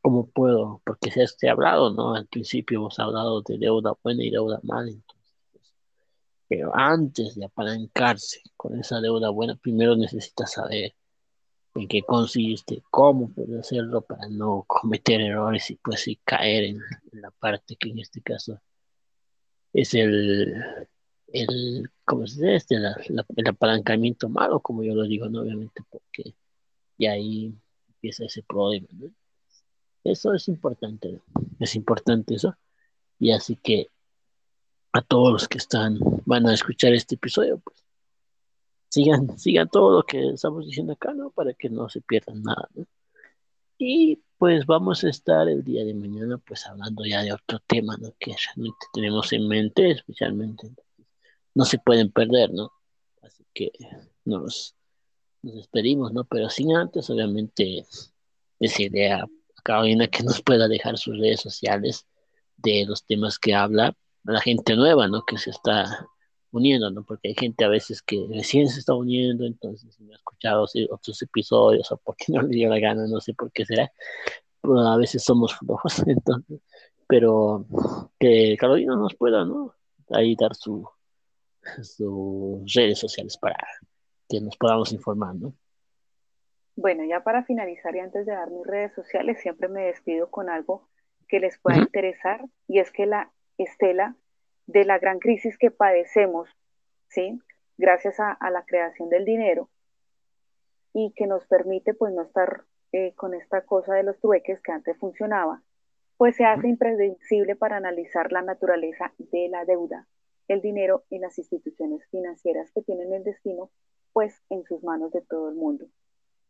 ¿cómo 0.02 0.28
puedo? 0.28 0.82
Porque 0.86 1.12
se 1.12 1.48
ha 1.48 1.52
hablado, 1.52 1.92
¿no? 1.92 2.16
Al 2.16 2.28
principio 2.28 2.80
hemos 2.80 3.00
hablado 3.00 3.42
de 3.42 3.58
deuda 3.58 3.94
buena 4.04 4.24
y 4.24 4.32
deuda 4.32 4.60
mala, 4.64 4.90
entonces, 4.92 5.15
pero 6.48 6.72
antes 6.76 7.36
de 7.36 7.46
apalancarse 7.46 8.42
con 8.56 8.80
esa 8.80 9.00
deuda 9.02 9.30
buena, 9.30 9.56
primero 9.56 9.96
necesita 9.96 10.46
saber 10.46 10.96
en 11.76 11.88
qué 11.88 12.02
consiste, 12.04 12.84
cómo 12.90 13.30
puede 13.30 13.60
hacerlo 13.60 14.02
para 14.02 14.28
no 14.30 14.64
cometer 14.68 15.22
errores 15.22 15.70
y 15.72 15.76
pues 15.76 16.02
sí 16.02 16.20
caer 16.24 16.66
en, 16.66 16.80
la 17.12 17.32
parte 17.32 17.76
que 17.76 17.90
en 17.90 18.00
este 18.00 18.22
caso 18.22 18.62
es 19.74 19.94
el, 19.94 20.54
el 21.28 21.92
¿cómo 22.06 22.28
se 22.28 22.36
dice? 22.36 22.56
Este, 22.56 22.76
el 22.76 23.48
apalancamiento 23.48 24.30
malo, 24.30 24.60
como 24.62 24.84
yo 24.84 24.96
lo 24.96 25.04
digo, 25.04 25.28
¿no? 25.30 25.42
obviamente, 25.42 25.84
porque 25.90 26.36
y 26.98 27.08
ahí 27.08 27.54
empieza 27.88 28.26
ese 28.26 28.44
problema, 28.44 28.88
¿no? 28.94 29.12
Eso 30.04 30.34
es 30.34 30.48
importante, 30.48 31.20
es 31.60 31.76
importante 31.76 32.36
eso. 32.36 32.56
Y 33.20 33.32
así 33.32 33.56
que 33.56 33.88
a 34.96 35.02
todos 35.02 35.34
los 35.34 35.48
que 35.50 35.58
están, 35.58 36.00
van 36.26 36.48
a 36.48 36.54
escuchar 36.54 36.94
este 36.94 37.16
episodio, 37.16 37.60
pues 37.60 37.84
sigan, 38.88 39.38
sigan 39.38 39.68
todo 39.68 39.98
lo 39.98 40.04
que 40.04 40.30
estamos 40.30 40.66
diciendo 40.66 40.94
acá, 40.94 41.14
¿no? 41.14 41.32
Para 41.32 41.54
que 41.54 41.70
no 41.70 41.90
se 41.90 42.00
pierdan 42.00 42.42
nada, 42.44 42.70
¿no? 42.74 42.86
Y 43.78 44.24
pues 44.38 44.66
vamos 44.66 45.04
a 45.04 45.10
estar 45.10 45.50
el 45.50 45.66
día 45.66 45.84
de 45.84 45.94
mañana 45.94 46.38
pues 46.38 46.66
hablando 46.66 47.04
ya 47.06 47.24
de 47.24 47.34
otro 47.34 47.60
tema, 47.68 47.98
¿no? 47.98 48.14
Que 48.18 48.34
realmente 48.46 48.86
tenemos 48.94 49.34
en 49.34 49.50
mente, 49.50 49.92
especialmente. 49.92 50.70
No 51.54 51.66
se 51.66 51.78
pueden 51.78 52.10
perder, 52.10 52.54
¿no? 52.54 52.72
Así 53.22 53.46
que 53.54 53.74
nos, 54.24 54.78
nos 55.42 55.56
despedimos, 55.56 56.14
¿no? 56.14 56.24
Pero 56.24 56.50
sin 56.50 56.74
antes, 56.74 57.10
obviamente, 57.10 57.86
decirle 58.62 59.12
a 59.12 59.28
Carolina 59.62 60.08
que 60.08 60.24
nos 60.24 60.42
pueda 60.42 60.70
dejar 60.70 60.98
sus 60.98 61.18
redes 61.18 61.42
sociales 61.42 62.08
de 62.56 62.86
los 62.86 63.04
temas 63.06 63.38
que 63.38 63.54
habla 63.54 63.94
la 64.26 64.42
gente 64.42 64.76
nueva, 64.76 65.08
¿no? 65.08 65.24
Que 65.24 65.38
se 65.38 65.52
está 65.52 66.08
uniendo, 66.52 66.90
¿no? 66.90 67.04
Porque 67.04 67.30
hay 67.30 67.36
gente 67.36 67.66
a 67.66 67.70
veces 67.70 68.02
que 68.02 68.26
recién 68.30 68.68
se 68.68 68.80
está 68.80 68.94
uniendo, 68.94 69.46
entonces 69.46 70.00
no 70.00 70.12
ha 70.12 70.16
escuchado 70.16 70.66
otros 70.90 71.22
episodios 71.22 71.92
o 71.92 71.98
porque 71.98 72.26
no 72.30 72.42
le 72.42 72.56
dio 72.56 72.70
la 72.70 72.80
gana, 72.80 73.08
no 73.08 73.20
sé 73.20 73.34
por 73.34 73.52
qué 73.52 73.66
será. 73.66 73.92
Pero 74.62 74.80
a 74.80 74.98
veces 74.98 75.24
somos 75.24 75.54
flojos, 75.60 76.04
entonces, 76.08 76.62
pero 77.08 77.66
que 78.20 78.56
Carolina 78.60 78.96
nos 78.96 79.16
pueda, 79.16 79.46
¿no? 79.46 79.74
Ahí 80.10 80.36
dar 80.36 80.56
su, 80.56 80.88
sus 81.82 82.74
redes 82.74 83.00
sociales 83.00 83.38
para 83.38 83.58
que 84.30 84.42
nos 84.42 84.58
podamos 84.58 84.92
informar, 84.92 85.36
¿no? 85.36 85.54
Bueno, 86.76 87.04
ya 87.06 87.24
para 87.24 87.44
finalizar 87.44 87.96
y 87.96 88.00
antes 88.00 88.26
de 88.26 88.34
dar 88.34 88.52
mis 88.52 88.66
redes 88.66 88.94
sociales, 88.94 89.40
siempre 89.42 89.70
me 89.70 89.84
despido 89.84 90.30
con 90.30 90.50
algo 90.50 90.90
que 91.28 91.40
les 91.40 91.58
pueda 91.60 91.78
interesar 91.78 92.44
y 92.68 92.80
es 92.80 92.92
que 92.92 93.06
la 93.06 93.32
estela 93.58 94.16
de 94.68 94.86
la 94.86 95.00
gran 95.00 95.20
crisis 95.20 95.58
que 95.58 95.72
padecemos, 95.72 96.50
¿sí? 97.10 97.40
Gracias 97.78 98.20
a, 98.20 98.38
la 98.52 98.64
creación 98.66 99.10
del 99.10 99.26
dinero 99.26 99.70
y 100.94 101.14
que 101.16 101.28
nos 101.28 101.46
permite 101.48 101.94
pues 101.94 102.14
no 102.14 102.22
estar 102.22 102.64
eh, 102.94 103.14
con 103.16 103.34
esta 103.34 103.62
cosa 103.62 103.94
de 103.94 104.04
los 104.04 104.20
trueques 104.20 104.62
que 104.62 104.72
antes 104.72 104.98
funcionaba, 104.98 105.62
pues 106.18 106.38
se 106.38 106.46
hace 106.46 106.70
impredecible 106.70 107.56
para 107.56 107.78
analizar 107.78 108.32
la 108.32 108.42
naturaleza 108.42 109.14
de 109.18 109.50
la 109.50 109.66
deuda, 109.66 110.08
el 110.48 110.62
dinero 110.62 111.04
y 111.10 111.20
las 111.20 111.38
instituciones 111.38 112.08
financieras 112.10 112.72
que 112.72 112.82
tienen 112.82 113.14
el 113.14 113.24
destino 113.24 113.70
pues 114.14 114.42
en 114.50 114.64
sus 114.64 114.82
manos 114.84 115.12
de 115.12 115.22
todo 115.22 115.50
el 115.50 115.56
mundo. 115.56 115.86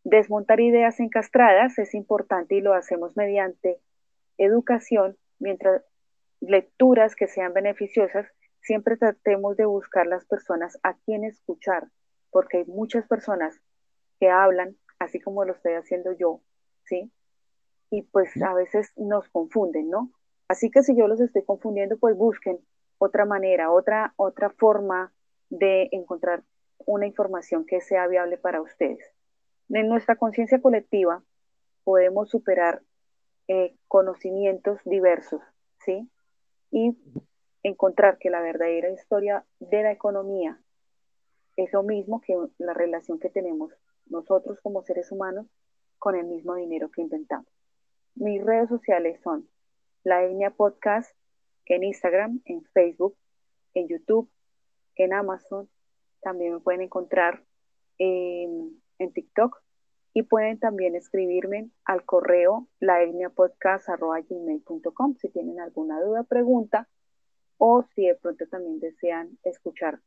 Desmontar 0.03 0.59
ideas 0.59 0.99
encastradas 0.99 1.79
es 1.79 1.95
importante 1.95 2.53
y 2.53 2.61
lo 2.61 2.75
hacemos 2.75 3.17
mediante 3.17 3.79
educación, 4.37 5.17
mientras 5.39 5.83
lecturas 6.39 7.15
que 7.15 7.27
sean 7.27 7.53
beneficiosas, 7.53 8.27
siempre 8.61 8.97
tratemos 8.97 9.57
de 9.57 9.65
buscar 9.65 10.07
las 10.07 10.25
personas 10.25 10.79
a 10.83 10.95
quien 10.95 11.23
escuchar, 11.23 11.89
porque 12.31 12.57
hay 12.57 12.65
muchas 12.65 13.07
personas 13.07 13.61
que 14.19 14.29
hablan, 14.29 14.77
así 14.99 15.19
como 15.19 15.45
lo 15.45 15.53
estoy 15.53 15.73
haciendo 15.73 16.13
yo, 16.13 16.41
¿sí? 16.83 17.11
Y 17.91 18.03
pues 18.03 18.35
a 18.41 18.53
veces 18.53 18.91
nos 18.95 19.29
confunden, 19.29 19.89
¿no? 19.89 20.11
Así 20.47 20.69
que 20.69 20.83
si 20.83 20.95
yo 20.95 21.07
los 21.07 21.21
estoy 21.21 21.43
confundiendo, 21.43 21.97
pues 21.97 22.15
busquen 22.15 22.59
otra 22.97 23.25
manera, 23.25 23.71
otra, 23.71 24.13
otra 24.17 24.49
forma 24.49 25.13
de 25.49 25.89
encontrar 25.91 26.43
una 26.85 27.07
información 27.07 27.65
que 27.65 27.81
sea 27.81 28.07
viable 28.07 28.37
para 28.37 28.61
ustedes. 28.61 29.13
En 29.69 29.87
nuestra 29.89 30.15
conciencia 30.15 30.61
colectiva 30.61 31.23
podemos 31.83 32.29
superar 32.29 32.81
eh, 33.47 33.75
conocimientos 33.87 34.79
diversos, 34.85 35.41
¿sí? 35.79 36.09
Y 36.75 36.93
encontrar 37.63 38.17
que 38.17 38.29
la 38.29 38.41
verdadera 38.41 38.89
historia 38.89 39.45
de 39.59 39.81
la 39.81 39.93
economía 39.93 40.59
es 41.55 41.71
lo 41.71 41.83
mismo 41.83 42.19
que 42.19 42.35
la 42.57 42.73
relación 42.73 43.17
que 43.17 43.29
tenemos 43.29 43.71
nosotros 44.07 44.59
como 44.61 44.83
seres 44.83 45.09
humanos 45.09 45.47
con 45.99 46.15
el 46.15 46.25
mismo 46.25 46.55
dinero 46.55 46.91
que 46.91 47.01
inventamos. 47.01 47.47
Mis 48.15 48.43
redes 48.43 48.67
sociales 48.67 49.21
son 49.23 49.47
la 50.03 50.25
etnia 50.25 50.51
podcast 50.51 51.15
en 51.65 51.85
Instagram, 51.85 52.41
en 52.43 52.65
Facebook, 52.65 53.15
en 53.73 53.87
YouTube, 53.87 54.29
en 54.95 55.13
Amazon. 55.13 55.69
También 56.21 56.55
me 56.55 56.59
pueden 56.59 56.81
encontrar 56.81 57.41
en 57.99 58.81
en 58.99 59.13
TikTok 59.13 59.61
y 60.15 60.23
pueden 60.23 60.57
también 60.57 60.95
escribirme 60.95 61.69
al 61.83 62.03
correo 62.05 62.67
laetniapodcast.com 62.79 65.15
si 65.19 65.29
tienen 65.29 65.59
alguna 65.59 66.01
duda, 66.01 66.23
pregunta 66.23 66.89
o 67.57 67.83
si 67.93 68.07
de 68.07 68.15
pronto 68.15 68.47
también 68.47 68.79
desean 68.79 69.37
escuchar 69.43 69.99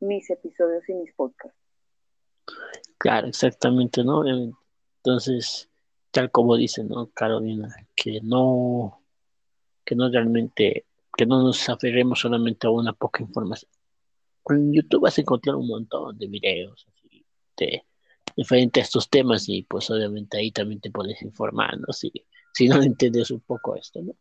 mis 0.00 0.28
episodios 0.28 0.86
y 0.90 0.94
mis 0.94 1.14
podcasts. 1.14 1.58
Claro, 2.98 3.28
exactamente, 3.28 4.04
¿no? 4.04 4.22
Entonces, 4.98 5.70
tal 6.10 6.30
como 6.30 6.56
dice, 6.56 6.84
¿no, 6.84 7.08
Carolina? 7.14 7.74
Que 7.96 8.20
no, 8.22 9.00
que 9.82 9.94
no 9.94 10.10
realmente, 10.10 10.84
que 11.16 11.24
no 11.24 11.42
nos 11.42 11.66
aferremos 11.70 12.20
solamente 12.20 12.66
a 12.66 12.70
una 12.70 12.92
poca 12.92 13.22
información. 13.22 13.70
En 14.46 14.74
YouTube 14.74 15.04
vas 15.04 15.16
a 15.16 15.22
encontrar 15.22 15.56
un 15.56 15.68
montón 15.68 16.18
de 16.18 16.26
videos 16.26 16.86
así, 16.86 17.24
de 17.56 17.82
diferente 18.36 18.80
a 18.80 18.82
estos 18.82 19.08
temas 19.08 19.48
y 19.48 19.62
pues 19.62 19.90
obviamente 19.90 20.38
ahí 20.38 20.50
también 20.50 20.80
te 20.80 20.90
puedes 20.90 21.22
informar, 21.22 21.78
¿no? 21.78 21.92
Si, 21.92 22.12
si 22.52 22.68
no 22.68 22.76
entiendes 22.82 23.30
un 23.30 23.40
poco 23.40 23.76
esto, 23.76 24.02
¿no? 24.02 24.14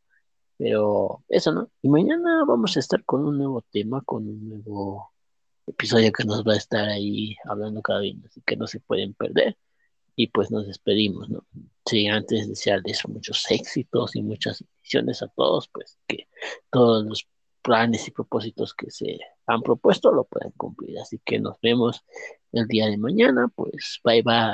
Pero 0.58 1.24
eso, 1.30 1.52
¿no? 1.52 1.70
Y 1.82 1.90
mañana 1.90 2.46
vamos 2.48 2.78
a 2.78 2.80
estar 2.80 3.04
con 3.06 3.26
un 3.26 3.38
nuevo 3.38 3.62
tema, 3.72 4.02
con 4.02 4.28
un 4.28 4.50
nuevo 4.50 5.12
episodio 5.66 6.12
que 6.12 6.26
nos 6.26 6.44
va 6.44 6.54
a 6.54 6.58
estar 6.58 6.90
ahí 6.90 7.36
hablando 7.46 7.82
cada 7.82 8.02
día, 8.02 8.16
así 8.26 8.42
que 8.46 8.56
no 8.56 8.68
se 8.68 8.80
pueden 8.80 9.14
perder. 9.14 9.58
Y 10.16 10.28
pues 10.28 10.52
nos 10.52 10.68
despedimos, 10.68 11.28
¿no? 11.30 11.46
Sí, 11.86 12.08
antes 12.08 12.48
desearles 12.48 13.08
muchos 13.08 13.50
éxitos 13.50 14.16
y 14.16 14.22
muchas 14.22 14.62
bendiciones 14.62 15.24
a 15.24 15.28
todos, 15.30 15.68
pues 15.70 15.98
que 16.08 16.28
todos 16.72 17.04
los 17.06 17.28
planes 17.64 18.08
y 18.08 18.12
propósitos 18.12 18.74
que 18.76 18.92
se 18.92 19.20
han 19.48 19.64
propuesto 19.64 20.12
lo 20.12 20.26
pueden 20.26 20.52
cumplir. 20.58 21.00
Así 21.00 21.20
que 21.26 21.40
nos 21.40 21.60
vemos 21.62 22.04
el 22.52 22.68
día 22.68 22.88
de 22.88 22.98
mañana. 22.98 23.50
Pues 23.56 24.02
bye 24.04 24.22
bye. 24.24 24.52